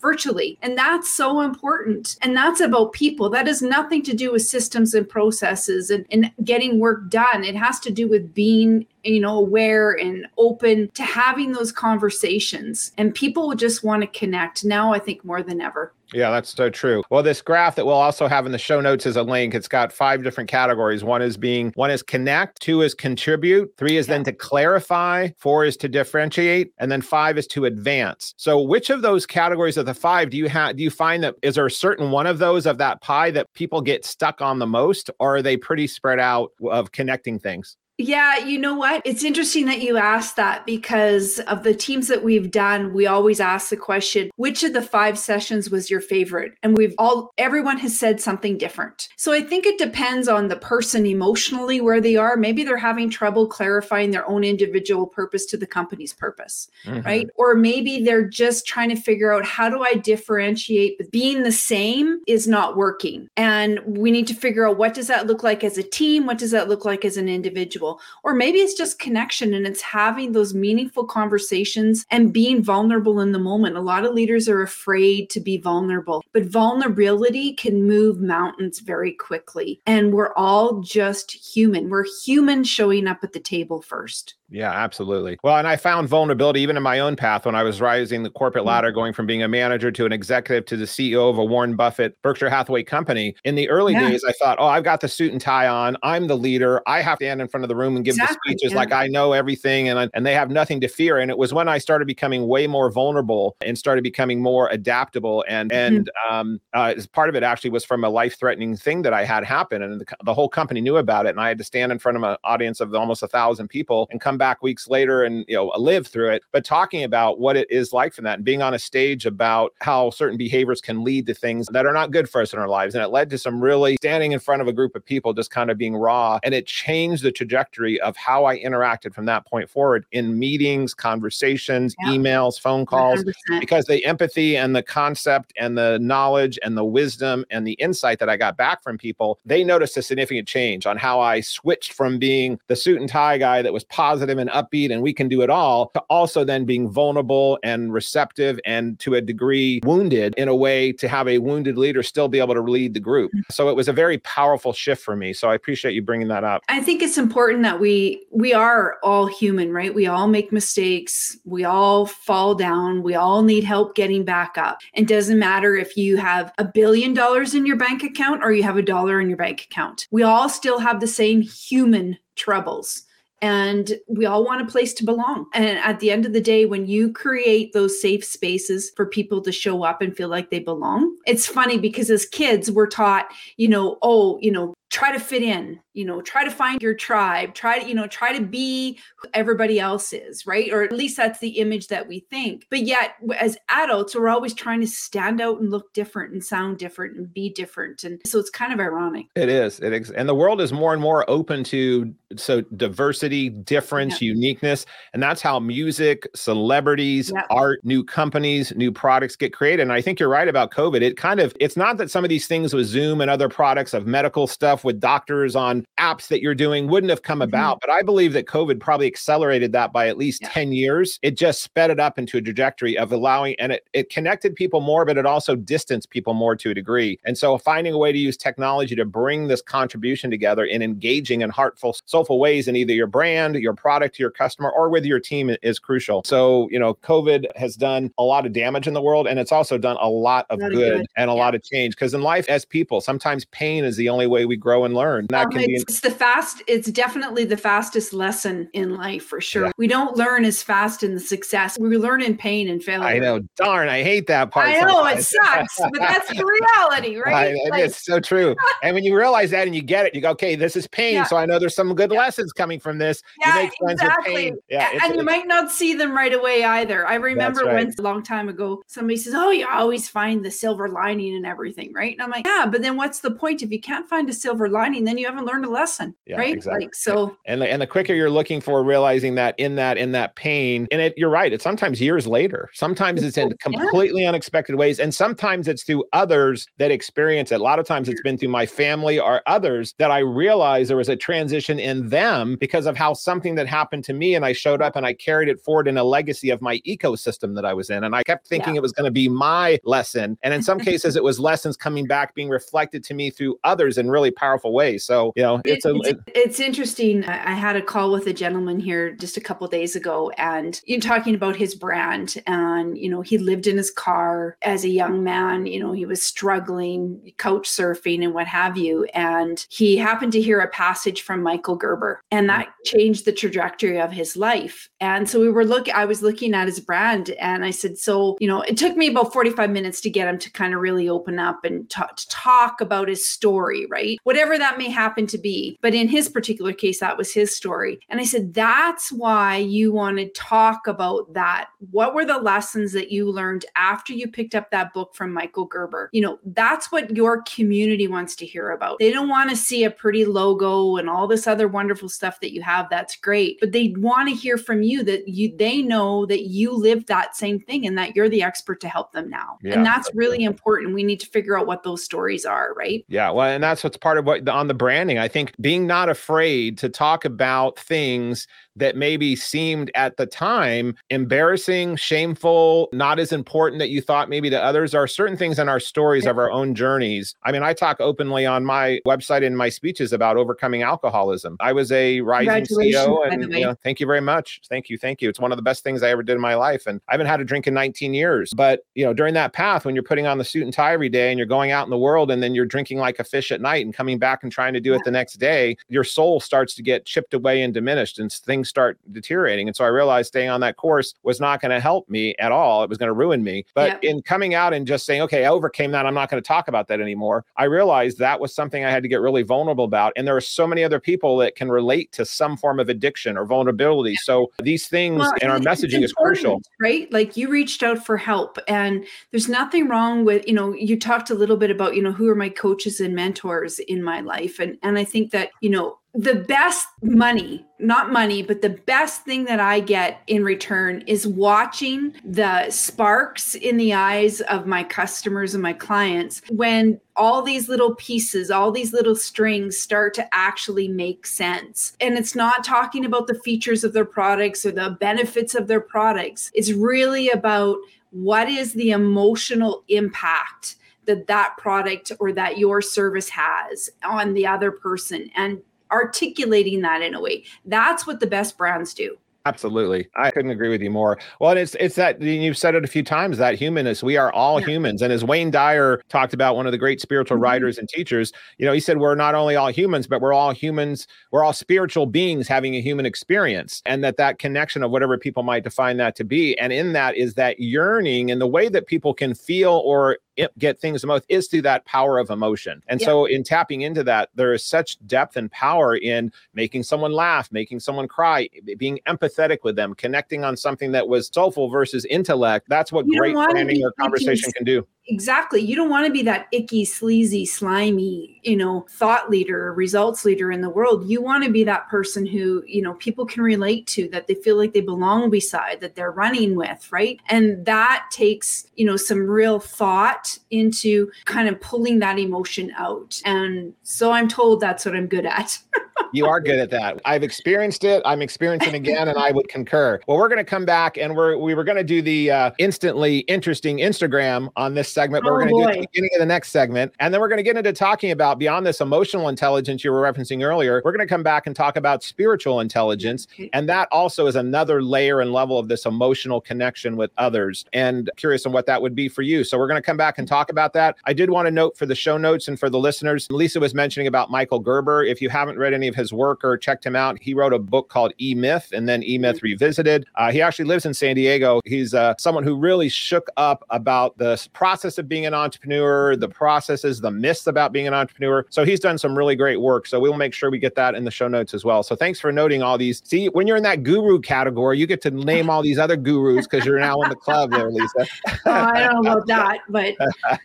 virtually. 0.00 0.58
And 0.62 0.76
that's 0.76 1.10
so 1.12 1.40
important. 1.40 2.16
And 2.22 2.36
that's 2.36 2.60
about 2.60 2.92
people. 2.92 3.30
That 3.30 3.46
has 3.46 3.62
nothing 3.62 4.02
to 4.02 4.14
do 4.14 4.32
with 4.32 4.42
systems 4.42 4.94
and 4.94 5.08
processes 5.08 5.90
and, 5.90 6.06
and 6.10 6.30
getting 6.44 6.78
work 6.78 7.08
done. 7.08 7.44
It 7.44 7.56
has 7.56 7.80
to 7.80 7.90
do 7.90 8.08
with 8.08 8.34
being 8.34 8.86
you 9.04 9.20
know 9.20 9.36
aware 9.36 9.92
and 9.92 10.26
open 10.38 10.90
to 10.94 11.02
having 11.02 11.52
those 11.52 11.72
conversations 11.72 12.92
and 12.98 13.14
people 13.14 13.54
just 13.54 13.82
want 13.84 14.02
to 14.02 14.18
connect 14.18 14.64
now 14.64 14.92
i 14.92 14.98
think 14.98 15.24
more 15.24 15.42
than 15.42 15.60
ever 15.60 15.92
yeah, 16.12 16.30
that's 16.30 16.54
so 16.54 16.70
true. 16.70 17.02
Well, 17.10 17.22
this 17.22 17.40
graph 17.40 17.76
that 17.76 17.86
we'll 17.86 17.94
also 17.94 18.26
have 18.26 18.46
in 18.46 18.52
the 18.52 18.58
show 18.58 18.80
notes 18.80 19.06
is 19.06 19.16
a 19.16 19.22
link. 19.22 19.54
It's 19.54 19.68
got 19.68 19.92
five 19.92 20.22
different 20.24 20.50
categories. 20.50 21.04
One 21.04 21.22
is 21.22 21.36
being 21.36 21.72
one 21.76 21.90
is 21.90 22.02
connect, 22.02 22.60
two 22.60 22.82
is 22.82 22.94
contribute, 22.94 23.72
three 23.76 23.96
is 23.96 24.08
yeah. 24.08 24.14
then 24.14 24.24
to 24.24 24.32
clarify, 24.32 25.28
four 25.38 25.64
is 25.64 25.76
to 25.78 25.88
differentiate, 25.88 26.72
and 26.78 26.90
then 26.90 27.00
five 27.00 27.38
is 27.38 27.46
to 27.48 27.64
advance. 27.64 28.34
So, 28.36 28.60
which 28.60 28.90
of 28.90 29.02
those 29.02 29.26
categories 29.26 29.76
of 29.76 29.86
the 29.86 29.94
five 29.94 30.30
do 30.30 30.36
you 30.36 30.48
have? 30.48 30.76
Do 30.76 30.82
you 30.82 30.90
find 30.90 31.22
that 31.22 31.36
is 31.42 31.54
there 31.54 31.66
a 31.66 31.70
certain 31.70 32.10
one 32.10 32.26
of 32.26 32.38
those 32.38 32.66
of 32.66 32.78
that 32.78 33.00
pie 33.00 33.30
that 33.32 33.52
people 33.54 33.80
get 33.80 34.04
stuck 34.04 34.40
on 34.40 34.58
the 34.58 34.66
most, 34.66 35.10
or 35.20 35.36
are 35.36 35.42
they 35.42 35.56
pretty 35.56 35.86
spread 35.86 36.18
out 36.18 36.50
of 36.70 36.92
connecting 36.92 37.38
things? 37.38 37.76
Yeah, 38.00 38.38
you 38.38 38.58
know 38.58 38.74
what? 38.74 39.02
It's 39.04 39.24
interesting 39.24 39.66
that 39.66 39.82
you 39.82 39.98
asked 39.98 40.36
that 40.36 40.64
because 40.64 41.38
of 41.40 41.62
the 41.64 41.74
teams 41.74 42.08
that 42.08 42.24
we've 42.24 42.50
done, 42.50 42.94
we 42.94 43.06
always 43.06 43.40
ask 43.40 43.68
the 43.68 43.76
question, 43.76 44.30
which 44.36 44.62
of 44.62 44.72
the 44.72 44.82
five 44.82 45.18
sessions 45.18 45.70
was 45.70 45.90
your 45.90 46.00
favorite? 46.00 46.54
And 46.62 46.76
we've 46.76 46.94
all, 46.96 47.32
everyone 47.36 47.78
has 47.78 47.98
said 47.98 48.20
something 48.20 48.56
different. 48.56 49.08
So 49.16 49.32
I 49.32 49.42
think 49.42 49.66
it 49.66 49.78
depends 49.78 50.28
on 50.28 50.48
the 50.48 50.56
person 50.56 51.04
emotionally 51.04 51.80
where 51.80 52.00
they 52.00 52.16
are. 52.16 52.36
Maybe 52.36 52.64
they're 52.64 52.76
having 52.78 53.10
trouble 53.10 53.46
clarifying 53.46 54.10
their 54.10 54.28
own 54.28 54.44
individual 54.44 55.06
purpose 55.06 55.44
to 55.46 55.56
the 55.56 55.66
company's 55.66 56.14
purpose, 56.14 56.70
mm-hmm. 56.84 57.02
right? 57.02 57.28
Or 57.34 57.54
maybe 57.54 58.02
they're 58.02 58.28
just 58.28 58.66
trying 58.66 58.88
to 58.88 58.96
figure 58.96 59.32
out 59.32 59.44
how 59.44 59.68
do 59.68 59.82
I 59.82 59.94
differentiate? 59.94 61.10
Being 61.10 61.42
the 61.42 61.52
same 61.52 62.20
is 62.26 62.48
not 62.48 62.76
working. 62.76 63.28
And 63.36 63.80
we 63.84 64.10
need 64.10 64.26
to 64.28 64.34
figure 64.34 64.66
out 64.66 64.78
what 64.78 64.94
does 64.94 65.08
that 65.08 65.26
look 65.26 65.42
like 65.42 65.64
as 65.64 65.76
a 65.76 65.82
team? 65.82 66.24
What 66.26 66.38
does 66.38 66.52
that 66.52 66.68
look 66.68 66.84
like 66.84 67.04
as 67.04 67.16
an 67.16 67.28
individual? 67.28 67.89
People. 67.90 68.00
Or 68.22 68.35
maybe 68.35 68.59
it's 68.59 68.74
just 68.74 68.98
connection 68.98 69.55
and 69.55 69.66
it's 69.66 69.81
having 69.81 70.33
those 70.33 70.55
meaningful 70.55 71.05
conversations 71.05 72.05
and 72.11 72.33
being 72.33 72.62
vulnerable 72.62 73.20
in 73.20 73.33
the 73.33 73.38
moment. 73.38 73.76
A 73.76 73.81
lot 73.81 74.05
of 74.05 74.14
leaders 74.14 74.48
are 74.48 74.62
afraid 74.62 75.31
to 75.31 75.40
be 75.40 75.59
vulnerable, 75.59 76.22
but 76.33 76.44
vulnerability 76.44 77.55
can 77.55 77.87
move 77.87 78.20
mountains 78.20 78.81
very 78.81 79.12
quickly. 79.12 79.81
And 79.87 80.12
we're 80.12 80.35
all 80.35 80.81
just 80.81 81.33
human. 81.33 81.88
We're 81.88 82.07
human 82.24 82.64
showing 82.64 83.07
up 83.07 83.18
at 83.22 83.33
the 83.33 83.40
table 83.40 83.83
first. 83.83 84.35
Yeah, 84.50 84.72
absolutely. 84.72 85.38
Well, 85.42 85.56
and 85.56 85.68
I 85.68 85.76
found 85.76 86.08
vulnerability 86.08 86.60
even 86.60 86.76
in 86.76 86.82
my 86.82 86.98
own 86.98 87.14
path 87.14 87.46
when 87.46 87.54
I 87.54 87.62
was 87.62 87.80
rising 87.80 88.24
the 88.24 88.30
corporate 88.30 88.64
mm. 88.64 88.68
ladder, 88.68 88.90
going 88.90 89.12
from 89.12 89.26
being 89.26 89.42
a 89.42 89.48
manager 89.48 89.90
to 89.92 90.04
an 90.04 90.12
executive 90.12 90.66
to 90.66 90.76
the 90.76 90.84
CEO 90.84 91.30
of 91.30 91.38
a 91.38 91.44
Warren 91.44 91.76
Buffett 91.76 92.20
Berkshire 92.22 92.50
Hathaway 92.50 92.82
company. 92.82 93.36
In 93.44 93.54
the 93.54 93.68
early 93.70 93.92
yeah. 93.92 94.08
days, 94.08 94.24
I 94.24 94.32
thought, 94.32 94.58
oh, 94.60 94.66
I've 94.66 94.84
got 94.84 95.00
the 95.00 95.08
suit 95.08 95.32
and 95.32 95.40
tie 95.40 95.68
on. 95.68 95.96
I'm 96.02 96.26
the 96.26 96.36
leader. 96.36 96.82
I 96.86 97.00
have 97.00 97.18
to 97.18 97.24
stand 97.24 97.40
in 97.40 97.48
front 97.48 97.64
of 97.64 97.68
the 97.68 97.76
room 97.76 97.94
and 97.96 98.04
give 98.04 98.14
exactly. 98.14 98.36
the 98.44 98.58
speeches 98.58 98.72
yeah. 98.72 98.78
like 98.78 98.92
I 98.92 99.06
know 99.06 99.32
everything 99.32 99.88
and, 99.88 99.98
I, 99.98 100.08
and 100.14 100.26
they 100.26 100.34
have 100.34 100.50
nothing 100.50 100.80
to 100.80 100.88
fear. 100.88 101.18
And 101.18 101.30
it 101.30 101.38
was 101.38 101.54
when 101.54 101.68
I 101.68 101.78
started 101.78 102.06
becoming 102.06 102.48
way 102.48 102.66
more 102.66 102.90
vulnerable 102.90 103.56
and 103.64 103.78
started 103.78 104.02
becoming 104.02 104.42
more 104.42 104.68
adaptable. 104.70 105.44
And, 105.48 105.70
mm-hmm. 105.70 105.96
and 105.96 106.10
um, 106.28 106.60
uh, 106.72 106.94
part 107.12 107.28
of 107.28 107.36
it 107.36 107.44
actually 107.44 107.70
was 107.70 107.84
from 107.84 108.02
a 108.02 108.08
life 108.08 108.36
threatening 108.38 108.76
thing 108.76 109.02
that 109.02 109.14
I 109.14 109.24
had 109.24 109.44
happen. 109.44 109.82
And 109.82 110.00
the, 110.00 110.06
the 110.24 110.34
whole 110.34 110.48
company 110.48 110.80
knew 110.80 110.96
about 110.96 111.26
it. 111.26 111.30
And 111.30 111.40
I 111.40 111.48
had 111.48 111.58
to 111.58 111.64
stand 111.64 111.92
in 111.92 112.00
front 112.00 112.16
of 112.16 112.24
an 112.24 112.36
audience 112.42 112.80
of 112.80 112.94
almost 112.94 113.22
a 113.22 113.28
thousand 113.28 113.68
people 113.68 114.08
and 114.10 114.20
come 114.20 114.39
back 114.40 114.62
weeks 114.62 114.88
later 114.88 115.22
and 115.22 115.44
you 115.46 115.55
know 115.55 115.66
live 115.76 116.07
through 116.07 116.31
it 116.31 116.42
but 116.50 116.64
talking 116.64 117.05
about 117.05 117.38
what 117.38 117.59
it 117.59 117.70
is 117.70 117.92
like 117.92 118.14
from 118.14 118.24
that 118.24 118.37
and 118.37 118.44
being 118.44 118.62
on 118.62 118.72
a 118.72 118.79
stage 118.79 119.26
about 119.26 119.74
how 119.83 120.09
certain 120.09 120.38
behaviors 120.38 120.81
can 120.81 121.05
lead 121.05 121.26
to 121.26 121.35
things 121.35 121.68
that 121.72 121.85
are 121.85 121.92
not 121.92 122.11
good 122.11 122.29
for 122.29 122.40
us 122.40 122.55
in 122.55 122.59
our 122.59 122.68
lives 122.68 122.94
and 122.94 123.05
it 123.05 123.09
led 123.09 123.29
to 123.29 123.37
some 123.37 123.61
really 123.61 123.96
standing 123.96 124.33
in 124.33 124.40
front 124.40 124.62
of 124.62 124.66
a 124.66 124.72
group 124.72 124.96
of 124.96 125.05
people 125.05 125.35
just 125.35 125.50
kind 125.50 125.70
of 125.70 125.76
being 125.76 125.94
raw 125.94 126.40
and 126.42 126.55
it 126.55 126.66
changed 126.66 127.22
the 127.22 127.31
trajectory 127.31 128.00
of 128.00 128.16
how 128.16 128.46
I 128.46 128.59
interacted 128.59 129.12
from 129.12 129.26
that 129.26 129.46
point 129.46 129.68
forward 129.68 130.07
in 130.12 130.38
meetings 130.38 130.94
conversations 130.94 131.94
yeah. 132.00 132.12
emails 132.12 132.59
phone 132.59 132.87
calls 132.87 133.22
100%. 133.22 133.61
because 133.61 133.85
the 133.85 134.03
empathy 134.07 134.57
and 134.57 134.74
the 134.74 134.83
concept 134.83 135.53
and 135.59 135.76
the 135.76 135.98
knowledge 136.00 136.59
and 136.62 136.79
the 136.79 136.85
wisdom 136.85 137.44
and 137.50 137.66
the 137.66 137.74
insight 137.74 138.18
that 138.20 138.31
I 138.31 138.38
got 138.38 138.57
back 138.57 138.83
from 138.83 138.96
people 138.96 139.38
they 139.44 139.62
noticed 139.62 139.98
a 139.98 140.03
significant 140.03 140.48
change 140.48 140.87
on 140.87 140.96
how 140.96 141.20
I 141.20 141.42
switched 141.42 141.92
from 141.92 142.18
being 142.18 142.59
the 142.68 142.76
suit 142.76 143.00
and 143.00 143.09
tie 143.09 143.37
guy 143.37 143.61
that 143.61 143.72
was 143.72 143.85
positive 143.85 144.29
and 144.38 144.48
up 144.50 144.70
upbeat 144.70 144.92
and 144.92 145.02
we 145.02 145.12
can 145.12 145.28
do 145.28 145.42
it 145.42 145.50
all 145.50 145.90
to 145.90 146.00
also 146.10 146.44
then 146.44 146.64
being 146.64 146.90
vulnerable 146.90 147.58
and 147.62 147.92
receptive 147.92 148.60
and 148.64 148.98
to 149.00 149.14
a 149.14 149.20
degree 149.20 149.80
wounded 149.84 150.34
in 150.36 150.48
a 150.48 150.54
way 150.54 150.92
to 150.92 151.08
have 151.08 151.28
a 151.28 151.38
wounded 151.38 151.76
leader 151.76 152.02
still 152.02 152.28
be 152.28 152.38
able 152.38 152.54
to 152.54 152.60
lead 152.60 152.94
the 152.94 153.00
group. 153.00 153.30
Mm-hmm. 153.32 153.52
So 153.52 153.68
it 153.68 153.76
was 153.76 153.88
a 153.88 153.92
very 153.92 154.18
powerful 154.18 154.72
shift 154.72 155.02
for 155.02 155.16
me. 155.16 155.32
So 155.32 155.50
I 155.50 155.54
appreciate 155.54 155.94
you 155.94 156.02
bringing 156.02 156.28
that 156.28 156.44
up. 156.44 156.62
I 156.68 156.80
think 156.80 157.02
it's 157.02 157.18
important 157.18 157.62
that 157.62 157.80
we 157.80 158.24
we 158.30 158.52
are 158.52 158.98
all 159.02 159.26
human, 159.26 159.72
right? 159.72 159.94
We 159.94 160.06
all 160.06 160.28
make 160.28 160.52
mistakes. 160.52 161.36
We 161.44 161.64
all 161.64 162.06
fall 162.06 162.54
down. 162.54 163.02
We 163.02 163.14
all 163.14 163.42
need 163.42 163.64
help 163.64 163.94
getting 163.94 164.24
back 164.24 164.56
up. 164.56 164.78
It 164.94 165.08
doesn't 165.08 165.38
matter 165.38 165.74
if 165.74 165.96
you 165.96 166.16
have 166.16 166.52
a 166.58 166.64
billion 166.64 167.14
dollars 167.14 167.54
in 167.54 167.66
your 167.66 167.76
bank 167.76 168.02
account 168.02 168.42
or 168.42 168.52
you 168.52 168.62
have 168.62 168.76
a 168.76 168.82
dollar 168.82 169.20
in 169.20 169.28
your 169.28 169.38
bank 169.38 169.62
account. 169.70 170.06
We 170.10 170.22
all 170.22 170.48
still 170.48 170.78
have 170.78 171.00
the 171.00 171.06
same 171.06 171.42
human 171.42 172.18
troubles 172.36 173.04
and 173.42 173.98
we 174.07 174.26
all 174.26 174.44
want 174.44 174.61
a 174.61 174.70
place 174.70 174.92
to 174.94 175.05
belong. 175.05 175.46
And 175.55 175.79
at 175.79 176.00
the 176.00 176.11
end 176.11 176.26
of 176.26 176.33
the 176.33 176.40
day, 176.40 176.66
when 176.66 176.87
you 176.87 177.12
create 177.12 177.72
those 177.72 178.00
safe 178.00 178.24
spaces 178.24 178.90
for 178.96 179.07
people 179.07 179.40
to 179.42 179.53
show 179.53 179.83
up 179.83 180.03
and 180.03 180.16
feel 180.16 180.29
like 180.29 180.50
they 180.50 180.59
belong, 180.59 181.16
it's 181.26 181.46
funny 181.46 181.79
because 181.79 182.11
as 182.11 182.26
kids, 182.26 182.70
we're 182.70 182.87
taught, 182.87 183.33
you 183.57 183.68
know, 183.68 183.98
oh, 184.03 184.38
you 184.42 184.53
know, 184.53 184.74
try 184.90 185.12
to 185.12 185.20
fit 185.20 185.42
in 185.42 185.81
you 185.94 186.05
know 186.05 186.20
try 186.22 186.44
to 186.44 186.50
find 186.50 186.83
your 186.83 186.94
tribe 186.94 187.55
try 187.55 187.79
to 187.79 187.87
you 187.87 187.94
know 187.94 188.07
try 188.07 188.37
to 188.37 188.44
be 188.44 188.98
who 189.16 189.29
everybody 189.35 189.79
else 189.79 190.12
is 190.12 190.46
right? 190.46 190.72
Or 190.72 190.83
at 190.83 190.92
least 190.92 191.16
that's 191.16 191.38
the 191.40 191.59
image 191.59 191.88
that 191.88 192.09
we 192.09 192.20
think. 192.31 192.66
But 192.70 192.81
yet 192.81 193.14
as 193.38 193.57
adults 193.70 194.14
we're 194.14 194.29
always 194.29 194.55
trying 194.55 194.81
to 194.81 194.87
stand 194.87 195.40
out 195.40 195.61
and 195.61 195.70
look 195.70 195.92
different 195.92 196.33
and 196.33 196.42
sound 196.42 196.79
different 196.79 197.16
and 197.16 197.33
be 197.33 197.50
different. 197.50 198.05
And 198.05 198.20
so 198.26 198.38
it's 198.38 198.50
kind 198.50 198.72
of 198.72 198.81
ironic. 198.81 199.26
It 199.37 199.48
is. 199.48 199.81
It 199.81 199.92
is 199.92 200.11
and 200.11 200.29
the 200.29 200.35
world 200.35 200.61
is 200.61 200.72
more 200.72 200.92
and 200.92 201.03
more 201.03 201.29
open 201.29 201.64
to 201.64 202.12
so 202.37 202.61
diversity 202.62 203.48
difference 203.50 204.20
yeah. 204.20 204.29
uniqueness. 204.29 204.87
And 205.12 205.22
that's 205.22 205.42
how 205.42 205.59
music 205.61 206.29
celebrities 206.35 207.33
yeah. 207.35 207.42
art 207.50 207.81
new 207.85 208.05
companies 208.05 208.72
new 208.76 208.92
products 208.92 209.37
get 209.37 209.53
created. 209.53 209.83
And 209.83 209.92
i 209.92 210.00
think 210.00 210.18
you're 210.18 210.29
right 210.29 210.48
about 210.48 210.70
covid. 210.70 211.03
It 211.03 211.16
kind 211.16 211.40
of 211.40 211.55
it's 211.61 211.76
not 211.76 211.96
that 211.98 212.11
some 212.11 212.24
of 212.24 212.31
these 212.31 212.46
things 212.46 212.72
with 212.74 212.87
zoom 212.87 213.20
and 213.20 213.31
other 213.31 213.48
products 213.48 213.94
of 213.94 214.07
medical 214.07 214.46
stuff 214.46 214.70
stuff 214.70 214.85
with 214.85 215.00
doctors 215.00 215.57
on 215.57 215.79
apps 215.98 216.28
that 216.28 216.40
you're 216.40 216.54
doing 216.54 216.88
wouldn't 216.88 217.10
have 217.10 217.22
come 217.22 217.38
mm-hmm. 217.38 217.48
about. 217.48 217.80
But 217.80 217.90
I 217.90 218.02
believe 218.02 218.32
that 218.32 218.46
COVID 218.46 218.80
probably 218.80 219.06
accelerated 219.06 219.72
that 219.72 219.92
by 219.92 220.08
at 220.08 220.16
least 220.16 220.42
yeah. 220.42 220.48
10 220.50 220.72
years. 220.72 221.18
It 221.22 221.36
just 221.36 221.62
sped 221.62 221.90
it 221.90 222.00
up 222.00 222.18
into 222.18 222.38
a 222.38 222.42
trajectory 222.42 222.96
of 222.96 223.12
allowing, 223.12 223.54
and 223.58 223.72
it, 223.72 223.88
it 223.92 224.10
connected 224.10 224.54
people 224.54 224.80
more, 224.80 225.04
but 225.04 225.18
it 225.18 225.26
also 225.26 225.56
distanced 225.56 226.10
people 226.10 226.34
more 226.34 226.56
to 226.56 226.70
a 226.70 226.74
degree. 226.74 227.18
And 227.24 227.36
so 227.36 227.58
finding 227.58 227.92
a 227.92 227.98
way 227.98 228.12
to 228.12 228.18
use 228.18 228.36
technology 228.36 228.94
to 228.96 229.04
bring 229.04 229.48
this 229.48 229.62
contribution 229.62 230.30
together 230.30 230.64
in 230.64 230.82
engaging 230.82 231.42
and 231.42 231.52
heartful, 231.52 231.96
soulful 232.06 232.38
ways 232.38 232.68
in 232.68 232.76
either 232.76 232.92
your 232.92 233.06
brand, 233.06 233.56
your 233.56 233.74
product, 233.74 234.18
your 234.18 234.30
customer, 234.30 234.70
or 234.70 234.88
with 234.88 235.04
your 235.04 235.20
team 235.20 235.54
is 235.62 235.78
crucial. 235.78 236.22
So, 236.24 236.68
you 236.70 236.78
know, 236.78 236.94
COVID 236.94 237.46
has 237.56 237.76
done 237.76 238.10
a 238.18 238.22
lot 238.22 238.46
of 238.46 238.52
damage 238.52 238.86
in 238.86 238.94
the 238.94 239.02
world, 239.02 239.26
and 239.26 239.38
it's 239.38 239.52
also 239.52 239.78
done 239.78 239.96
a 240.00 240.08
lot 240.08 240.46
of 240.50 240.58
good, 240.58 240.72
good, 240.72 241.06
and 241.16 241.30
a 241.30 241.34
yeah. 241.34 241.38
lot 241.38 241.54
of 241.54 241.62
change. 241.62 241.94
Because 241.94 242.14
in 242.14 242.22
life, 242.22 242.48
as 242.48 242.64
people, 242.64 243.00
sometimes 243.00 243.44
pain 243.46 243.84
is 243.84 243.96
the 243.96 244.08
only 244.08 244.26
way 244.26 244.46
we 244.46 244.56
grow 244.56 244.84
and 244.84 244.94
learn. 244.94 245.26
That 245.30 245.46
um, 245.46 245.52
can 245.52 245.69
it's, 245.74 245.85
it's 245.85 246.00
the 246.00 246.11
fast. 246.11 246.62
It's 246.66 246.90
definitely 246.90 247.44
the 247.44 247.56
fastest 247.56 248.12
lesson 248.12 248.68
in 248.72 248.94
life 248.96 249.24
for 249.24 249.40
sure. 249.40 249.66
Yeah. 249.66 249.72
We 249.76 249.87
don't 249.87 250.16
learn 250.16 250.44
as 250.44 250.62
fast 250.62 251.02
in 251.02 251.14
the 251.14 251.20
success. 251.20 251.78
We 251.78 251.96
learn 251.96 252.22
in 252.22 252.37
pain 252.37 252.68
and 252.68 252.83
failure. 252.83 253.06
I 253.06 253.18
know. 253.18 253.40
Darn, 253.56 253.88
I 253.88 254.02
hate 254.02 254.26
that 254.28 254.50
part. 254.50 254.68
I 254.68 254.80
know 254.80 255.04
sometimes. 255.04 255.20
it 255.20 255.24
sucks, 255.42 255.80
but 255.92 256.00
that's 256.00 256.28
the 256.28 256.44
reality, 256.44 257.16
right? 257.16 257.56
I, 257.56 257.68
like, 257.70 257.85
it's 257.85 258.04
so 258.04 258.20
true. 258.20 258.54
and 258.83 258.94
when 258.94 259.04
you 259.04 259.16
realize 259.16 259.50
that 259.50 259.66
and 259.66 259.74
you 259.74 259.83
get 259.83 260.06
it, 260.06 260.14
you 260.14 260.20
go, 260.20 260.30
okay, 260.30 260.54
this 260.54 260.76
is 260.76 260.87
pain. 260.87 261.14
Yeah. 261.14 261.24
So 261.24 261.37
I 261.37 261.46
know 261.46 261.59
there's 261.59 261.74
some 261.74 261.94
good 261.94 262.12
yeah. 262.12 262.18
lessons 262.18 262.52
coming 262.52 262.80
from 262.80 262.98
this. 262.98 263.22
Yeah, 263.40 263.68
exactly. 263.88 264.52
Yeah, 264.68 264.90
and 265.04 265.16
you 265.16 265.22
might 265.22 265.46
not 265.46 265.70
see 265.70 265.94
them 265.94 266.12
right 266.16 266.33
away 266.33 266.64
either. 266.64 267.06
I 267.06 267.16
remember 267.16 267.64
right. 267.64 267.74
when 267.74 267.94
a 267.98 268.02
long 268.02 268.22
time 268.22 268.48
ago 268.48 268.83
somebody 268.87 269.16
says, 269.16 269.35
"Oh, 269.35 269.50
you 269.50 269.66
always 269.68 270.09
find 270.09 270.44
the 270.44 270.50
silver 270.50 270.88
lining 270.88 271.37
and 271.37 271.46
everything," 271.46 271.92
right? 271.92 272.12
And 272.12 272.22
I'm 272.22 272.30
like, 272.30 272.46
yeah, 272.46 272.66
but 272.70 272.83
then 272.83 272.96
what's 272.96 273.20
the 273.20 273.30
point 273.30 273.62
if 273.62 273.70
you 273.70 273.80
can't 273.80 274.09
find 274.09 274.28
a 274.28 274.33
silver 274.33 274.68
lining, 274.68 275.04
then 275.04 275.18
you 275.18 275.26
haven't 275.26 275.46
learned 275.46 275.60
a 275.64 275.68
lesson, 275.68 276.14
yeah, 276.27 276.37
right? 276.37 276.55
Exactly. 276.55 276.87
Like 276.87 276.94
so. 276.94 277.37
And 277.46 277.62
the, 277.62 277.70
and 277.70 277.81
the 277.81 277.87
quicker 277.87 278.14
you're 278.14 278.31
looking 278.31 278.61
for 278.61 278.83
realizing 278.83 279.35
that 279.37 279.55
in 279.59 279.77
that 279.77 279.99
in 279.99 280.12
that 280.12 280.37
pain, 280.37 280.87
and 280.90 281.01
it, 281.01 281.14
you're 281.16 281.31
right. 281.31 281.53
It's 281.53 281.64
sometimes 281.64 282.01
years 282.01 282.27
later. 282.27 282.68
Sometimes 282.75 283.23
it's 283.23 283.37
in 283.37 283.57
completely 283.61 284.23
yeah. 284.23 284.29
unexpected 284.29 284.77
ways, 284.77 285.01
and 285.01 285.14
sometimes 285.14 285.68
it's 285.68 285.83
through 285.83 286.05
others 286.12 286.66
that 286.79 286.90
experience 286.90 287.53
it. 287.53 287.61
A 287.61 287.64
lot 287.64 287.79
of 287.79 287.87
times 287.87 288.09
it's 288.09 288.23
been 288.23 288.38
through 288.38 288.49
my 288.49 288.66
family 288.66 289.18
or 289.18 289.42
others 289.46 289.94
that 289.99 290.11
I 290.11 290.18
realized 290.18 290.90
there 290.90 290.96
was 290.96 291.09
a 291.09 291.16
transition 291.16 291.79
in 291.79 292.09
them 292.09 292.57
because 292.61 292.87
of 292.87 292.96
how 292.96 293.14
something 293.14 293.55
that 293.57 293.66
happened 293.66 294.05
to 294.05 294.12
me, 294.12 294.35
and 294.35 294.44
I 294.44 294.53
showed 294.53 294.83
up 294.83 294.96
and 294.96 295.07
I 295.07 295.14
carried 295.14 295.49
it 295.49 295.61
forward 295.61 295.88
in 295.88 295.99
a 295.99 296.05
legacy 296.05 296.51
of 296.51 296.61
my 296.61 296.79
ecosystem 296.81 297.55
that 297.55 297.64
I 297.64 297.75
was 297.75 297.90
in, 297.90 298.05
and 298.05 298.14
I 298.14 298.23
kept 298.23 298.46
thinking 298.46 298.75
yeah. 298.75 298.79
it 298.79 298.83
was 298.83 298.92
going 298.92 299.07
to 299.07 299.11
be 299.11 299.29
my 299.29 299.79
lesson, 299.85 300.38
and 300.42 300.55
in 300.55 300.62
some 300.62 300.79
cases 300.90 301.16
it 301.16 301.25
was 301.25 301.40
lessons 301.40 301.77
coming 301.77 302.07
back 302.07 302.35
being 302.35 302.49
reflected 302.49 303.05
to 303.05 303.14
me 303.14 303.31
through 303.31 303.59
others 303.64 303.99
in 303.99 304.11
really 304.11 304.31
powerful 304.31 304.73
ways. 304.73 305.05
So 305.05 305.33
you 305.37 305.42
know, 305.42 305.49
it's 305.64 305.84
a 305.84 305.94
it's, 305.96 306.22
it's 306.26 306.60
interesting. 306.60 307.24
I 307.24 307.52
had 307.52 307.76
a 307.76 307.82
call 307.82 308.12
with 308.12 308.26
a 308.26 308.32
gentleman 308.32 308.80
here 308.80 309.12
just 309.12 309.37
a 309.37 309.40
couple 309.40 309.66
days 309.68 309.96
ago, 309.96 310.31
and 310.38 310.81
you 310.85 310.96
know, 310.96 311.00
talking 311.00 311.35
about 311.35 311.56
his 311.56 311.75
brand, 311.75 312.42
and 312.46 312.96
you 312.96 313.08
know, 313.08 313.20
he 313.20 313.38
lived 313.38 313.66
in 313.66 313.77
his 313.77 313.90
car 313.90 314.56
as 314.62 314.85
a 314.85 314.88
young 314.88 315.22
man. 315.22 315.66
You 315.66 315.81
know, 315.81 315.92
he 315.92 316.06
was 316.06 316.22
struggling, 316.22 317.33
couch 317.38 317.68
surfing, 317.68 318.25
and 318.25 318.35
what 318.35 318.46
have 318.46 318.77
you, 318.77 319.04
and 319.14 319.64
he 319.68 319.96
happened 319.96 320.33
to 320.33 320.40
hear 320.40 320.60
a 320.60 320.68
passage 320.68 321.22
from 321.22 321.42
Michael 321.42 321.77
Gerber, 321.77 322.20
and 322.31 322.48
that 322.48 322.66
mm-hmm. 322.66 322.96
changed 322.96 323.25
the 323.25 323.33
trajectory 323.33 324.00
of 324.00 324.12
his 324.12 324.37
life. 324.37 324.88
And 325.00 325.29
so 325.29 325.40
we 325.40 325.50
were 325.50 325.64
looking. 325.64 325.94
I 325.94 326.04
was 326.04 326.22
looking 326.22 326.54
at 326.54 326.66
his 326.66 326.81
brand, 326.81 327.31
and 327.31 327.64
I 327.64 327.70
said, 327.70 327.98
so 327.98 328.37
you 328.40 328.48
know, 328.48 328.62
it 328.62 328.77
took 328.77 328.96
me 328.96 329.08
about 329.08 329.33
forty 329.33 329.50
five 329.50 329.70
minutes 329.70 330.00
to 330.02 330.10
get 330.10 330.29
him 330.29 330.38
to 330.38 330.50
kind 330.50 330.75
of 330.75 330.81
really 330.81 331.08
open 331.08 331.38
up 331.38 331.64
and 331.64 331.88
talk, 331.90 332.16
to 332.16 332.29
talk 332.29 332.81
about 332.81 333.08
his 333.08 333.27
story, 333.27 333.87
right? 333.87 334.18
Whatever 334.25 334.58
that 334.58 334.79
may 334.79 334.88
happen 334.88 335.27
to 335.29 335.38
be. 335.40 335.78
But 335.80 335.94
in 335.94 336.08
his 336.08 336.28
particular 336.28 336.72
case, 336.72 337.00
that 337.00 337.16
was 337.16 337.32
his 337.32 337.54
story. 337.54 338.00
And 338.08 338.20
I 338.20 338.24
said, 338.24 338.54
that's 338.54 339.10
why 339.10 339.56
you 339.56 339.92
want 339.92 340.18
to 340.18 340.28
talk 340.30 340.86
about 340.86 341.32
that. 341.34 341.68
What 341.90 342.14
were 342.14 342.24
the 342.24 342.38
lessons 342.38 342.92
that 342.92 343.10
you 343.10 343.30
learned 343.30 343.64
after 343.76 344.12
you 344.12 344.28
picked 344.28 344.54
up 344.54 344.70
that 344.70 344.92
book 344.92 345.14
from 345.14 345.32
Michael 345.32 345.64
Gerber? 345.64 346.10
You 346.12 346.22
know, 346.22 346.38
that's 346.44 346.92
what 346.92 347.16
your 347.16 347.42
community 347.42 348.06
wants 348.06 348.36
to 348.36 348.46
hear 348.46 348.70
about. 348.70 348.98
They 348.98 349.10
don't 349.10 349.28
want 349.28 349.50
to 349.50 349.56
see 349.56 349.84
a 349.84 349.90
pretty 349.90 350.24
logo 350.24 350.96
and 350.96 351.08
all 351.08 351.26
this 351.26 351.46
other 351.46 351.68
wonderful 351.68 352.08
stuff 352.08 352.40
that 352.40 352.52
you 352.52 352.62
have. 352.62 352.88
That's 352.90 353.16
great. 353.16 353.58
But 353.60 353.72
they 353.72 353.94
want 353.96 354.28
to 354.28 354.34
hear 354.34 354.58
from 354.58 354.82
you 354.82 355.02
that 355.04 355.28
you 355.28 355.54
they 355.56 355.82
know 355.82 356.26
that 356.26 356.42
you 356.42 356.72
lived 356.72 357.08
that 357.08 357.36
same 357.36 357.60
thing 357.60 357.86
and 357.86 357.96
that 357.98 358.14
you're 358.14 358.28
the 358.28 358.42
expert 358.42 358.80
to 358.80 358.88
help 358.88 359.12
them 359.12 359.28
now. 359.28 359.58
Yeah, 359.62 359.74
and 359.74 359.86
that's 359.86 360.10
really 360.14 360.44
important. 360.44 360.94
We 360.94 361.02
need 361.02 361.20
to 361.20 361.26
figure 361.26 361.58
out 361.58 361.66
what 361.66 361.82
those 361.82 362.04
stories 362.04 362.44
are, 362.44 362.74
right? 362.74 363.04
Yeah. 363.08 363.30
Well, 363.30 363.46
and 363.46 363.62
that's 363.62 363.84
what's 363.84 363.96
part 363.96 364.18
of 364.18 364.26
what 364.26 364.48
on 364.48 364.68
the 364.68 364.74
branding. 364.74 365.18
I 365.18 365.28
think 365.31 365.54
being 365.60 365.87
not 365.87 366.10
afraid 366.10 366.76
to 366.78 366.90
talk 366.90 367.24
about 367.24 367.78
things 367.78 368.46
that 368.81 368.96
maybe 368.96 369.37
seemed 369.37 369.90
at 369.94 370.16
the 370.16 370.26
time 370.26 370.96
embarrassing, 371.10 371.96
shameful, 371.96 372.88
not 372.92 373.18
as 373.18 373.33
important 373.33 373.78
that 373.78 373.90
you 373.90 374.02
thought 374.02 374.28
maybe 374.28 374.50
to 374.50 374.60
others. 374.60 374.94
Are 374.94 375.06
certain 375.06 375.37
things 375.37 375.58
in 375.58 375.68
our 375.68 375.81
stories 375.81 376.26
of 376.26 376.38
our 376.38 376.50
own 376.50 376.74
journeys. 376.74 377.35
I 377.42 377.52
mean, 377.52 377.62
I 377.62 377.74
talk 377.74 378.00
openly 378.00 378.46
on 378.46 378.64
my 378.64 379.00
website 379.06 379.42
in 379.42 379.54
my 379.54 379.68
speeches 379.68 380.12
about 380.12 380.37
overcoming 380.37 380.83
alcoholism. 380.83 381.56
I 381.60 381.72
was 381.72 381.92
a 381.92 382.20
rising 382.22 382.64
CEO, 382.64 383.31
and 383.31 383.52
you 383.52 383.66
know, 383.66 383.76
thank 383.85 384.00
you 384.00 384.06
very 384.06 384.20
much. 384.20 384.60
Thank 384.68 384.88
you, 384.88 384.98
thank 384.98 385.20
you. 385.20 385.28
It's 385.28 385.38
one 385.38 385.52
of 385.52 385.56
the 385.56 385.62
best 385.62 385.85
things 385.85 386.02
I 386.02 386.10
ever 386.10 386.22
did 386.22 386.35
in 386.35 386.40
my 386.40 386.54
life, 386.54 386.87
and 386.87 387.00
I 387.08 387.12
haven't 387.12 387.26
had 387.26 387.40
a 387.40 387.44
drink 387.44 387.66
in 387.66 387.74
19 387.74 388.14
years. 388.14 388.52
But 388.56 388.81
you 388.94 389.04
know, 389.04 389.12
during 389.12 389.35
that 389.35 389.52
path, 389.52 389.85
when 389.85 389.94
you're 389.94 390.02
putting 390.02 390.26
on 390.26 390.38
the 390.38 390.44
suit 390.44 390.62
and 390.62 390.72
tie 390.72 390.92
every 390.92 391.08
day, 391.08 391.31
and 391.31 391.38
you're 391.38 391.46
going 391.46 391.70
out 391.70 391.87
in 391.87 391.90
the 391.90 391.98
world, 391.98 392.31
and 392.31 392.42
then 392.42 392.54
you're 392.54 392.66
drinking 392.66 392.98
like 392.98 393.18
a 393.18 393.24
fish 393.24 393.52
at 393.52 393.60
night, 393.60 393.85
and 393.85 393.94
coming 393.94 394.18
back 394.18 394.42
and 394.42 394.50
trying 394.50 394.72
to 394.72 394.81
do 394.81 394.90
yeah. 394.90 394.96
it 394.96 395.02
the 395.04 395.10
next 395.10 395.35
day, 395.35 395.76
your 395.88 396.04
soul 396.04 396.40
starts 396.40 396.74
to 396.76 396.83
get 396.83 397.04
chipped 397.04 397.35
away 397.35 397.62
and 397.62 397.74
diminished, 397.74 398.18
and 398.18 398.33
things 398.33 398.69
start 398.71 398.98
deteriorating. 399.12 399.68
And 399.68 399.77
so 399.77 399.85
I 399.85 399.88
realized 399.88 400.29
staying 400.29 400.48
on 400.48 400.60
that 400.60 400.77
course 400.77 401.14
was 401.23 401.40
not 401.40 401.60
going 401.60 401.71
to 401.71 401.81
help 401.81 402.08
me 402.08 402.35
at 402.38 402.52
all. 402.52 402.83
It 402.83 402.88
was 402.88 402.96
going 402.96 403.08
to 403.08 403.12
ruin 403.12 403.44
me. 403.44 403.66
But 403.75 404.02
in 404.02 404.23
coming 404.23 404.54
out 404.54 404.73
and 404.73 404.87
just 404.87 405.04
saying, 405.04 405.21
okay, 405.23 405.44
I 405.44 405.48
overcame 405.48 405.90
that. 405.90 406.06
I'm 406.06 406.14
not 406.14 406.31
going 406.31 406.42
to 406.42 406.46
talk 406.46 406.68
about 406.68 406.88
that 406.88 407.00
anymore. 407.00 407.44
I 407.56 407.64
realized 407.64 408.18
that 408.18 408.40
was 408.40 408.54
something 408.54 408.85
I 408.85 408.90
had 408.90 409.02
to 409.02 409.08
get 409.08 409.21
really 409.21 409.42
vulnerable 409.42 409.85
about. 409.85 410.14
And 410.16 410.27
there 410.27 410.37
are 410.37 410.40
so 410.40 410.66
many 410.66 410.83
other 410.83 411.00
people 411.00 411.37
that 411.38 411.56
can 411.56 411.68
relate 411.68 412.12
to 412.12 412.25
some 412.25 412.56
form 412.56 412.81
of 412.81 412.88
addiction 412.88 413.37
or 413.37 413.44
vulnerability. 413.44 414.14
So 414.16 414.50
these 414.62 414.88
things 414.88 415.18
well, 415.18 415.35
and 415.42 415.50
our 415.50 415.58
messaging 415.58 416.02
is 416.02 416.12
crucial. 416.12 416.62
Right. 416.81 417.12
Like 417.12 417.37
you 417.37 417.50
reached 417.50 417.83
out 417.83 418.04
for 418.04 418.16
help 418.16 418.58
and 418.68 419.04
there's 419.31 419.48
nothing 419.48 419.88
wrong 419.88 420.25
with, 420.25 420.46
you 420.46 420.54
know, 420.54 420.73
you 420.73 420.98
talked 420.98 421.31
a 421.31 421.35
little 421.35 421.56
bit 421.56 421.71
about, 421.71 421.94
you 421.94 422.02
know, 422.02 422.12
who 422.12 422.29
are 422.29 422.35
my 422.35 422.48
coaches 422.48 423.00
and 423.00 423.14
mentors 423.14 423.79
in 423.81 424.02
my 424.02 424.21
life. 424.21 424.58
And 424.58 424.79
and 424.83 424.98
I 424.98 425.04
think 425.04 425.33
that, 425.33 425.50
you 425.60 425.71
know, 425.71 425.98
the 426.15 426.35
best 426.35 426.88
money, 427.02 427.65
not 427.79 428.13
money, 428.13 428.42
but 428.42 428.63
the 428.63 428.71
best 428.71 429.23
thing 429.23 429.44
that 429.44 429.61
I 429.61 429.79
get 429.79 430.23
in 430.27 430.44
return 430.44 431.02
is 431.06 431.27
watching 431.27 432.15
the 432.25 432.69
sparks 432.69 433.54
in 433.54 433.77
the 433.77 433.94
eyes 433.94 434.40
of 434.42 434.67
my 434.67 434.83
customers 434.83 435.54
and 435.54 435.63
my 435.63 435.73
clients 435.73 436.42
when 436.50 437.00
all 437.15 437.42
these 437.42 437.69
little 437.69 437.94
pieces, 437.94 438.50
all 438.50 438.73
these 438.73 438.92
little 438.92 439.15
strings 439.15 439.79
start 439.79 440.13
to 440.15 440.35
actually 440.35 440.88
make 440.88 441.27
sense. 441.27 441.96
And 442.00 442.19
it's 442.19 442.35
not 442.35 442.65
talking 442.65 443.04
about 443.04 443.29
the 443.29 443.40
features 443.40 443.85
of 443.85 443.92
their 443.92 444.04
products 444.04 444.67
or 444.67 444.73
the 444.73 444.96
benefits 445.00 445.54
of 445.54 445.69
their 445.69 445.81
products. 445.81 446.50
It's 446.54 446.73
really 446.73 447.29
about 447.29 447.77
what 448.11 448.48
is 448.48 448.73
the 448.73 448.90
emotional 448.90 449.85
impact 449.88 450.77
that 451.04 451.29
that 451.29 451.56
product 451.56 452.13
or 452.21 452.33
that 452.33 452.58
your 452.58 452.83
service 452.83 453.29
has 453.29 453.90
on 454.04 454.35
the 454.35 454.46
other 454.46 454.71
person 454.71 455.31
and 455.35 455.61
articulating 455.92 456.80
that 456.82 457.02
in 457.02 457.14
a 457.14 457.20
way. 457.20 457.44
That's 457.64 458.06
what 458.06 458.20
the 458.20 458.26
best 458.26 458.56
brands 458.56 458.94
do. 458.94 459.16
Absolutely. 459.46 460.06
I 460.16 460.30
couldn't 460.30 460.50
agree 460.50 460.68
with 460.68 460.82
you 460.82 460.90
more. 460.90 461.18
Well, 461.40 461.56
it's 461.56 461.74
it's 461.80 461.94
that 461.94 462.20
you've 462.20 462.58
said 462.58 462.74
it 462.74 462.84
a 462.84 462.88
few 462.88 463.02
times 463.02 463.38
that 463.38 463.54
humanness, 463.54 464.02
we 464.02 464.18
are 464.18 464.30
all 464.32 464.60
yeah. 464.60 464.66
humans. 464.66 465.00
And 465.00 465.10
as 465.10 465.24
Wayne 465.24 465.50
Dyer 465.50 466.02
talked 466.10 466.34
about, 466.34 466.56
one 466.56 466.66
of 466.66 466.72
the 466.72 466.78
great 466.78 467.00
spiritual 467.00 467.36
mm-hmm. 467.36 467.44
writers 467.44 467.78
and 467.78 467.88
teachers, 467.88 468.32
you 468.58 468.66
know, 468.66 468.72
he 468.72 468.80
said 468.80 468.98
we're 468.98 469.14
not 469.14 469.34
only 469.34 469.56
all 469.56 469.70
humans, 469.70 470.06
but 470.06 470.20
we're 470.20 470.34
all 470.34 470.52
humans, 470.52 471.06
we're 471.32 471.42
all 471.42 471.54
spiritual 471.54 472.04
beings 472.04 472.48
having 472.48 472.76
a 472.76 472.82
human 472.82 473.06
experience. 473.06 473.80
And 473.86 474.04
that 474.04 474.18
that 474.18 474.38
connection 474.38 474.82
of 474.82 474.90
whatever 474.90 475.16
people 475.16 475.42
might 475.42 475.64
define 475.64 475.96
that 475.96 476.16
to 476.16 476.24
be. 476.24 476.58
And 476.58 476.70
in 476.70 476.92
that 476.92 477.16
is 477.16 477.34
that 477.34 477.58
yearning 477.58 478.30
and 478.30 478.42
the 478.42 478.46
way 478.46 478.68
that 478.68 478.86
people 478.86 479.14
can 479.14 479.34
feel 479.34 479.80
or 479.86 480.18
get 480.58 480.78
things 480.78 481.00
the 481.00 481.06
most 481.06 481.24
is 481.28 481.48
through 481.48 481.62
that 481.62 481.84
power 481.84 482.18
of 482.18 482.30
emotion. 482.30 482.82
And 482.88 483.00
yeah. 483.00 483.06
so, 483.06 483.24
in 483.24 483.42
tapping 483.42 483.82
into 483.82 484.02
that, 484.04 484.30
there 484.34 484.52
is 484.52 484.64
such 484.64 484.98
depth 485.06 485.36
and 485.36 485.50
power 485.50 485.96
in 485.96 486.32
making 486.54 486.82
someone 486.82 487.12
laugh, 487.12 487.50
making 487.52 487.80
someone 487.80 488.08
cry, 488.08 488.48
being 488.78 489.00
empathetic 489.06 489.58
with 489.62 489.76
them, 489.76 489.94
connecting 489.94 490.44
on 490.44 490.56
something 490.56 490.92
that 490.92 491.08
was 491.08 491.30
soulful 491.32 491.68
versus 491.68 492.04
intellect. 492.06 492.68
That's 492.68 492.92
what 492.92 493.06
you 493.06 493.18
great 493.18 493.34
planning 493.34 493.82
or 493.82 493.92
conversation 493.92 494.52
can 494.52 494.64
do 494.64 494.86
exactly. 495.11 495.61
You 495.61 495.77
don't 495.77 495.90
want 495.90 496.06
to 496.06 496.13
be 496.13 496.23
that 496.23 496.46
icky 496.52 496.85
sleazy 496.85 497.44
slimy 497.44 498.40
you 498.42 498.56
know 498.56 498.87
thought 498.90 499.29
leader 499.29 499.67
or 499.67 499.75
results 499.75 500.25
leader 500.25 500.50
in 500.50 500.61
the 500.61 500.71
world. 500.71 501.08
You 501.08 501.23
want 501.23 501.44
to 501.44 501.50
be 501.50 501.65
that 501.65 501.88
person 501.88 502.25
who 502.27 502.63
you 502.67 502.83
know 502.83 502.94
people 502.94 503.27
can 503.27 503.42
relate 503.42 503.87
to 503.88 504.08
that 504.11 504.27
they 504.27 504.35
feel 504.35 504.56
like 504.56 504.73
they 504.73 504.81
belong 504.81 505.31
beside 505.31 505.81
that 505.81 505.94
they're 505.94 506.11
running 506.11 506.54
with 506.54 506.90
right? 506.92 507.21
And 507.29 507.65
that 507.67 508.06
takes 508.11 508.67
you 508.77 508.87
know 508.87 508.96
some 508.96 509.27
real 509.27 509.61
thought 509.61 510.38
into 510.50 511.11
kind 511.25 511.48
of 511.48 511.61
pulling 511.61 511.98
that 511.98 512.19
emotion 512.19 512.73
out. 512.77 513.21
And 513.25 513.75
so 513.83 514.13
i'm 514.13 514.29
told 514.29 514.61
that's 514.61 514.85
what 514.85 514.94
i'm 514.94 515.06
good 515.06 515.27
at 515.27 515.58
you 516.13 516.27
are 516.27 516.40
good 516.40 516.59
at 516.59 516.71
that. 516.71 517.01
I've 517.05 517.23
experienced 517.23 517.85
it. 517.85 518.03
I'm 518.05 518.23
experiencing 518.23 518.75
again, 518.75 519.09
and 519.09 519.19
I 519.19 519.31
would 519.31 519.48
concur. 519.48 520.01
Well, 520.07 520.17
we're 520.17 520.29
going 520.29 520.38
to 520.38 520.44
come 520.44 520.65
back, 520.65 520.96
and 520.96 521.17
we're 521.17 521.37
we 521.37 521.55
were 521.55 521.65
going 521.65 521.77
to 521.77 521.85
do 521.85 522.03
the 522.03 522.31
uh, 522.31 522.51
instantly 522.59 523.19
interesting 523.21 523.79
Instagram 523.79 524.51
on 524.57 524.75
this 524.75 524.92
segment, 524.92 525.25
but 525.25 525.31
oh, 525.31 525.35
we're 525.35 525.48
going 525.48 525.55
to 525.55 525.75
do 525.75 525.81
the 525.81 525.87
beginning 525.92 526.11
of 526.15 526.21
the 526.21 526.27
next 526.27 526.51
segment, 526.51 526.92
and 527.01 527.13
then 527.13 527.21
we're 527.21 527.29
going 527.29 527.38
to 527.38 527.42
get 527.42 527.57
into 527.57 527.73
talking 527.73 528.11
about 528.11 528.38
beyond 528.38 528.67
this 528.67 528.81
emotional 528.81 529.29
intelligence 529.29 529.85
you 529.85 529.92
were 529.92 530.03
referencing 530.03 530.44
earlier. 530.44 530.83
We're 530.85 530.92
going 530.92 531.07
to 531.07 531.13
come 531.13 531.23
back 531.23 531.46
and 531.46 531.55
talk 531.55 531.77
about 531.77 532.03
spiritual 532.03 532.61
intelligence, 532.61 533.27
and 533.53 533.69
that 533.69 533.88
also 533.92 534.27
is 534.27 534.37
another 534.37 534.83
layer 534.83 535.21
and 535.21 535.33
level 535.33 535.59
of 535.59 535.69
this 535.69 535.87
emotional 535.87 536.40
connection 536.40 536.96
with 536.96 537.11
others. 537.19 537.65
And 537.73 538.11
curious 538.17 538.46
on 538.46 538.53
what 538.53 538.67
that 538.67 538.81
would 538.81 538.94
be 538.94 539.09
for 539.09 539.23
you. 539.23 539.44
So 539.44 539.59
we're 539.59 539.69
going 539.69 539.81
to 539.81 539.87
come 539.87 539.96
back 539.96 540.19
and 540.19 540.27
talk 540.27 540.51
about 540.51 540.73
that. 540.75 540.96
I 541.05 541.13
did 541.13 541.31
want 541.31 541.46
to 541.46 541.51
note 541.51 541.77
for 541.77 541.87
the 541.87 541.94
show 541.94 542.17
notes 542.17 542.48
and 542.48 542.59
for 542.59 542.71
the 542.71 542.79
listeners, 542.79 543.27
Lisa 543.31 543.61
was 543.61 543.75
mentioning 543.75 544.07
about 544.07 544.31
Michael 544.31 544.59
Gerber. 544.59 545.05
If 545.05 545.21
you 545.21 545.29
haven't 545.29 545.59
read 545.59 545.75
any 545.75 545.89
of 545.90 545.94
his 545.94 546.12
work 546.12 546.42
or 546.42 546.56
checked 546.56 546.86
him 546.86 546.96
out, 546.96 547.18
he 547.20 547.34
wrote 547.34 547.52
a 547.52 547.58
book 547.58 547.90
called 547.90 548.12
E 548.18 548.34
Myth 548.34 548.72
and 548.72 548.88
then 548.88 549.02
E 549.04 549.18
Myth 549.18 549.36
mm-hmm. 549.36 549.46
Revisited. 549.46 550.06
Uh, 550.14 550.32
he 550.32 550.40
actually 550.40 550.64
lives 550.64 550.86
in 550.86 550.94
San 550.94 551.16
Diego. 551.16 551.60
He's 551.66 551.92
uh, 551.92 552.14
someone 552.18 552.44
who 552.44 552.56
really 552.56 552.88
shook 552.88 553.28
up 553.36 553.64
about 553.70 554.16
the 554.16 554.48
process 554.52 554.96
of 554.96 555.08
being 555.08 555.26
an 555.26 555.34
entrepreneur, 555.34 556.16
the 556.16 556.28
processes, 556.28 557.00
the 557.00 557.10
myths 557.10 557.46
about 557.46 557.72
being 557.72 557.86
an 557.86 557.94
entrepreneur. 557.94 558.46
So 558.50 558.64
he's 558.64 558.80
done 558.80 558.96
some 558.96 559.16
really 559.16 559.36
great 559.36 559.60
work. 559.60 559.86
So 559.86 560.00
we'll 560.00 560.16
make 560.16 560.32
sure 560.32 560.50
we 560.50 560.58
get 560.58 560.74
that 560.76 560.94
in 560.94 561.04
the 561.04 561.10
show 561.10 561.28
notes 561.28 561.52
as 561.54 561.64
well. 561.64 561.82
So 561.82 561.94
thanks 561.96 562.20
for 562.20 562.32
noting 562.32 562.62
all 562.62 562.78
these. 562.78 563.02
See, 563.04 563.28
when 563.28 563.46
you're 563.46 563.56
in 563.56 563.62
that 563.64 563.82
guru 563.82 564.20
category, 564.20 564.78
you 564.78 564.86
get 564.86 565.02
to 565.02 565.10
name 565.10 565.50
all 565.50 565.62
these 565.62 565.78
other 565.78 565.96
gurus 565.96 566.46
because 566.46 566.64
you're 566.64 566.78
now 566.78 567.00
in 567.02 567.08
the 567.10 567.16
club 567.16 567.50
there, 567.50 567.70
Lisa. 567.70 568.06
oh, 568.46 568.50
I 568.50 568.80
don't 568.80 569.02
know 569.02 569.12
about 569.12 569.26
that, 569.26 569.58
but 569.68 569.94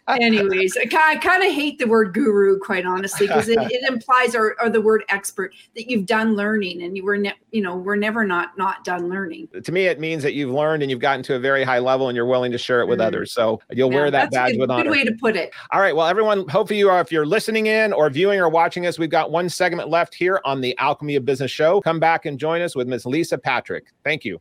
anyways, 0.07 0.77
I, 0.77 1.11
I 1.11 1.15
kind 1.17 1.43
of 1.43 1.51
hate 1.51 1.79
the 1.79 1.87
word 1.87 2.13
guru, 2.13 2.59
quite 2.59 2.85
honestly, 2.85 3.27
because 3.27 3.49
it, 3.49 3.59
it, 3.59 3.83
implies 3.87 4.35
or, 4.35 4.55
or 4.61 4.69
the 4.69 4.81
word 4.81 5.03
expert 5.09 5.24
that 5.34 5.89
you've 5.89 6.05
done 6.05 6.36
learning 6.36 6.84
and 6.84 6.95
you 6.95 7.03
were, 7.03 7.17
ne- 7.17 7.34
you 7.51 7.61
know, 7.61 7.76
we're 7.76 7.95
never 7.95 8.26
not 8.26 8.57
not 8.57 8.84
done 8.84 9.09
learning. 9.09 9.47
To 9.63 9.71
me, 9.71 9.88
it 9.88 9.99
means 9.99 10.23
that 10.23 10.34
you've 10.34 10.51
learned 10.51 10.84
and 10.84 10.89
you've 10.89 10.99
gotten 10.99 11.23
to 11.23 11.36
a 11.36 11.39
very 11.39 11.63
high 11.63 11.80
level 11.80 12.09
and 12.09 12.15
you're 12.15 12.26
willing 12.26 12.51
to 12.51 12.57
share 12.57 12.82
it 12.82 12.88
with 12.88 12.99
mm-hmm. 12.99 13.07
others. 13.07 13.32
So 13.32 13.59
you'll 13.71 13.91
yeah, 13.91 13.95
wear 13.97 14.11
that 14.11 14.32
badge 14.32 14.53
good, 14.53 14.59
with 14.61 14.71
honor. 14.71 14.84
Good 14.84 14.91
way 14.91 15.03
to 15.03 15.13
put 15.13 15.36
it. 15.36 15.51
All 15.71 15.82
right. 15.82 15.95
Well, 15.95 16.07
everyone, 16.07 16.47
hopefully 16.47 16.80
you 16.80 16.89
are, 16.89 17.01
if 17.01 17.11
you're 17.11 17.26
listening 17.26 17.67
in 17.67 17.93
or 17.93 18.09
viewing 18.09 18.39
or 18.39 18.49
watching 18.49 18.86
us, 18.86 18.99
we've 18.99 19.09
got 19.09 19.32
one 19.32 19.49
segment 19.49 19.89
left 19.89 20.13
here 20.13 20.41
on 20.45 20.61
the 20.61 20.78
Alchemy 20.78 21.15
of 21.15 21.26
Business 21.26 21.51
show. 21.51 21.82
Come 21.82 21.99
back 21.99 22.26
and 22.26 22.39
join 22.39 22.61
us 22.61 22.76
with 22.76 22.88
Miss 22.88 23.05
Lisa 23.05 23.38
Patrick. 23.38 23.86
Thank 24.03 24.26
you. 24.26 24.39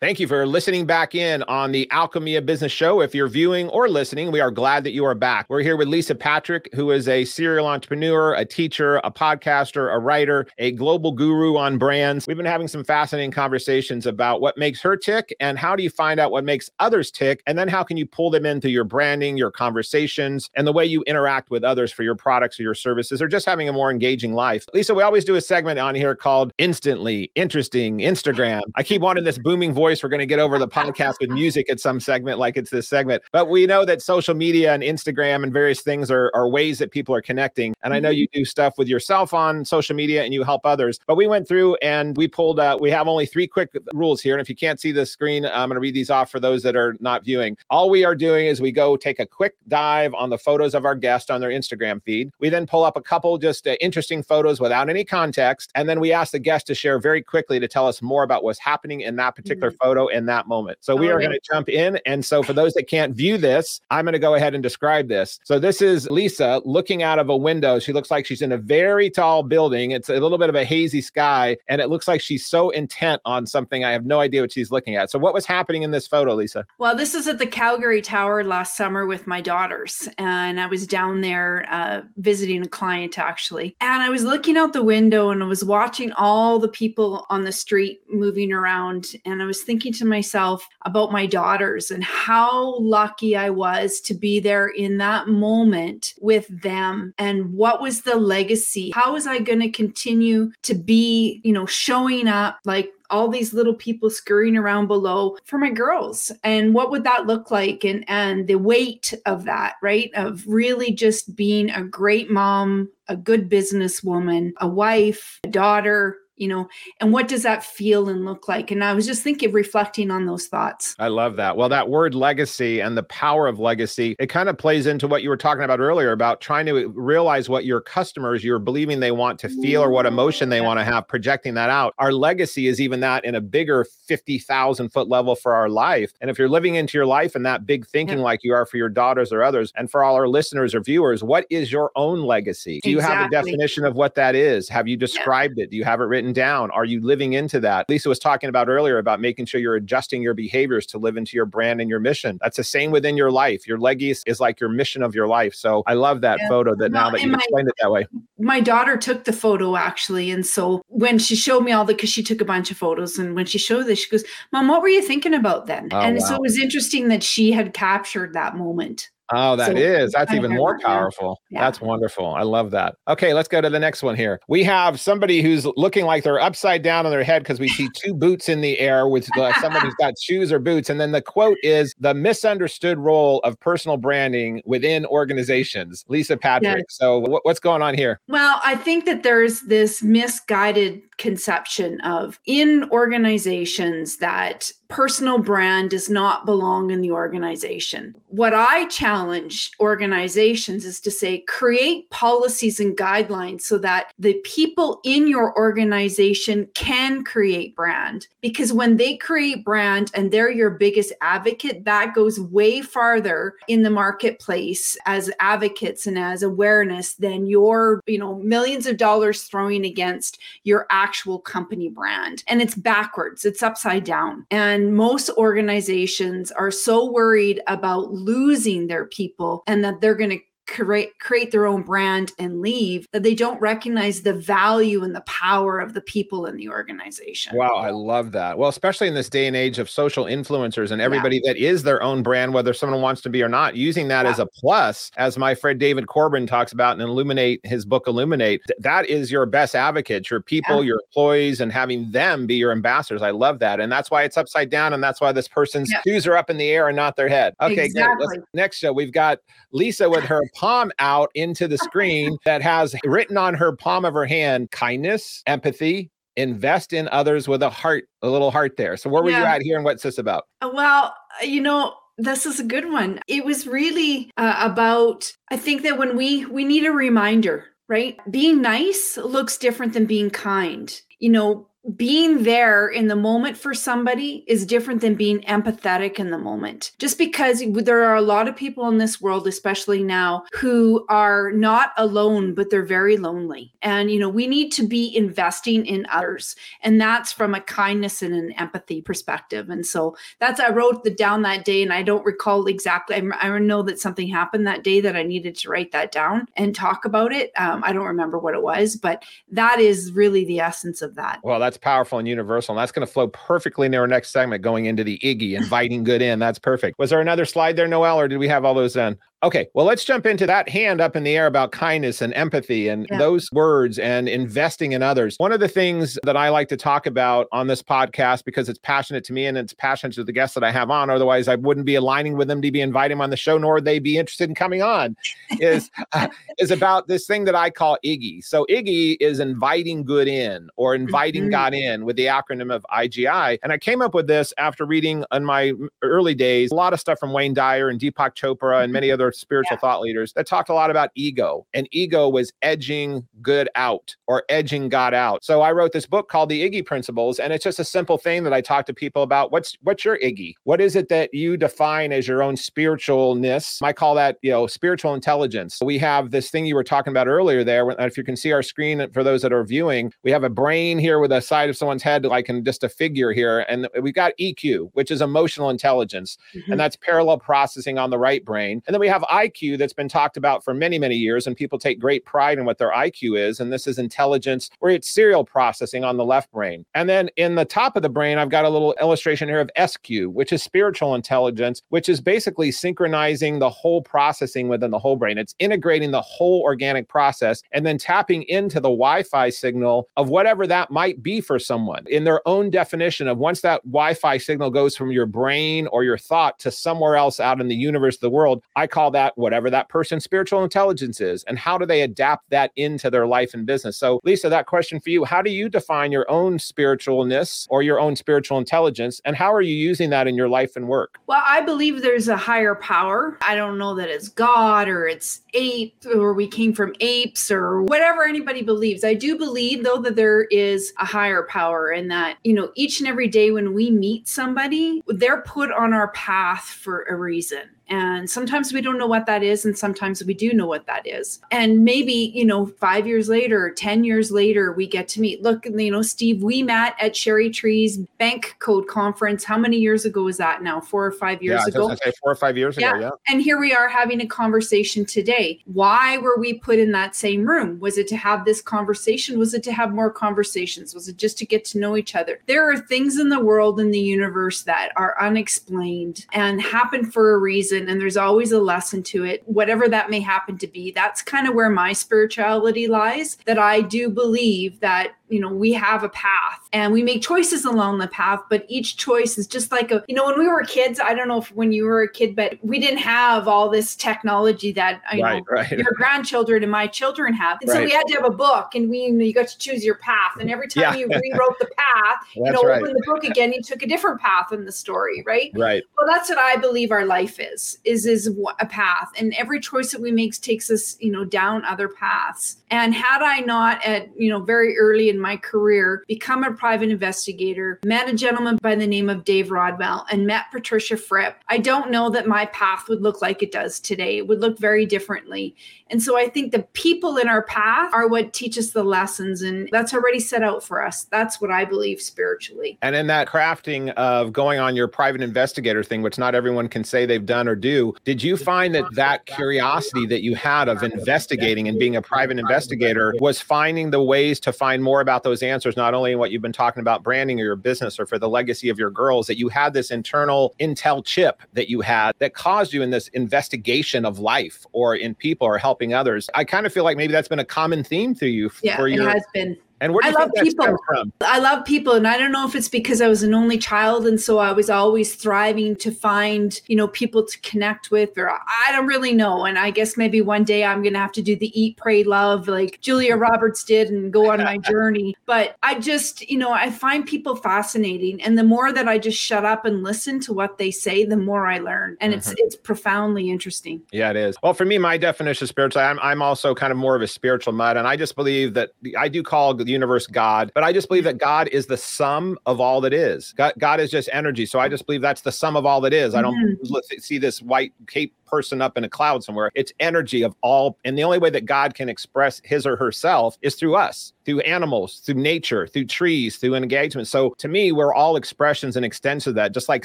Thank 0.00 0.20
you 0.20 0.28
for 0.28 0.46
listening 0.46 0.86
back 0.86 1.16
in 1.16 1.42
on 1.48 1.72
the 1.72 1.90
Alchemy 1.90 2.36
of 2.36 2.46
Business 2.46 2.70
show. 2.70 3.00
If 3.00 3.16
you're 3.16 3.26
viewing 3.26 3.68
or 3.70 3.88
listening, 3.88 4.30
we 4.30 4.38
are 4.38 4.52
glad 4.52 4.84
that 4.84 4.92
you 4.92 5.04
are 5.04 5.14
back. 5.16 5.46
We're 5.48 5.62
here 5.62 5.76
with 5.76 5.88
Lisa 5.88 6.14
Patrick, 6.14 6.68
who 6.72 6.92
is 6.92 7.08
a 7.08 7.24
serial 7.24 7.66
entrepreneur, 7.66 8.32
a 8.34 8.44
teacher, 8.44 8.98
a 8.98 9.10
podcaster, 9.10 9.92
a 9.92 9.98
writer, 9.98 10.46
a 10.58 10.70
global 10.70 11.10
guru 11.10 11.56
on 11.56 11.78
brands. 11.78 12.28
We've 12.28 12.36
been 12.36 12.46
having 12.46 12.68
some 12.68 12.84
fascinating 12.84 13.32
conversations 13.32 14.06
about 14.06 14.40
what 14.40 14.56
makes 14.56 14.80
her 14.82 14.96
tick 14.96 15.34
and 15.40 15.58
how 15.58 15.74
do 15.74 15.82
you 15.82 15.90
find 15.90 16.20
out 16.20 16.30
what 16.30 16.44
makes 16.44 16.70
others 16.78 17.10
tick? 17.10 17.42
And 17.48 17.58
then 17.58 17.66
how 17.66 17.82
can 17.82 17.96
you 17.96 18.06
pull 18.06 18.30
them 18.30 18.46
into 18.46 18.70
your 18.70 18.84
branding, 18.84 19.36
your 19.36 19.50
conversations, 19.50 20.48
and 20.54 20.64
the 20.64 20.72
way 20.72 20.86
you 20.86 21.02
interact 21.08 21.50
with 21.50 21.64
others 21.64 21.90
for 21.90 22.04
your 22.04 22.14
products 22.14 22.60
or 22.60 22.62
your 22.62 22.76
services 22.76 23.20
or 23.20 23.26
just 23.26 23.46
having 23.46 23.68
a 23.68 23.72
more 23.72 23.90
engaging 23.90 24.32
life. 24.32 24.64
Lisa, 24.72 24.94
we 24.94 25.02
always 25.02 25.24
do 25.24 25.34
a 25.34 25.40
segment 25.40 25.80
on 25.80 25.96
here 25.96 26.14
called 26.14 26.52
Instantly 26.56 27.32
Interesting 27.34 27.98
Instagram. 27.98 28.60
I 28.76 28.84
keep 28.84 29.02
wanting 29.02 29.24
this 29.24 29.38
booming 29.38 29.72
voice 29.72 29.87
voice. 29.88 30.02
We're 30.02 30.10
going 30.10 30.20
to 30.20 30.26
get 30.26 30.38
over 30.38 30.58
the 30.58 30.68
podcast 30.78 31.14
with 31.18 31.30
music 31.30 31.70
at 31.70 31.80
some 31.80 31.98
segment, 31.98 32.38
like 32.38 32.58
it's 32.58 32.70
this 32.70 32.86
segment. 32.86 33.22
But 33.32 33.48
we 33.48 33.66
know 33.66 33.86
that 33.86 34.02
social 34.02 34.34
media 34.34 34.74
and 34.74 34.82
Instagram 34.82 35.42
and 35.42 35.50
various 35.50 35.80
things 35.80 36.10
are, 36.10 36.30
are 36.34 36.46
ways 36.46 36.78
that 36.78 36.90
people 36.90 37.14
are 37.14 37.22
connecting. 37.22 37.74
And 37.82 37.94
I 37.94 38.00
know 38.00 38.10
mm-hmm. 38.10 38.18
you 38.18 38.28
do 38.32 38.44
stuff 38.44 38.74
with 38.76 38.86
yourself 38.86 39.32
on 39.32 39.64
social 39.64 39.96
media 39.96 40.24
and 40.24 40.34
you 40.34 40.42
help 40.42 40.66
others. 40.66 41.00
But 41.06 41.16
we 41.16 41.26
went 41.26 41.48
through 41.48 41.76
and 41.76 42.14
we 42.18 42.28
pulled, 42.28 42.60
uh, 42.60 42.76
we 42.78 42.90
have 42.90 43.08
only 43.08 43.24
three 43.24 43.46
quick 43.46 43.70
rules 43.94 44.20
here. 44.20 44.34
And 44.34 44.42
if 44.42 44.50
you 44.50 44.56
can't 44.56 44.78
see 44.78 44.92
the 44.92 45.06
screen, 45.06 45.46
I'm 45.46 45.70
going 45.70 45.76
to 45.76 45.80
read 45.80 45.94
these 45.94 46.10
off 46.10 46.30
for 46.30 46.38
those 46.38 46.62
that 46.64 46.76
are 46.76 46.94
not 47.00 47.24
viewing. 47.24 47.56
All 47.70 47.88
we 47.88 48.04
are 48.04 48.14
doing 48.14 48.46
is 48.46 48.60
we 48.60 48.72
go 48.72 48.96
take 48.96 49.20
a 49.20 49.26
quick 49.26 49.54
dive 49.68 50.12
on 50.12 50.28
the 50.28 50.38
photos 50.38 50.74
of 50.74 50.84
our 50.84 50.94
guest 50.94 51.30
on 51.30 51.40
their 51.40 51.50
Instagram 51.50 52.02
feed. 52.02 52.30
We 52.40 52.50
then 52.50 52.66
pull 52.66 52.84
up 52.84 52.98
a 52.98 53.02
couple 53.02 53.38
just 53.38 53.66
uh, 53.66 53.76
interesting 53.80 54.22
photos 54.22 54.60
without 54.60 54.90
any 54.90 55.04
context. 55.04 55.70
And 55.74 55.88
then 55.88 55.98
we 55.98 56.12
ask 56.12 56.32
the 56.32 56.38
guest 56.38 56.66
to 56.66 56.74
share 56.74 56.98
very 56.98 57.22
quickly 57.22 57.58
to 57.58 57.68
tell 57.68 57.86
us 57.86 58.02
more 58.02 58.22
about 58.22 58.44
what's 58.44 58.58
happening 58.58 59.00
in 59.00 59.16
that 59.16 59.34
particular. 59.34 59.70
Photo 59.80 60.06
in 60.08 60.26
that 60.26 60.46
moment. 60.48 60.78
So 60.80 60.96
we 60.96 61.10
oh, 61.10 61.14
are 61.14 61.18
going 61.18 61.32
to 61.32 61.40
jump 61.50 61.68
in. 61.68 61.98
And 62.06 62.24
so 62.24 62.42
for 62.42 62.52
those 62.52 62.74
that 62.74 62.88
can't 62.88 63.14
view 63.14 63.38
this, 63.38 63.80
I'm 63.90 64.04
going 64.04 64.12
to 64.12 64.18
go 64.18 64.34
ahead 64.34 64.54
and 64.54 64.62
describe 64.62 65.08
this. 65.08 65.38
So 65.44 65.58
this 65.58 65.82
is 65.82 66.08
Lisa 66.10 66.60
looking 66.64 67.02
out 67.02 67.18
of 67.18 67.28
a 67.28 67.36
window. 67.36 67.78
She 67.78 67.92
looks 67.92 68.10
like 68.10 68.26
she's 68.26 68.42
in 68.42 68.52
a 68.52 68.58
very 68.58 69.10
tall 69.10 69.42
building. 69.42 69.92
It's 69.92 70.08
a 70.08 70.18
little 70.18 70.38
bit 70.38 70.48
of 70.48 70.54
a 70.54 70.64
hazy 70.64 71.00
sky, 71.00 71.56
and 71.68 71.80
it 71.80 71.88
looks 71.88 72.08
like 72.08 72.20
she's 72.20 72.46
so 72.46 72.70
intent 72.70 73.20
on 73.24 73.46
something. 73.46 73.84
I 73.84 73.90
have 73.92 74.04
no 74.04 74.20
idea 74.20 74.40
what 74.40 74.52
she's 74.52 74.70
looking 74.70 74.96
at. 74.96 75.10
So 75.10 75.18
what 75.18 75.34
was 75.34 75.46
happening 75.46 75.82
in 75.82 75.90
this 75.90 76.06
photo, 76.06 76.34
Lisa? 76.34 76.66
Well, 76.78 76.96
this 76.96 77.14
is 77.14 77.28
at 77.28 77.38
the 77.38 77.46
Calgary 77.46 78.02
Tower 78.02 78.44
last 78.44 78.76
summer 78.76 79.06
with 79.06 79.26
my 79.26 79.40
daughters, 79.40 80.08
and 80.18 80.60
I 80.60 80.66
was 80.66 80.86
down 80.86 81.20
there 81.20 81.66
uh, 81.70 82.02
visiting 82.16 82.62
a 82.62 82.68
client 82.68 83.18
actually, 83.18 83.76
and 83.80 84.02
I 84.02 84.08
was 84.08 84.24
looking 84.24 84.56
out 84.56 84.72
the 84.72 84.82
window 84.82 85.30
and 85.30 85.42
I 85.42 85.46
was 85.46 85.64
watching 85.64 86.12
all 86.12 86.58
the 86.58 86.68
people 86.68 87.26
on 87.30 87.44
the 87.44 87.52
street 87.52 88.00
moving 88.10 88.52
around, 88.52 89.12
and 89.24 89.42
I 89.42 89.46
was 89.46 89.62
thinking 89.68 89.92
to 89.92 90.06
myself 90.06 90.66
about 90.86 91.12
my 91.12 91.26
daughters 91.26 91.90
and 91.90 92.02
how 92.02 92.78
lucky 92.78 93.36
I 93.36 93.50
was 93.50 94.00
to 94.00 94.14
be 94.14 94.40
there 94.40 94.68
in 94.68 94.96
that 94.96 95.28
moment 95.28 96.14
with 96.22 96.46
them. 96.62 97.12
And 97.18 97.52
what 97.52 97.82
was 97.82 98.00
the 98.00 98.16
legacy? 98.16 98.92
How 98.94 99.12
was 99.12 99.26
I 99.26 99.40
going 99.40 99.60
to 99.60 99.70
continue 99.70 100.52
to 100.62 100.74
be, 100.74 101.42
you 101.44 101.52
know, 101.52 101.66
showing 101.66 102.28
up 102.28 102.58
like 102.64 102.90
all 103.10 103.28
these 103.28 103.52
little 103.52 103.74
people 103.74 104.08
scurrying 104.08 104.56
around 104.56 104.86
below 104.86 105.36
for 105.44 105.58
my 105.58 105.70
girls? 105.70 106.32
And 106.42 106.72
what 106.72 106.90
would 106.90 107.04
that 107.04 107.26
look 107.26 107.50
like? 107.50 107.84
And 107.84 108.06
and 108.08 108.46
the 108.46 108.56
weight 108.56 109.12
of 109.26 109.44
that 109.44 109.74
right? 109.82 110.10
Of 110.14 110.46
really 110.46 110.92
just 110.92 111.36
being 111.36 111.68
a 111.68 111.84
great 111.84 112.30
mom 112.30 112.88
a 113.08 113.16
good 113.16 113.48
businesswoman 113.48 114.52
a 114.58 114.68
wife 114.68 115.40
a 115.44 115.48
daughter 115.48 116.18
you 116.40 116.48
know 116.48 116.68
and 117.00 117.12
what 117.12 117.28
does 117.28 117.42
that 117.42 117.64
feel 117.64 118.08
and 118.08 118.24
look 118.24 118.48
like? 118.48 118.70
And 118.70 118.82
i 118.82 118.94
was 118.94 119.06
just 119.06 119.22
thinking 119.22 119.52
reflecting 119.52 120.10
on 120.10 120.26
those 120.26 120.46
thoughts. 120.46 120.94
I 120.98 121.08
love 121.08 121.36
that. 121.36 121.56
Well 121.56 121.68
that 121.68 121.88
word 121.88 122.14
legacy 122.14 122.80
and 122.80 122.96
the 122.96 123.02
power 123.04 123.46
of 123.46 123.58
legacy 123.58 124.16
it 124.18 124.28
kind 124.28 124.48
of 124.48 124.58
plays 124.58 124.86
into 124.86 125.06
what 125.06 125.22
you 125.22 125.28
were 125.28 125.36
talking 125.36 125.62
about 125.62 125.80
earlier 125.80 126.12
about 126.12 126.40
trying 126.40 126.66
to 126.66 126.88
realize 126.88 127.48
what 127.48 127.64
your 127.64 127.80
customers 127.80 128.44
you're 128.44 128.58
believing 128.58 129.00
they 129.00 129.12
want 129.12 129.38
to 129.40 129.48
feel 129.48 129.82
or 129.82 129.90
what 129.90 130.06
emotion 130.06 130.48
they 130.48 130.60
want 130.60 130.80
to 130.80 130.84
have 130.84 131.06
projecting 131.08 131.54
that 131.54 131.70
out. 131.70 131.94
Our 131.98 132.12
legacy 132.12 132.66
is 132.66 132.80
even 132.80 133.00
that 133.00 133.24
in 133.24 133.34
a 133.34 133.40
bigger 133.40 133.84
50,000 133.84 134.90
foot 134.90 135.08
level 135.08 135.34
for 135.34 135.54
our 135.54 135.68
life. 135.68 136.12
And 136.20 136.30
if 136.30 136.38
you're 136.38 136.48
living 136.48 136.74
into 136.74 136.96
your 136.98 137.06
life 137.06 137.34
and 137.34 137.44
that 137.46 137.66
big 137.66 137.86
thinking 137.86 138.18
like 138.18 138.42
you 138.42 138.54
are 138.54 138.66
for 138.66 138.76
your 138.76 138.88
daughters 138.88 139.32
or 139.32 139.42
others 139.42 139.72
and 139.76 139.90
for 139.90 140.02
all 140.02 140.14
our 140.14 140.28
listeners 140.28 140.74
or 140.74 140.80
viewers 140.80 141.22
what 141.22 141.46
is 141.50 141.70
your 141.70 141.90
own 141.96 142.22
legacy? 142.22 142.80
Do 142.82 142.90
you 142.90 142.98
exactly. 142.98 143.16
have 143.16 143.26
a 143.26 143.30
definition 143.30 143.84
of 143.84 143.94
what 143.94 144.14
that 144.14 144.34
is? 144.34 144.68
Have 144.68 144.88
you 144.88 144.96
described 144.96 145.58
it? 145.58 145.70
Do 145.70 145.76
you 145.76 145.84
have 145.84 146.00
it 146.00 146.04
written 146.04 146.27
written 146.28 146.42
down? 146.42 146.70
Are 146.70 146.84
you 146.84 147.00
living 147.00 147.32
into 147.32 147.60
that? 147.60 147.88
Lisa 147.88 148.08
was 148.08 148.18
talking 148.18 148.48
about 148.48 148.68
earlier 148.68 148.98
about 148.98 149.20
making 149.20 149.46
sure 149.46 149.60
you're 149.60 149.76
adjusting 149.76 150.22
your 150.22 150.34
behaviors 150.34 150.86
to 150.86 150.98
live 150.98 151.16
into 151.16 151.36
your 151.36 151.46
brand 151.46 151.80
and 151.80 151.88
your 151.88 152.00
mission. 152.00 152.38
That's 152.42 152.56
the 152.56 152.64
same 152.64 152.90
within 152.90 153.16
your 153.16 153.30
life. 153.30 153.66
Your 153.66 153.78
legacy 153.78 154.22
is 154.26 154.40
like 154.40 154.60
your 154.60 154.68
mission 154.70 155.02
of 155.02 155.14
your 155.14 155.26
life. 155.26 155.54
So 155.54 155.82
I 155.86 155.94
love 155.94 156.20
that 156.22 156.38
yeah. 156.40 156.48
photo 156.48 156.74
that 156.76 156.92
now 156.92 157.10
that 157.10 157.22
you 157.22 157.34
explained 157.34 157.68
it 157.68 157.74
that 157.80 157.90
way. 157.90 158.06
My 158.38 158.60
daughter 158.60 158.96
took 158.96 159.24
the 159.24 159.32
photo 159.32 159.76
actually. 159.76 160.30
And 160.30 160.44
so 160.44 160.82
when 160.88 161.18
she 161.18 161.36
showed 161.36 161.64
me 161.64 161.72
all 161.72 161.84
the, 161.84 161.94
because 161.94 162.10
she 162.10 162.22
took 162.22 162.40
a 162.40 162.44
bunch 162.44 162.70
of 162.70 162.76
photos, 162.76 163.18
and 163.18 163.34
when 163.34 163.46
she 163.46 163.58
showed 163.58 163.84
this, 163.84 164.00
she 164.00 164.10
goes, 164.10 164.24
Mom, 164.52 164.68
what 164.68 164.82
were 164.82 164.88
you 164.88 165.02
thinking 165.02 165.34
about 165.34 165.66
then? 165.66 165.88
Oh, 165.92 166.00
and 166.00 166.18
wow. 166.18 166.24
so 166.24 166.34
it 166.34 166.42
was 166.42 166.58
interesting 166.58 167.08
that 167.08 167.22
she 167.22 167.52
had 167.52 167.72
captured 167.72 168.34
that 168.34 168.56
moment. 168.56 169.10
Oh, 169.30 169.56
that 169.56 169.72
so 169.72 169.76
is. 169.76 170.12
That's 170.12 170.32
even 170.32 170.54
more 170.54 170.78
powerful. 170.78 171.40
Yeah. 171.50 171.60
That's 171.60 171.80
wonderful. 171.80 172.34
I 172.34 172.42
love 172.42 172.70
that. 172.70 172.96
Okay, 173.08 173.34
let's 173.34 173.48
go 173.48 173.60
to 173.60 173.68
the 173.68 173.78
next 173.78 174.02
one 174.02 174.16
here. 174.16 174.40
We 174.48 174.64
have 174.64 175.00
somebody 175.00 175.42
who's 175.42 175.66
looking 175.76 176.04
like 176.04 176.24
they're 176.24 176.40
upside 176.40 176.82
down 176.82 177.04
on 177.04 177.12
their 177.12 177.24
head 177.24 177.42
because 177.42 177.60
we 177.60 177.68
see 177.68 177.88
two 177.94 178.14
boots 178.14 178.48
in 178.48 178.60
the 178.60 178.78
air 178.78 179.08
with 179.08 179.28
uh, 179.36 179.52
somebody 179.60 179.86
who's 179.86 179.94
got 179.94 180.14
shoes 180.18 180.50
or 180.52 180.58
boots. 180.58 180.88
And 180.88 181.00
then 181.00 181.12
the 181.12 181.22
quote 181.22 181.58
is 181.62 181.94
the 182.00 182.14
misunderstood 182.14 182.98
role 182.98 183.40
of 183.40 183.58
personal 183.60 183.96
branding 183.96 184.62
within 184.64 185.04
organizations. 185.06 186.04
Lisa 186.08 186.36
Patrick. 186.36 186.78
Yeah. 186.78 186.82
So, 186.88 187.20
w- 187.20 187.40
what's 187.42 187.60
going 187.60 187.82
on 187.82 187.94
here? 187.94 188.20
Well, 188.28 188.60
I 188.64 188.76
think 188.76 189.04
that 189.06 189.22
there's 189.22 189.62
this 189.62 190.02
misguided 190.02 191.02
conception 191.18 192.00
of 192.00 192.38
in 192.46 192.88
organizations 192.90 194.16
that 194.18 194.70
personal 194.88 195.38
brand 195.38 195.90
does 195.90 196.08
not 196.08 196.46
belong 196.46 196.90
in 196.90 197.02
the 197.02 197.10
organization. 197.10 198.14
What 198.28 198.54
I 198.54 198.86
challenge 198.86 199.70
organizations 199.80 200.84
is 200.84 200.98
to 201.00 201.10
say 201.10 201.40
create 201.40 202.08
policies 202.10 202.80
and 202.80 202.96
guidelines 202.96 203.62
so 203.62 203.78
that 203.78 204.12
the 204.18 204.34
people 204.44 205.00
in 205.04 205.28
your 205.28 205.56
organization 205.58 206.68
can 206.74 207.22
create 207.22 207.76
brand. 207.76 208.28
Because 208.40 208.72
when 208.72 208.96
they 208.96 209.16
create 209.16 209.64
brand 209.64 210.10
and 210.14 210.30
they're 210.30 210.50
your 210.50 210.70
biggest 210.70 211.12
advocate, 211.20 211.84
that 211.84 212.14
goes 212.14 212.40
way 212.40 212.80
farther 212.80 213.54
in 213.68 213.82
the 213.82 213.90
marketplace 213.90 214.96
as 215.04 215.30
advocates 215.40 216.06
and 216.06 216.18
as 216.18 216.42
awareness 216.42 217.14
than 217.14 217.46
your, 217.46 218.00
you 218.06 218.18
know, 218.18 218.36
millions 218.36 218.86
of 218.86 218.96
dollars 218.96 219.42
throwing 219.42 219.84
against 219.84 220.38
your 220.64 220.86
actual 220.90 221.07
company 221.40 221.88
brand. 221.88 222.44
And 222.48 222.60
it's 222.60 222.74
backwards, 222.74 223.44
it's 223.44 223.62
upside 223.62 224.04
down. 224.04 224.46
And 224.50 224.96
most 224.96 225.30
organizations 225.30 226.50
are 226.52 226.70
so 226.70 227.10
worried 227.10 227.60
about 227.66 228.12
losing 228.12 228.86
their 228.86 229.06
people 229.06 229.62
and 229.66 229.84
that 229.84 230.00
they're 230.00 230.14
going 230.14 230.30
to 230.30 230.40
create 230.68 231.18
create 231.18 231.50
their 231.50 231.66
own 231.66 231.82
brand 231.82 232.32
and 232.38 232.60
leave 232.60 233.06
that 233.12 233.22
they 233.22 233.34
don't 233.34 233.60
recognize 233.60 234.22
the 234.22 234.34
value 234.34 235.02
and 235.02 235.14
the 235.14 235.22
power 235.22 235.80
of 235.80 235.94
the 235.94 236.00
people 236.00 236.46
in 236.46 236.56
the 236.56 236.68
organization. 236.68 237.56
Wow, 237.56 237.76
I 237.76 237.90
love 237.90 238.32
that. 238.32 238.58
Well, 238.58 238.68
especially 238.68 239.08
in 239.08 239.14
this 239.14 239.28
day 239.28 239.46
and 239.46 239.56
age 239.56 239.78
of 239.78 239.88
social 239.88 240.24
influencers 240.24 240.90
and 240.90 241.00
everybody 241.00 241.40
yeah. 241.42 241.52
that 241.52 241.56
is 241.56 241.82
their 241.82 242.02
own 242.02 242.22
brand, 242.22 242.52
whether 242.52 242.72
someone 242.72 243.00
wants 243.00 243.22
to 243.22 243.30
be 243.30 243.42
or 243.42 243.48
not, 243.48 243.74
using 243.76 244.08
that 244.08 244.26
yeah. 244.26 244.32
as 244.32 244.38
a 244.38 244.46
plus, 244.46 245.10
as 245.16 245.38
my 245.38 245.54
friend 245.54 245.80
David 245.80 246.06
Corbin 246.06 246.46
talks 246.46 246.72
about 246.72 247.00
in 247.00 247.00
Illuminate, 247.00 247.60
his 247.64 247.84
book 247.84 248.06
Illuminate, 248.06 248.60
that 248.78 249.06
is 249.08 249.32
your 249.32 249.46
best 249.46 249.74
advocate, 249.74 250.30
your 250.30 250.40
people, 250.40 250.76
yeah. 250.76 250.88
your 250.88 251.00
employees, 251.08 251.60
and 251.60 251.72
having 251.72 252.10
them 252.10 252.46
be 252.46 252.54
your 252.54 252.72
ambassadors. 252.72 253.22
I 253.22 253.30
love 253.30 253.58
that. 253.60 253.80
And 253.80 253.90
that's 253.90 254.10
why 254.10 254.24
it's 254.24 254.36
upside 254.36 254.70
down. 254.70 254.92
And 254.92 255.02
that's 255.02 255.20
why 255.20 255.32
this 255.32 255.48
person's 255.48 255.92
shoes 256.04 256.26
are 256.26 256.36
up 256.36 256.50
in 256.50 256.58
the 256.58 256.68
air 256.68 256.88
and 256.88 256.96
not 256.96 257.16
their 257.16 257.28
head. 257.28 257.54
Okay, 257.60 257.86
exactly. 257.86 258.38
Next 258.52 258.78
show, 258.78 258.92
we've 258.92 259.12
got 259.12 259.38
Lisa 259.72 260.08
with 260.08 260.24
her 260.24 260.42
palm 260.58 260.90
out 260.98 261.30
into 261.34 261.68
the 261.68 261.78
screen 261.78 262.36
that 262.44 262.62
has 262.62 262.96
written 263.04 263.36
on 263.36 263.54
her 263.54 263.76
palm 263.76 264.04
of 264.04 264.12
her 264.12 264.26
hand 264.26 264.70
kindness, 264.72 265.42
empathy, 265.46 266.10
invest 266.36 266.92
in 266.92 267.08
others 267.08 267.46
with 267.46 267.62
a 267.62 267.70
heart, 267.70 268.08
a 268.22 268.28
little 268.28 268.50
heart 268.50 268.76
there. 268.76 268.96
So 268.96 269.08
where 269.08 269.22
were 269.22 269.30
yeah. 269.30 269.40
you 269.40 269.44
at 269.44 269.62
here 269.62 269.76
and 269.76 269.84
what's 269.84 270.02
this 270.02 270.18
about? 270.18 270.46
Uh, 270.60 270.70
well, 270.74 271.14
uh, 271.40 271.44
you 271.44 271.60
know, 271.60 271.94
this 272.16 272.44
is 272.44 272.58
a 272.58 272.64
good 272.64 272.90
one. 272.90 273.20
It 273.28 273.44
was 273.44 273.68
really 273.68 274.32
uh, 274.36 274.56
about 274.58 275.32
I 275.50 275.56
think 275.56 275.82
that 275.82 275.96
when 275.96 276.16
we 276.16 276.44
we 276.46 276.64
need 276.64 276.84
a 276.84 276.90
reminder, 276.90 277.66
right? 277.88 278.18
Being 278.28 278.60
nice 278.60 279.16
looks 279.16 279.56
different 279.58 279.92
than 279.92 280.06
being 280.06 280.30
kind. 280.30 281.00
You 281.20 281.30
know, 281.30 281.68
being 281.96 282.42
there 282.42 282.88
in 282.88 283.08
the 283.08 283.16
moment 283.16 283.56
for 283.56 283.72
somebody 283.72 284.44
is 284.46 284.66
different 284.66 285.00
than 285.00 285.14
being 285.14 285.40
empathetic 285.42 286.18
in 286.18 286.30
the 286.30 286.38
moment. 286.38 286.92
Just 286.98 287.18
because 287.18 287.62
there 287.72 288.04
are 288.04 288.16
a 288.16 288.22
lot 288.22 288.48
of 288.48 288.56
people 288.56 288.88
in 288.88 288.98
this 288.98 289.20
world, 289.20 289.46
especially 289.46 290.02
now, 290.02 290.44
who 290.52 291.06
are 291.08 291.50
not 291.52 291.92
alone, 291.96 292.54
but 292.54 292.70
they're 292.70 292.84
very 292.84 293.16
lonely. 293.16 293.72
And, 293.82 294.10
you 294.10 294.18
know, 294.18 294.28
we 294.28 294.46
need 294.46 294.70
to 294.72 294.86
be 294.86 295.16
investing 295.16 295.86
in 295.86 296.06
others. 296.10 296.56
And 296.82 297.00
that's 297.00 297.32
from 297.32 297.54
a 297.54 297.60
kindness 297.60 298.22
and 298.22 298.34
an 298.34 298.52
empathy 298.52 299.00
perspective. 299.00 299.70
And 299.70 299.86
so 299.86 300.16
that's, 300.40 300.60
I 300.60 300.70
wrote 300.70 301.04
the 301.04 301.10
down 301.10 301.42
that 301.42 301.64
day 301.64 301.82
and 301.82 301.92
I 301.92 302.02
don't 302.02 302.24
recall 302.24 302.66
exactly. 302.66 303.16
I, 303.16 303.48
I 303.48 303.58
know 303.58 303.82
that 303.82 304.00
something 304.00 304.28
happened 304.28 304.66
that 304.66 304.84
day 304.84 305.00
that 305.00 305.16
I 305.16 305.22
needed 305.22 305.56
to 305.56 305.70
write 305.70 305.92
that 305.92 306.12
down 306.12 306.48
and 306.56 306.74
talk 306.74 307.04
about 307.04 307.32
it. 307.32 307.50
Um, 307.56 307.82
I 307.84 307.92
don't 307.92 308.04
remember 308.04 308.38
what 308.38 308.54
it 308.54 308.62
was, 308.62 308.96
but 308.96 309.22
that 309.50 309.80
is 309.80 310.12
really 310.12 310.44
the 310.44 310.60
essence 310.60 311.00
of 311.00 311.14
that. 311.14 311.40
Well, 311.42 311.58
that's 311.58 311.77
powerful 311.80 312.18
and 312.18 312.28
universal. 312.28 312.74
And 312.74 312.80
that's 312.80 312.92
going 312.92 313.06
to 313.06 313.12
flow 313.12 313.28
perfectly 313.28 313.86
into 313.86 313.98
our 313.98 314.06
next 314.06 314.30
segment 314.30 314.62
going 314.62 314.86
into 314.86 315.04
the 315.04 315.18
Iggy, 315.18 315.54
inviting 315.54 316.04
good 316.04 316.22
in. 316.22 316.38
That's 316.38 316.58
perfect. 316.58 316.98
Was 316.98 317.10
there 317.10 317.20
another 317.20 317.44
slide 317.44 317.76
there, 317.76 317.88
Noel, 317.88 318.18
or 318.18 318.28
did 318.28 318.38
we 318.38 318.48
have 318.48 318.64
all 318.64 318.74
those 318.74 318.96
in? 318.96 319.16
Okay, 319.44 319.68
well, 319.72 319.86
let's 319.86 320.04
jump 320.04 320.26
into 320.26 320.46
that 320.46 320.68
hand 320.68 321.00
up 321.00 321.14
in 321.14 321.22
the 321.22 321.36
air 321.36 321.46
about 321.46 321.70
kindness 321.70 322.20
and 322.20 322.34
empathy 322.34 322.88
and 322.88 323.06
yeah. 323.08 323.18
those 323.18 323.48
words 323.52 323.96
and 324.00 324.28
investing 324.28 324.92
in 324.92 325.02
others. 325.04 325.36
One 325.38 325.52
of 325.52 325.60
the 325.60 325.68
things 325.68 326.18
that 326.24 326.36
I 326.36 326.48
like 326.48 326.68
to 326.70 326.76
talk 326.76 327.06
about 327.06 327.46
on 327.52 327.68
this 327.68 327.80
podcast 327.80 328.44
because 328.44 328.68
it's 328.68 328.80
passionate 328.80 329.22
to 329.24 329.32
me 329.32 329.46
and 329.46 329.56
it's 329.56 329.72
passionate 329.72 330.14
to 330.14 330.24
the 330.24 330.32
guests 330.32 330.54
that 330.54 330.64
I 330.64 330.72
have 330.72 330.90
on. 330.90 331.08
Otherwise, 331.08 331.46
I 331.46 331.54
wouldn't 331.54 331.86
be 331.86 331.94
aligning 331.94 332.36
with 332.36 332.48
them 332.48 332.60
to 332.62 332.72
be 332.72 332.80
inviting 332.80 333.18
them 333.18 333.22
on 333.22 333.30
the 333.30 333.36
show, 333.36 333.56
nor 333.58 333.74
would 333.74 333.84
they 333.84 334.00
be 334.00 334.18
interested 334.18 334.48
in 334.48 334.56
coming 334.56 334.82
on. 334.82 335.14
Is 335.60 335.88
uh, 336.14 336.26
is 336.58 336.72
about 336.72 337.06
this 337.06 337.24
thing 337.24 337.44
that 337.44 337.54
I 337.54 337.70
call 337.70 337.96
Iggy. 338.04 338.42
So 338.44 338.66
Iggy 338.68 339.18
is 339.20 339.38
inviting 339.38 340.02
good 340.02 340.26
in 340.26 340.68
or 340.76 340.96
inviting 340.96 341.42
mm-hmm. 341.42 341.50
God 341.52 341.74
in 341.74 342.04
with 342.04 342.16
the 342.16 342.26
acronym 342.26 342.74
of 342.74 342.84
IGI. 342.92 343.60
And 343.62 343.72
I 343.72 343.78
came 343.78 344.02
up 344.02 344.14
with 344.14 344.26
this 344.26 344.52
after 344.58 344.84
reading 344.84 345.24
in 345.30 345.44
my 345.44 345.74
early 346.02 346.34
days 346.34 346.72
a 346.72 346.74
lot 346.74 346.92
of 346.92 346.98
stuff 346.98 347.20
from 347.20 347.32
Wayne 347.32 347.54
Dyer 347.54 347.88
and 347.88 348.00
Deepak 348.00 348.34
Chopra 348.34 348.78
and 348.82 348.86
mm-hmm. 348.86 348.92
many 348.94 349.12
other 349.12 349.27
spiritual 349.32 349.76
yeah. 349.76 349.80
thought 349.80 350.00
leaders 350.00 350.32
that 350.34 350.46
talked 350.46 350.68
a 350.68 350.74
lot 350.74 350.90
about 350.90 351.10
ego, 351.14 351.66
and 351.74 351.88
ego 351.92 352.28
was 352.28 352.52
edging 352.62 353.26
good 353.42 353.68
out 353.74 354.16
or 354.26 354.44
edging 354.48 354.88
God 354.88 355.14
out. 355.14 355.44
So 355.44 355.60
I 355.60 355.72
wrote 355.72 355.92
this 355.92 356.06
book 356.06 356.28
called 356.28 356.48
The 356.48 356.68
Iggy 356.68 356.84
Principles, 356.84 357.38
and 357.38 357.52
it's 357.52 357.64
just 357.64 357.78
a 357.78 357.84
simple 357.84 358.18
thing 358.18 358.44
that 358.44 358.52
I 358.52 358.60
talk 358.60 358.86
to 358.86 358.94
people 358.94 359.22
about. 359.22 359.52
What's 359.52 359.76
what's 359.82 360.04
your 360.04 360.18
Iggy? 360.18 360.54
What 360.64 360.80
is 360.80 360.96
it 360.96 361.08
that 361.08 361.32
you 361.32 361.56
define 361.56 362.12
as 362.12 362.26
your 362.26 362.42
own 362.42 362.54
spiritualness? 362.54 363.82
I 363.82 363.92
call 363.92 364.14
that 364.16 364.38
you 364.42 364.50
know 364.50 364.66
spiritual 364.66 365.14
intelligence. 365.14 365.78
We 365.82 365.98
have 365.98 366.30
this 366.30 366.50
thing 366.50 366.66
you 366.66 366.74
were 366.74 366.84
talking 366.84 367.10
about 367.10 367.28
earlier 367.28 367.64
there. 367.64 367.88
If 367.98 368.16
you 368.16 368.24
can 368.24 368.36
see 368.36 368.52
our 368.52 368.62
screen 368.62 369.10
for 369.12 369.22
those 369.24 369.42
that 369.42 369.52
are 369.52 369.64
viewing, 369.64 370.12
we 370.22 370.30
have 370.30 370.44
a 370.44 370.50
brain 370.50 370.98
here 370.98 371.18
with 371.18 371.32
a 371.32 371.40
side 371.40 371.68
of 371.68 371.76
someone's 371.76 372.02
head, 372.02 372.24
like 372.24 372.48
in 372.48 372.64
just 372.64 372.84
a 372.84 372.88
figure 372.88 373.32
here, 373.32 373.60
and 373.68 373.88
we've 374.00 374.14
got 374.14 374.32
EQ, 374.40 374.90
which 374.94 375.10
is 375.10 375.20
emotional 375.20 375.70
intelligence, 375.70 376.36
mm-hmm. 376.54 376.72
and 376.72 376.80
that's 376.80 376.96
parallel 376.96 377.38
processing 377.38 377.98
on 377.98 378.10
the 378.10 378.18
right 378.18 378.44
brain, 378.44 378.82
and 378.86 378.94
then 378.94 379.00
we 379.00 379.08
have 379.08 379.17
have 379.18 379.28
IQ 379.28 379.78
that's 379.78 379.92
been 379.92 380.08
talked 380.08 380.36
about 380.36 380.64
for 380.64 380.74
many, 380.74 380.98
many 380.98 381.16
years, 381.16 381.46
and 381.46 381.56
people 381.56 381.78
take 381.78 382.00
great 382.00 382.24
pride 382.24 382.58
in 382.58 382.64
what 382.64 382.78
their 382.78 382.92
IQ 382.92 383.38
is. 383.38 383.60
And 383.60 383.72
this 383.72 383.86
is 383.86 383.98
intelligence, 383.98 384.70
where 384.78 384.92
it's 384.92 385.10
serial 385.10 385.44
processing 385.44 386.04
on 386.04 386.16
the 386.16 386.24
left 386.24 386.50
brain. 386.52 386.84
And 386.94 387.08
then 387.08 387.28
in 387.36 387.56
the 387.56 387.64
top 387.64 387.96
of 387.96 388.02
the 388.02 388.08
brain, 388.08 388.38
I've 388.38 388.50
got 388.50 388.64
a 388.64 388.68
little 388.68 388.94
illustration 389.00 389.48
here 389.48 389.60
of 389.60 389.70
SQ, 389.90 390.08
which 390.28 390.52
is 390.52 390.62
spiritual 390.62 391.14
intelligence, 391.14 391.82
which 391.88 392.08
is 392.08 392.20
basically 392.20 392.70
synchronizing 392.70 393.58
the 393.58 393.70
whole 393.70 394.02
processing 394.02 394.68
within 394.68 394.90
the 394.90 394.98
whole 394.98 395.16
brain. 395.16 395.38
It's 395.38 395.54
integrating 395.58 396.10
the 396.10 396.20
whole 396.20 396.62
organic 396.62 397.08
process 397.08 397.62
and 397.72 397.84
then 397.84 397.98
tapping 397.98 398.44
into 398.44 398.76
the 398.80 398.88
Wi 398.88 399.22
Fi 399.24 399.50
signal 399.50 400.08
of 400.16 400.28
whatever 400.28 400.66
that 400.66 400.90
might 400.90 401.22
be 401.22 401.40
for 401.40 401.58
someone 401.58 402.04
in 402.08 402.24
their 402.24 402.46
own 402.46 402.70
definition 402.70 403.28
of 403.28 403.38
once 403.38 403.60
that 403.62 403.82
Wi 403.84 404.14
Fi 404.14 404.38
signal 404.38 404.70
goes 404.70 404.96
from 404.96 405.10
your 405.10 405.26
brain 405.26 405.86
or 405.88 406.04
your 406.04 406.18
thought 406.18 406.58
to 406.60 406.70
somewhere 406.70 407.16
else 407.16 407.40
out 407.40 407.60
in 407.60 407.68
the 407.68 407.74
universe, 407.74 408.18
the 408.18 408.30
world, 408.30 408.62
I 408.76 408.86
call 408.86 409.07
that 409.10 409.28
that 409.28 409.36
whatever 409.36 409.68
that 409.68 409.88
person's 409.88 410.24
spiritual 410.24 410.62
intelligence 410.62 411.20
is 411.20 411.44
and 411.44 411.58
how 411.58 411.76
do 411.76 411.84
they 411.84 412.02
adapt 412.02 412.48
that 412.50 412.70
into 412.76 413.10
their 413.10 413.26
life 413.26 413.52
and 413.52 413.66
business. 413.66 413.96
So 413.96 414.20
lisa 414.24 414.48
that 414.48 414.66
question 414.66 415.00
for 415.00 415.10
you 415.10 415.24
how 415.24 415.42
do 415.42 415.50
you 415.50 415.68
define 415.68 416.12
your 416.12 416.28
own 416.30 416.58
spiritualness 416.58 417.66
or 417.68 417.82
your 417.82 418.00
own 418.00 418.16
spiritual 418.16 418.58
intelligence 418.58 419.20
and 419.24 419.36
how 419.36 419.52
are 419.52 419.60
you 419.60 419.74
using 419.74 420.10
that 420.10 420.26
in 420.26 420.36
your 420.36 420.48
life 420.48 420.76
and 420.76 420.88
work? 420.88 421.18
Well 421.26 421.42
i 421.44 421.60
believe 421.60 422.00
there's 422.00 422.28
a 422.28 422.36
higher 422.36 422.74
power. 422.76 423.38
I 423.42 423.54
don't 423.54 423.76
know 423.76 423.94
that 423.96 424.08
it's 424.08 424.28
god 424.28 424.88
or 424.88 425.06
it's 425.06 425.40
ape 425.54 426.04
or 426.14 426.32
we 426.32 426.46
came 426.46 426.72
from 426.72 426.94
apes 427.00 427.50
or 427.50 427.82
whatever 427.82 428.24
anybody 428.24 428.62
believes. 428.62 429.04
I 429.04 429.14
do 429.14 429.36
believe 429.36 429.84
though 429.84 429.98
that 430.02 430.16
there 430.16 430.44
is 430.44 430.92
a 430.98 431.04
higher 431.04 431.42
power 431.42 431.88
and 431.88 432.10
that 432.10 432.38
you 432.44 432.54
know 432.54 432.70
each 432.76 433.00
and 433.00 433.08
every 433.08 433.28
day 433.28 433.50
when 433.50 433.74
we 433.74 433.90
meet 433.90 434.28
somebody 434.28 435.02
they're 435.08 435.42
put 435.42 435.72
on 435.72 435.92
our 435.92 436.08
path 436.12 436.64
for 436.64 437.02
a 437.10 437.16
reason 437.16 437.68
and 437.88 438.28
sometimes 438.28 438.72
we 438.72 438.80
don't 438.80 438.98
know 438.98 439.06
what 439.06 439.26
that 439.26 439.42
is, 439.42 439.64
and 439.64 439.76
sometimes 439.76 440.22
we 440.22 440.34
do 440.34 440.52
know 440.52 440.66
what 440.66 440.86
that 440.86 441.06
is. 441.06 441.40
And 441.50 441.84
maybe, 441.84 442.32
you 442.34 442.44
know, 442.44 442.66
five 442.66 443.06
years 443.06 443.28
later, 443.28 443.70
10 443.70 444.04
years 444.04 444.30
later, 444.30 444.72
we 444.72 444.86
get 444.86 445.08
to 445.08 445.20
meet. 445.20 445.42
Look, 445.42 445.64
you 445.64 445.90
know, 445.90 446.02
Steve, 446.02 446.42
we 446.42 446.62
met 446.62 446.94
at 447.00 447.14
Cheri 447.14 447.50
Tree's 447.50 447.98
Bank 448.18 448.56
Code 448.58 448.88
Conference. 448.88 449.44
How 449.44 449.56
many 449.56 449.78
years 449.78 450.04
ago 450.04 450.24
was 450.24 450.36
that 450.36 450.62
now? 450.62 450.80
Four 450.80 451.06
or 451.06 451.12
five 451.12 451.42
years 451.42 451.62
yeah, 451.64 451.68
ago? 451.68 451.94
Say 451.94 452.12
four 452.22 452.32
or 452.32 452.36
five 452.36 452.58
years 452.58 452.76
yeah. 452.78 452.96
ago, 452.96 453.00
yeah. 453.00 453.32
And 453.32 453.40
here 453.40 453.58
we 453.58 453.72
are 453.72 453.88
having 453.88 454.20
a 454.20 454.26
conversation 454.26 455.04
today. 455.04 455.60
Why 455.64 456.18
were 456.18 456.38
we 456.38 456.54
put 456.54 456.78
in 456.78 456.92
that 456.92 457.16
same 457.16 457.48
room? 457.48 457.80
Was 457.80 457.96
it 457.96 458.08
to 458.08 458.16
have 458.16 458.44
this 458.44 458.60
conversation? 458.60 459.38
Was 459.38 459.54
it 459.54 459.62
to 459.64 459.72
have 459.72 459.92
more 459.92 460.10
conversations? 460.10 460.94
Was 460.94 461.08
it 461.08 461.16
just 461.16 461.38
to 461.38 461.46
get 461.46 461.64
to 461.66 461.78
know 461.78 461.96
each 461.96 462.14
other? 462.14 462.40
There 462.46 462.70
are 462.70 462.76
things 462.76 463.18
in 463.18 463.30
the 463.30 463.40
world, 463.40 463.80
in 463.80 463.90
the 463.90 463.98
universe 463.98 464.62
that 464.62 464.90
are 464.96 465.16
unexplained 465.20 466.26
and 466.32 466.60
happen 466.60 467.10
for 467.10 467.32
a 467.32 467.38
reason 467.38 467.77
lesson 467.78 467.92
and 467.92 468.00
there's 468.00 468.16
always 468.16 468.52
a 468.52 468.60
lesson 468.60 469.02
to 469.04 469.24
it, 469.24 469.42
whatever 469.46 469.88
that 469.88 470.10
may 470.10 470.20
happen 470.20 470.58
to 470.58 470.66
be. 470.66 470.90
That's 470.90 471.22
kind 471.22 471.48
of 471.48 471.54
where 471.54 471.70
my 471.70 471.92
spirituality 471.92 472.88
lies, 472.88 473.36
that 473.46 473.58
I 473.58 473.80
do 473.80 474.10
believe 474.10 474.80
that 474.80 475.14
you 475.28 475.40
know 475.40 475.48
we 475.48 475.72
have 475.72 476.02
a 476.02 476.08
path 476.08 476.68
and 476.72 476.92
we 476.92 477.02
make 477.02 477.22
choices 477.22 477.64
along 477.64 477.98
the 477.98 478.08
path 478.08 478.40
but 478.48 478.64
each 478.68 478.96
choice 478.96 479.38
is 479.38 479.46
just 479.46 479.70
like 479.70 479.90
a 479.90 480.04
you 480.08 480.14
know 480.14 480.24
when 480.24 480.38
we 480.38 480.46
were 480.46 480.62
kids 480.64 481.00
i 481.00 481.14
don't 481.14 481.28
know 481.28 481.38
if 481.38 481.54
when 481.54 481.72
you 481.72 481.84
were 481.84 482.02
a 482.02 482.10
kid 482.10 482.34
but 482.34 482.58
we 482.62 482.78
didn't 482.78 482.98
have 482.98 483.46
all 483.46 483.68
this 483.68 483.94
technology 483.94 484.72
that 484.72 485.02
uh, 485.12 485.16
you 485.16 485.22
right, 485.22 485.38
know 485.38 485.44
right. 485.54 485.70
your 485.70 485.92
grandchildren 485.94 486.62
and 486.62 486.72
my 486.72 486.86
children 486.86 487.32
have 487.34 487.58
and 487.60 487.70
right. 487.70 487.76
so 487.76 487.84
we 487.84 487.90
had 487.90 488.06
to 488.06 488.14
have 488.14 488.24
a 488.24 488.30
book 488.30 488.74
and 488.74 488.88
we 488.88 489.02
you, 489.02 489.12
know, 489.12 489.24
you 489.24 489.32
got 489.32 489.48
to 489.48 489.58
choose 489.58 489.84
your 489.84 489.96
path 489.96 490.36
and 490.40 490.50
every 490.50 490.68
time 490.68 490.82
yeah. 490.82 490.94
you 490.94 491.06
rewrote 491.08 491.58
the 491.58 491.68
path 491.76 492.16
you 492.34 492.50
know 492.50 492.60
open 492.60 492.92
the 492.92 493.02
book 493.06 493.24
again 493.24 493.52
you 493.52 493.62
took 493.62 493.82
a 493.82 493.86
different 493.86 494.20
path 494.20 494.52
in 494.52 494.64
the 494.64 494.72
story 494.72 495.22
right 495.26 495.50
right 495.54 495.82
well 495.96 496.06
that's 496.06 496.28
what 496.28 496.38
i 496.38 496.56
believe 496.56 496.90
our 496.90 497.04
life 497.04 497.38
is 497.38 497.67
is 497.84 498.06
is 498.06 498.30
a 498.60 498.66
path 498.66 499.08
and 499.18 499.34
every 499.34 499.60
choice 499.60 499.92
that 499.92 500.00
we 500.00 500.12
make 500.12 500.28
takes 500.40 500.70
us 500.70 500.96
you 501.00 501.10
know 501.10 501.24
down 501.24 501.64
other 501.64 501.88
paths 501.88 502.58
and 502.70 502.94
had 502.94 503.22
i 503.22 503.40
not 503.40 503.82
at 503.84 504.08
you 504.16 504.28
know 504.28 504.40
very 504.40 504.76
early 504.76 505.08
in 505.08 505.18
my 505.18 505.36
career 505.36 506.04
become 506.06 506.42
a 506.44 506.52
private 506.52 506.90
investigator, 506.90 507.78
met 507.84 508.08
a 508.08 508.12
gentleman 508.12 508.58
by 508.60 508.74
the 508.74 508.86
name 508.86 509.08
of 509.08 509.24
Dave 509.24 509.50
Rodwell, 509.50 510.04
and 510.10 510.26
met 510.26 510.50
Patricia 510.50 510.96
Fripp, 510.96 511.36
I 511.48 511.58
don't 511.58 511.90
know 511.90 512.10
that 512.10 512.26
my 512.26 512.46
path 512.46 512.88
would 512.88 513.02
look 513.02 513.22
like 513.22 513.42
it 513.42 513.52
does 513.52 513.78
today. 513.78 514.18
It 514.18 514.26
would 514.26 514.40
look 514.40 514.58
very 514.58 514.86
differently. 514.86 515.54
And 515.90 516.02
so 516.02 516.18
I 516.18 516.28
think 516.28 516.52
the 516.52 516.62
people 516.72 517.16
in 517.16 517.28
our 517.28 517.42
path 517.42 517.92
are 517.94 518.08
what 518.08 518.32
teach 518.32 518.58
us 518.58 518.70
the 518.70 518.82
lessons, 518.82 519.42
and 519.42 519.68
that's 519.70 519.94
already 519.94 520.20
set 520.20 520.42
out 520.42 520.62
for 520.62 520.84
us. 520.84 521.04
That's 521.04 521.40
what 521.40 521.50
I 521.50 521.64
believe 521.64 522.00
spiritually. 522.00 522.78
And 522.82 522.94
in 522.96 523.06
that 523.06 523.28
crafting 523.28 523.92
of 523.94 524.32
going 524.32 524.58
on 524.58 524.76
your 524.76 524.88
private 524.88 525.20
investigator 525.20 525.82
thing, 525.82 526.02
which 526.02 526.18
not 526.18 526.34
everyone 526.34 526.68
can 526.68 526.84
say 526.84 527.06
they've 527.06 527.24
done 527.24 527.48
or 527.48 527.54
do. 527.58 527.94
Did 528.04 528.22
you 528.22 528.36
find 528.36 528.74
that 528.74 528.84
that 528.94 529.26
curiosity 529.26 530.06
that 530.06 530.22
you 530.22 530.34
had 530.34 530.68
of 530.68 530.82
investigating 530.82 531.68
and 531.68 531.78
being 531.78 531.96
a 531.96 532.02
private 532.02 532.38
investigator 532.38 533.14
was 533.18 533.40
finding 533.40 533.90
the 533.90 534.02
ways 534.02 534.40
to 534.40 534.52
find 534.52 534.82
more 534.82 535.00
about 535.00 535.22
those 535.22 535.42
answers, 535.42 535.76
not 535.76 535.94
only 535.94 536.12
in 536.12 536.18
what 536.18 536.30
you've 536.30 536.42
been 536.42 536.52
talking 536.52 536.80
about 536.80 537.02
branding 537.02 537.40
or 537.40 537.44
your 537.44 537.56
business 537.56 537.98
or 537.98 538.06
for 538.06 538.18
the 538.18 538.28
legacy 538.28 538.68
of 538.68 538.78
your 538.78 538.90
girls, 538.90 539.26
that 539.26 539.38
you 539.38 539.48
had 539.48 539.74
this 539.74 539.90
internal 539.90 540.54
intel 540.60 541.04
chip 541.04 541.42
that 541.52 541.68
you 541.68 541.80
had 541.80 542.12
that 542.18 542.34
caused 542.34 542.72
you 542.72 542.82
in 542.82 542.90
this 542.90 543.08
investigation 543.08 544.04
of 544.04 544.18
life 544.18 544.64
or 544.72 544.94
in 544.94 545.14
people 545.14 545.46
or 545.46 545.58
helping 545.58 545.94
others? 545.94 546.30
I 546.34 546.44
kind 546.44 546.66
of 546.66 546.72
feel 546.72 546.84
like 546.84 546.96
maybe 546.96 547.12
that's 547.12 547.28
been 547.28 547.38
a 547.38 547.44
common 547.44 547.84
theme 547.84 548.14
through 548.14 548.28
you. 548.28 548.50
Yeah, 548.62 548.76
for 548.76 548.88
your, 548.88 549.08
it 549.08 549.12
has 549.12 549.24
been. 549.32 549.56
And 549.80 549.94
where 549.94 550.02
do 550.02 550.08
you 550.08 550.16
I 550.16 550.20
love 550.20 550.30
people. 550.34 550.76
from? 550.86 551.12
I 551.20 551.38
love 551.38 551.64
people, 551.64 551.94
and 551.94 552.06
I 552.06 552.18
don't 552.18 552.32
know 552.32 552.46
if 552.46 552.54
it's 552.54 552.68
because 552.68 553.00
I 553.00 553.08
was 553.08 553.22
an 553.22 553.34
only 553.34 553.58
child, 553.58 554.06
and 554.06 554.20
so 554.20 554.38
I 554.38 554.52
was 554.52 554.68
always 554.68 555.14
thriving 555.14 555.76
to 555.76 555.90
find, 555.90 556.60
you 556.66 556.76
know, 556.76 556.88
people 556.88 557.24
to 557.24 557.40
connect 557.40 557.90
with, 557.90 558.16
or 558.18 558.30
I 558.30 558.72
don't 558.72 558.86
really 558.86 559.14
know. 559.14 559.44
And 559.44 559.58
I 559.58 559.70
guess 559.70 559.96
maybe 559.96 560.20
one 560.20 560.44
day 560.44 560.64
I'm 560.64 560.82
going 560.82 560.94
to 560.94 560.98
have 560.98 561.12
to 561.12 561.22
do 561.22 561.36
the 561.36 561.60
eat, 561.60 561.76
pray, 561.76 562.02
love 562.04 562.48
like 562.48 562.80
Julia 562.80 563.16
Roberts 563.28 563.64
did, 563.64 563.90
and 563.90 564.12
go 564.12 564.30
on 564.30 564.38
my 564.38 564.58
journey. 564.68 565.16
But 565.26 565.56
I 565.62 565.78
just, 565.78 566.28
you 566.28 566.38
know, 566.38 566.52
I 566.52 566.70
find 566.70 567.06
people 567.06 567.36
fascinating, 567.36 568.20
and 568.22 568.36
the 568.36 568.44
more 568.44 568.72
that 568.72 568.88
I 568.88 568.98
just 568.98 569.20
shut 569.20 569.44
up 569.44 569.64
and 569.64 569.82
listen 569.82 570.20
to 570.20 570.32
what 570.32 570.58
they 570.58 570.70
say, 570.70 571.04
the 571.04 571.16
more 571.16 571.46
I 571.46 571.58
learn, 571.58 571.96
and 572.00 572.12
mm-hmm. 572.12 572.18
it's 572.18 572.34
it's 572.38 572.56
profoundly 572.56 573.30
interesting. 573.30 573.82
Yeah, 573.92 574.10
it 574.10 574.16
is. 574.16 574.36
Well, 574.42 574.54
for 574.54 574.64
me, 574.64 574.78
my 574.78 574.96
definition 574.96 575.44
of 575.44 575.48
spiritual, 575.48 575.82
I'm 575.82 575.98
I'm 576.00 576.22
also 576.22 576.54
kind 576.54 576.72
of 576.72 576.78
more 576.78 576.96
of 576.96 577.02
a 577.02 577.06
spiritual 577.08 577.52
mud, 577.52 577.76
and 577.76 577.86
I 577.86 577.96
just 577.96 578.16
believe 578.16 578.54
that 578.54 578.70
I 578.96 579.08
do 579.08 579.22
call 579.22 579.54
the 579.68 579.72
universe 579.72 580.06
God, 580.06 580.50
but 580.54 580.64
I 580.64 580.72
just 580.72 580.88
believe 580.88 581.04
that 581.04 581.18
God 581.18 581.48
is 581.48 581.66
the 581.66 581.76
sum 581.76 582.38
of 582.46 582.60
all 582.60 582.80
that 582.80 582.92
is. 582.92 583.32
God, 583.34 583.52
God 583.58 583.80
is 583.80 583.90
just 583.90 584.08
energy. 584.12 584.46
So 584.46 584.58
I 584.58 584.68
just 584.68 584.86
believe 584.86 585.02
that's 585.02 585.20
the 585.20 585.32
sum 585.32 585.56
of 585.56 585.64
all 585.66 585.80
that 585.82 585.92
is. 585.92 586.14
I 586.14 586.22
don't 586.22 586.34
mm-hmm. 586.34 586.98
see 587.00 587.18
this 587.18 587.40
white 587.40 587.72
cape 587.86 588.14
person 588.28 588.62
up 588.62 588.76
in 588.76 588.84
a 588.84 588.88
cloud 588.88 589.24
somewhere. 589.24 589.50
It's 589.54 589.72
energy 589.80 590.22
of 590.22 590.34
all. 590.42 590.76
And 590.84 590.96
the 590.96 591.04
only 591.04 591.18
way 591.18 591.30
that 591.30 591.46
God 591.46 591.74
can 591.74 591.88
express 591.88 592.40
his 592.44 592.66
or 592.66 592.76
herself 592.76 593.38
is 593.42 593.54
through 593.54 593.76
us, 593.76 594.12
through 594.24 594.40
animals, 594.40 595.00
through 595.04 595.14
nature, 595.14 595.66
through 595.66 595.86
trees, 595.86 596.36
through 596.36 596.54
engagement. 596.54 597.08
So 597.08 597.34
to 597.38 597.48
me, 597.48 597.72
we're 597.72 597.94
all 597.94 598.16
expressions 598.16 598.76
and 598.76 598.84
extensions 598.84 599.26
of 599.26 599.34
that, 599.36 599.52
just 599.52 599.68
like 599.68 599.84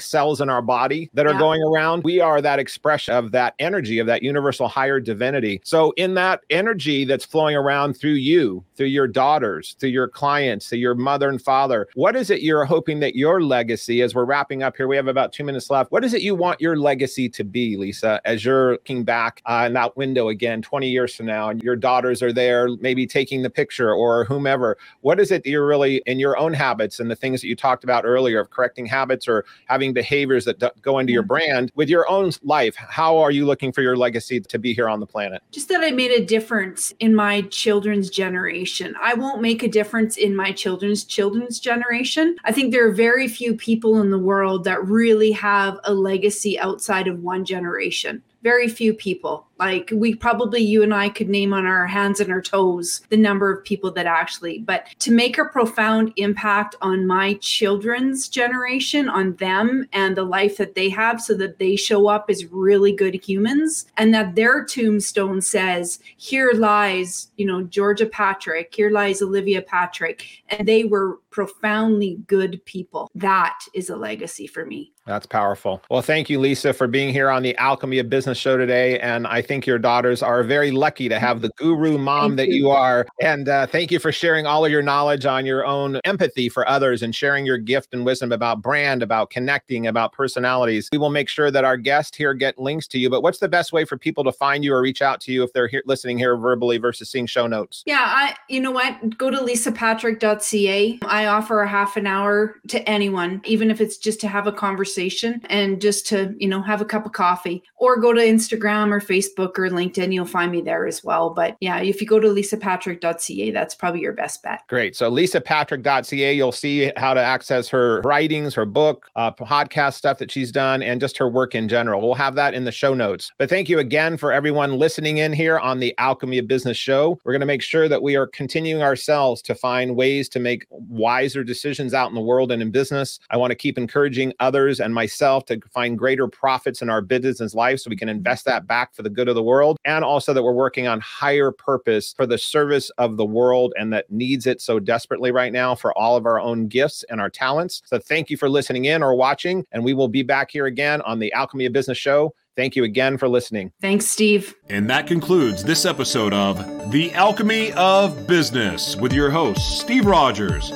cells 0.00 0.40
in 0.40 0.48
our 0.48 0.62
body 0.62 1.10
that 1.14 1.26
are 1.26 1.32
yeah. 1.32 1.38
going 1.38 1.62
around. 1.62 2.04
We 2.04 2.20
are 2.20 2.40
that 2.40 2.58
expression 2.58 3.14
of 3.14 3.32
that 3.32 3.54
energy, 3.58 3.98
of 3.98 4.06
that 4.06 4.22
universal 4.22 4.68
higher 4.68 5.00
divinity. 5.00 5.60
So 5.64 5.92
in 5.96 6.14
that 6.14 6.40
energy 6.50 7.04
that's 7.04 7.24
flowing 7.24 7.56
around 7.56 7.94
through 7.94 8.12
you, 8.12 8.64
through 8.76 8.86
your 8.86 9.08
daughters, 9.08 9.76
through 9.78 9.90
your 9.90 10.08
clients, 10.08 10.68
through 10.68 10.78
your 10.78 10.94
mother 10.94 11.28
and 11.28 11.40
father, 11.40 11.88
what 11.94 12.16
is 12.16 12.30
it 12.30 12.42
you're 12.42 12.64
hoping 12.64 13.00
that 13.00 13.14
your 13.14 13.42
legacy, 13.42 14.02
as 14.02 14.14
we're 14.14 14.24
wrapping 14.24 14.62
up 14.62 14.76
here, 14.76 14.88
we 14.88 14.96
have 14.96 15.08
about 15.08 15.32
two 15.32 15.44
minutes 15.44 15.70
left. 15.70 15.90
What 15.90 16.04
is 16.04 16.14
it 16.14 16.22
you 16.22 16.34
want 16.34 16.60
your 16.60 16.76
legacy 16.76 17.28
to 17.30 17.44
be, 17.44 17.76
Lisa, 17.76 18.20
as 18.34 18.44
you're 18.44 18.72
looking 18.72 19.04
back 19.04 19.40
uh, 19.46 19.64
in 19.66 19.72
that 19.72 19.96
window 19.96 20.28
again 20.28 20.60
20 20.60 20.88
years 20.88 21.14
from 21.14 21.26
now 21.26 21.48
and 21.48 21.62
your 21.62 21.76
daughters 21.76 22.22
are 22.22 22.32
there 22.32 22.68
maybe 22.80 23.06
taking 23.06 23.42
the 23.42 23.50
picture 23.50 23.92
or 23.92 24.24
whomever 24.24 24.76
what 25.00 25.20
is 25.20 25.30
it 25.30 25.44
that 25.44 25.50
you're 25.50 25.66
really 25.66 26.02
in 26.06 26.18
your 26.18 26.36
own 26.38 26.52
habits 26.52 26.98
and 26.98 27.10
the 27.10 27.16
things 27.16 27.40
that 27.40 27.46
you 27.46 27.54
talked 27.54 27.84
about 27.84 28.04
earlier 28.04 28.40
of 28.40 28.50
correcting 28.50 28.86
habits 28.86 29.28
or 29.28 29.44
having 29.66 29.92
behaviors 29.92 30.44
that 30.44 30.58
go 30.82 30.98
into 30.98 31.12
your 31.12 31.22
brand 31.22 31.70
with 31.74 31.88
your 31.88 32.08
own 32.08 32.32
life? 32.42 32.74
How 32.76 33.18
are 33.18 33.30
you 33.30 33.46
looking 33.46 33.72
for 33.72 33.82
your 33.82 33.96
legacy 33.96 34.40
to 34.40 34.58
be 34.58 34.74
here 34.74 34.88
on 34.88 35.00
the 35.00 35.06
planet? 35.06 35.42
Just 35.52 35.68
that 35.68 35.84
i 35.84 35.90
made 35.90 36.10
a 36.10 36.24
difference 36.24 36.92
in 36.98 37.14
my 37.14 37.42
children's 37.42 38.10
generation. 38.10 38.94
I 39.00 39.14
won't 39.14 39.42
make 39.42 39.62
a 39.62 39.68
difference 39.68 40.16
in 40.16 40.34
my 40.34 40.52
children's 40.52 41.04
children's 41.04 41.60
generation. 41.60 42.36
I 42.44 42.52
think 42.52 42.72
there 42.72 42.88
are 42.88 42.92
very 42.92 43.28
few 43.28 43.54
people 43.54 44.00
in 44.00 44.10
the 44.10 44.18
world 44.18 44.64
that 44.64 44.84
really 44.84 45.32
have 45.32 45.78
a 45.84 45.94
legacy 45.94 46.58
outside 46.58 47.06
of 47.06 47.20
one 47.20 47.44
generation 47.44 48.22
very 48.44 48.68
few 48.68 48.94
people. 48.94 49.48
Like 49.58 49.90
we 49.92 50.14
probably, 50.14 50.60
you 50.60 50.82
and 50.82 50.92
I 50.92 51.08
could 51.08 51.28
name 51.28 51.52
on 51.52 51.66
our 51.66 51.86
hands 51.86 52.20
and 52.20 52.30
our 52.30 52.42
toes 52.42 53.02
the 53.10 53.16
number 53.16 53.52
of 53.52 53.64
people 53.64 53.90
that 53.92 54.06
actually, 54.06 54.58
but 54.58 54.86
to 55.00 55.12
make 55.12 55.38
a 55.38 55.44
profound 55.44 56.12
impact 56.16 56.74
on 56.80 57.06
my 57.06 57.34
children's 57.34 58.28
generation, 58.28 59.08
on 59.08 59.36
them 59.36 59.88
and 59.92 60.16
the 60.16 60.24
life 60.24 60.56
that 60.56 60.74
they 60.74 60.88
have 60.88 61.20
so 61.20 61.34
that 61.34 61.58
they 61.58 61.76
show 61.76 62.08
up 62.08 62.26
as 62.28 62.46
really 62.46 62.92
good 62.92 63.14
humans 63.14 63.86
and 63.96 64.12
that 64.12 64.34
their 64.34 64.64
tombstone 64.64 65.40
says, 65.40 65.98
here 66.16 66.52
lies, 66.54 67.28
you 67.36 67.46
know, 67.46 67.62
Georgia 67.62 68.06
Patrick, 68.06 68.74
here 68.74 68.90
lies 68.90 69.22
Olivia 69.22 69.62
Patrick. 69.62 70.26
And 70.48 70.66
they 70.66 70.84
were 70.84 71.18
profoundly 71.30 72.18
good 72.26 72.64
people. 72.64 73.10
That 73.14 73.58
is 73.74 73.90
a 73.90 73.96
legacy 73.96 74.46
for 74.46 74.64
me. 74.64 74.92
That's 75.06 75.26
powerful. 75.26 75.82
Well, 75.90 76.00
thank 76.00 76.30
you, 76.30 76.40
Lisa, 76.40 76.72
for 76.72 76.86
being 76.86 77.12
here 77.12 77.28
on 77.28 77.42
the 77.42 77.56
Alchemy 77.56 77.98
of 77.98 78.08
Business 78.08 78.38
show 78.38 78.56
today. 78.56 78.98
And 79.00 79.26
I 79.26 79.42
think 79.44 79.66
your 79.66 79.78
daughters 79.78 80.22
are 80.22 80.42
very 80.42 80.72
lucky 80.72 81.08
to 81.08 81.20
have 81.20 81.40
the 81.40 81.50
guru 81.56 81.98
mom 81.98 82.34
that 82.36 82.48
you. 82.48 82.64
are. 82.70 83.06
And 83.20 83.48
uh, 83.48 83.66
thank 83.66 83.90
you 83.90 83.98
for 83.98 84.10
sharing 84.10 84.46
all 84.46 84.64
of 84.64 84.72
your 84.72 84.82
knowledge 84.82 85.26
on 85.26 85.46
your 85.46 85.64
own 85.64 86.00
empathy 86.04 86.48
for 86.48 86.68
others 86.68 87.02
and 87.02 87.14
sharing 87.14 87.46
your 87.46 87.58
gift 87.58 87.92
and 87.92 88.04
wisdom 88.04 88.32
about 88.32 88.62
brand, 88.62 89.02
about 89.02 89.30
connecting, 89.30 89.86
about 89.86 90.12
personalities. 90.12 90.88
We 90.90 90.98
will 90.98 91.10
make 91.10 91.28
sure 91.28 91.50
that 91.50 91.64
our 91.64 91.76
guests 91.76 92.16
here 92.16 92.34
get 92.34 92.58
links 92.58 92.86
to 92.88 92.98
you. 92.98 93.10
But 93.10 93.22
what's 93.22 93.38
the 93.38 93.48
best 93.48 93.72
way 93.72 93.84
for 93.84 93.96
people 93.98 94.24
to 94.24 94.32
find 94.32 94.64
you 94.64 94.74
or 94.74 94.80
reach 94.80 95.02
out 95.02 95.20
to 95.22 95.32
you 95.32 95.42
if 95.42 95.52
they're 95.52 95.68
here 95.68 95.82
listening 95.86 96.18
here 96.18 96.36
verbally 96.36 96.78
versus 96.78 97.10
seeing 97.10 97.26
show 97.26 97.46
notes? 97.46 97.82
Yeah, 97.86 98.04
I 98.06 98.34
you 98.48 98.60
know 98.60 98.70
what? 98.70 99.18
Go 99.18 99.30
to 99.30 99.38
lisapatrick.ca. 99.38 100.98
I 101.02 101.26
offer 101.26 101.60
a 101.60 101.68
half 101.68 101.96
an 101.96 102.06
hour 102.06 102.56
to 102.68 102.88
anyone, 102.88 103.42
even 103.44 103.70
if 103.70 103.80
it's 103.80 103.98
just 103.98 104.20
to 104.22 104.28
have 104.28 104.46
a 104.46 104.52
conversation 104.52 105.40
and 105.46 105.80
just 105.80 106.06
to, 106.08 106.34
you 106.38 106.48
know, 106.48 106.62
have 106.62 106.80
a 106.80 106.84
cup 106.84 107.06
of 107.06 107.12
coffee 107.12 107.62
or 107.76 107.98
go 108.00 108.12
to 108.12 108.20
Instagram 108.20 108.90
or 108.90 109.00
Facebook 109.00 109.33
or 109.38 109.68
LinkedIn. 109.68 110.12
You'll 110.12 110.24
find 110.24 110.52
me 110.52 110.60
there 110.60 110.86
as 110.86 111.02
well. 111.04 111.30
But 111.30 111.56
yeah, 111.60 111.80
if 111.80 112.00
you 112.00 112.06
go 112.06 112.20
to 112.20 112.28
lisapatrick.ca, 112.28 113.50
that's 113.50 113.74
probably 113.74 114.00
your 114.00 114.12
best 114.12 114.42
bet. 114.42 114.62
Great. 114.68 114.96
So 114.96 115.10
lisapatrick.ca, 115.10 116.34
you'll 116.34 116.52
see 116.52 116.92
how 116.96 117.14
to 117.14 117.20
access 117.20 117.68
her 117.68 118.00
writings, 118.02 118.54
her 118.54 118.66
book, 118.66 119.10
uh, 119.16 119.32
podcast 119.32 119.94
stuff 119.94 120.18
that 120.18 120.30
she's 120.30 120.52
done, 120.52 120.82
and 120.82 121.00
just 121.00 121.18
her 121.18 121.28
work 121.28 121.54
in 121.54 121.68
general. 121.68 122.00
We'll 122.00 122.14
have 122.14 122.34
that 122.36 122.54
in 122.54 122.64
the 122.64 122.72
show 122.72 122.94
notes. 122.94 123.32
But 123.38 123.48
thank 123.48 123.68
you 123.68 123.78
again 123.78 124.16
for 124.16 124.32
everyone 124.32 124.78
listening 124.78 125.18
in 125.18 125.32
here 125.32 125.58
on 125.58 125.80
the 125.80 125.94
Alchemy 125.98 126.38
of 126.38 126.48
Business 126.48 126.76
show. 126.76 127.18
We're 127.24 127.32
going 127.32 127.40
to 127.40 127.46
make 127.46 127.62
sure 127.62 127.88
that 127.88 128.02
we 128.02 128.16
are 128.16 128.26
continuing 128.26 128.82
ourselves 128.82 129.42
to 129.42 129.54
find 129.54 129.96
ways 129.96 130.28
to 130.30 130.40
make 130.40 130.66
wiser 130.70 131.44
decisions 131.44 131.94
out 131.94 132.08
in 132.08 132.14
the 132.14 132.20
world 132.20 132.52
and 132.52 132.62
in 132.62 132.70
business. 132.70 133.18
I 133.30 133.36
want 133.36 133.50
to 133.50 133.56
keep 133.56 133.78
encouraging 133.78 134.32
others 134.40 134.80
and 134.80 134.94
myself 134.94 135.44
to 135.46 135.60
find 135.72 135.98
greater 135.98 136.28
profits 136.28 136.82
in 136.82 136.90
our 136.90 137.00
business 137.00 137.54
life 137.54 137.80
so 137.80 137.90
we 137.90 137.96
can 137.96 138.08
invest 138.08 138.44
that 138.44 138.66
back 138.66 138.94
for 138.94 139.02
the 139.02 139.10
good 139.24 139.30
of 139.30 139.34
the 139.34 139.42
world. 139.42 139.78
And 139.84 140.04
also 140.04 140.32
that 140.32 140.42
we're 140.42 140.52
working 140.52 140.86
on 140.86 141.00
higher 141.00 141.50
purpose 141.50 142.12
for 142.16 142.26
the 142.26 142.38
service 142.38 142.90
of 142.98 143.16
the 143.16 143.24
world 143.24 143.72
and 143.78 143.92
that 143.92 144.10
needs 144.10 144.46
it 144.46 144.60
so 144.60 144.78
desperately 144.78 145.32
right 145.32 145.52
now 145.52 145.74
for 145.74 145.96
all 145.96 146.16
of 146.16 146.26
our 146.26 146.38
own 146.38 146.68
gifts 146.68 147.04
and 147.08 147.20
our 147.20 147.30
talents. 147.30 147.82
So 147.86 147.98
thank 147.98 148.30
you 148.30 148.36
for 148.36 148.48
listening 148.48 148.84
in 148.84 149.02
or 149.02 149.14
watching. 149.14 149.64
And 149.72 149.82
we 149.82 149.94
will 149.94 150.08
be 150.08 150.22
back 150.22 150.50
here 150.50 150.66
again 150.66 151.00
on 151.02 151.18
the 151.18 151.32
Alchemy 151.32 151.66
of 151.66 151.72
Business 151.72 151.98
show. 151.98 152.34
Thank 152.56 152.76
you 152.76 152.84
again 152.84 153.18
for 153.18 153.28
listening. 153.28 153.72
Thanks, 153.80 154.06
Steve. 154.06 154.54
And 154.68 154.88
that 154.88 155.06
concludes 155.08 155.64
this 155.64 155.84
episode 155.84 156.32
of 156.32 156.92
The 156.92 157.12
Alchemy 157.14 157.72
of 157.72 158.26
Business 158.28 158.94
with 158.94 159.12
your 159.12 159.30
host, 159.30 159.80
Steve 159.80 160.06
Rodgers. 160.06 160.70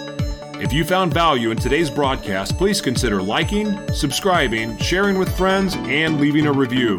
If 0.61 0.73
you 0.73 0.85
found 0.85 1.15
value 1.15 1.53
in 1.53 1.57
today's 1.57 1.89
broadcast, 1.89 2.59
please 2.59 2.81
consider 2.81 3.23
liking, 3.23 3.79
subscribing, 3.95 4.77
sharing 4.79 5.17
with 5.17 5.37
friends, 5.37 5.77
and 5.77 6.21
leaving 6.21 6.47
a 6.47 6.53
review. 6.53 6.99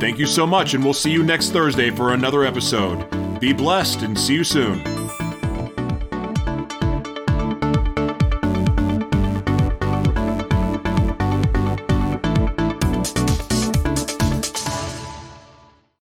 Thank 0.00 0.18
you 0.18 0.26
so 0.26 0.46
much, 0.46 0.72
and 0.72 0.82
we'll 0.82 0.94
see 0.94 1.10
you 1.10 1.22
next 1.22 1.50
Thursday 1.50 1.90
for 1.90 2.14
another 2.14 2.42
episode. 2.42 3.38
Be 3.38 3.52
blessed 3.52 4.00
and 4.00 4.18
see 4.18 4.34
you 4.34 4.44
soon. 4.44 4.99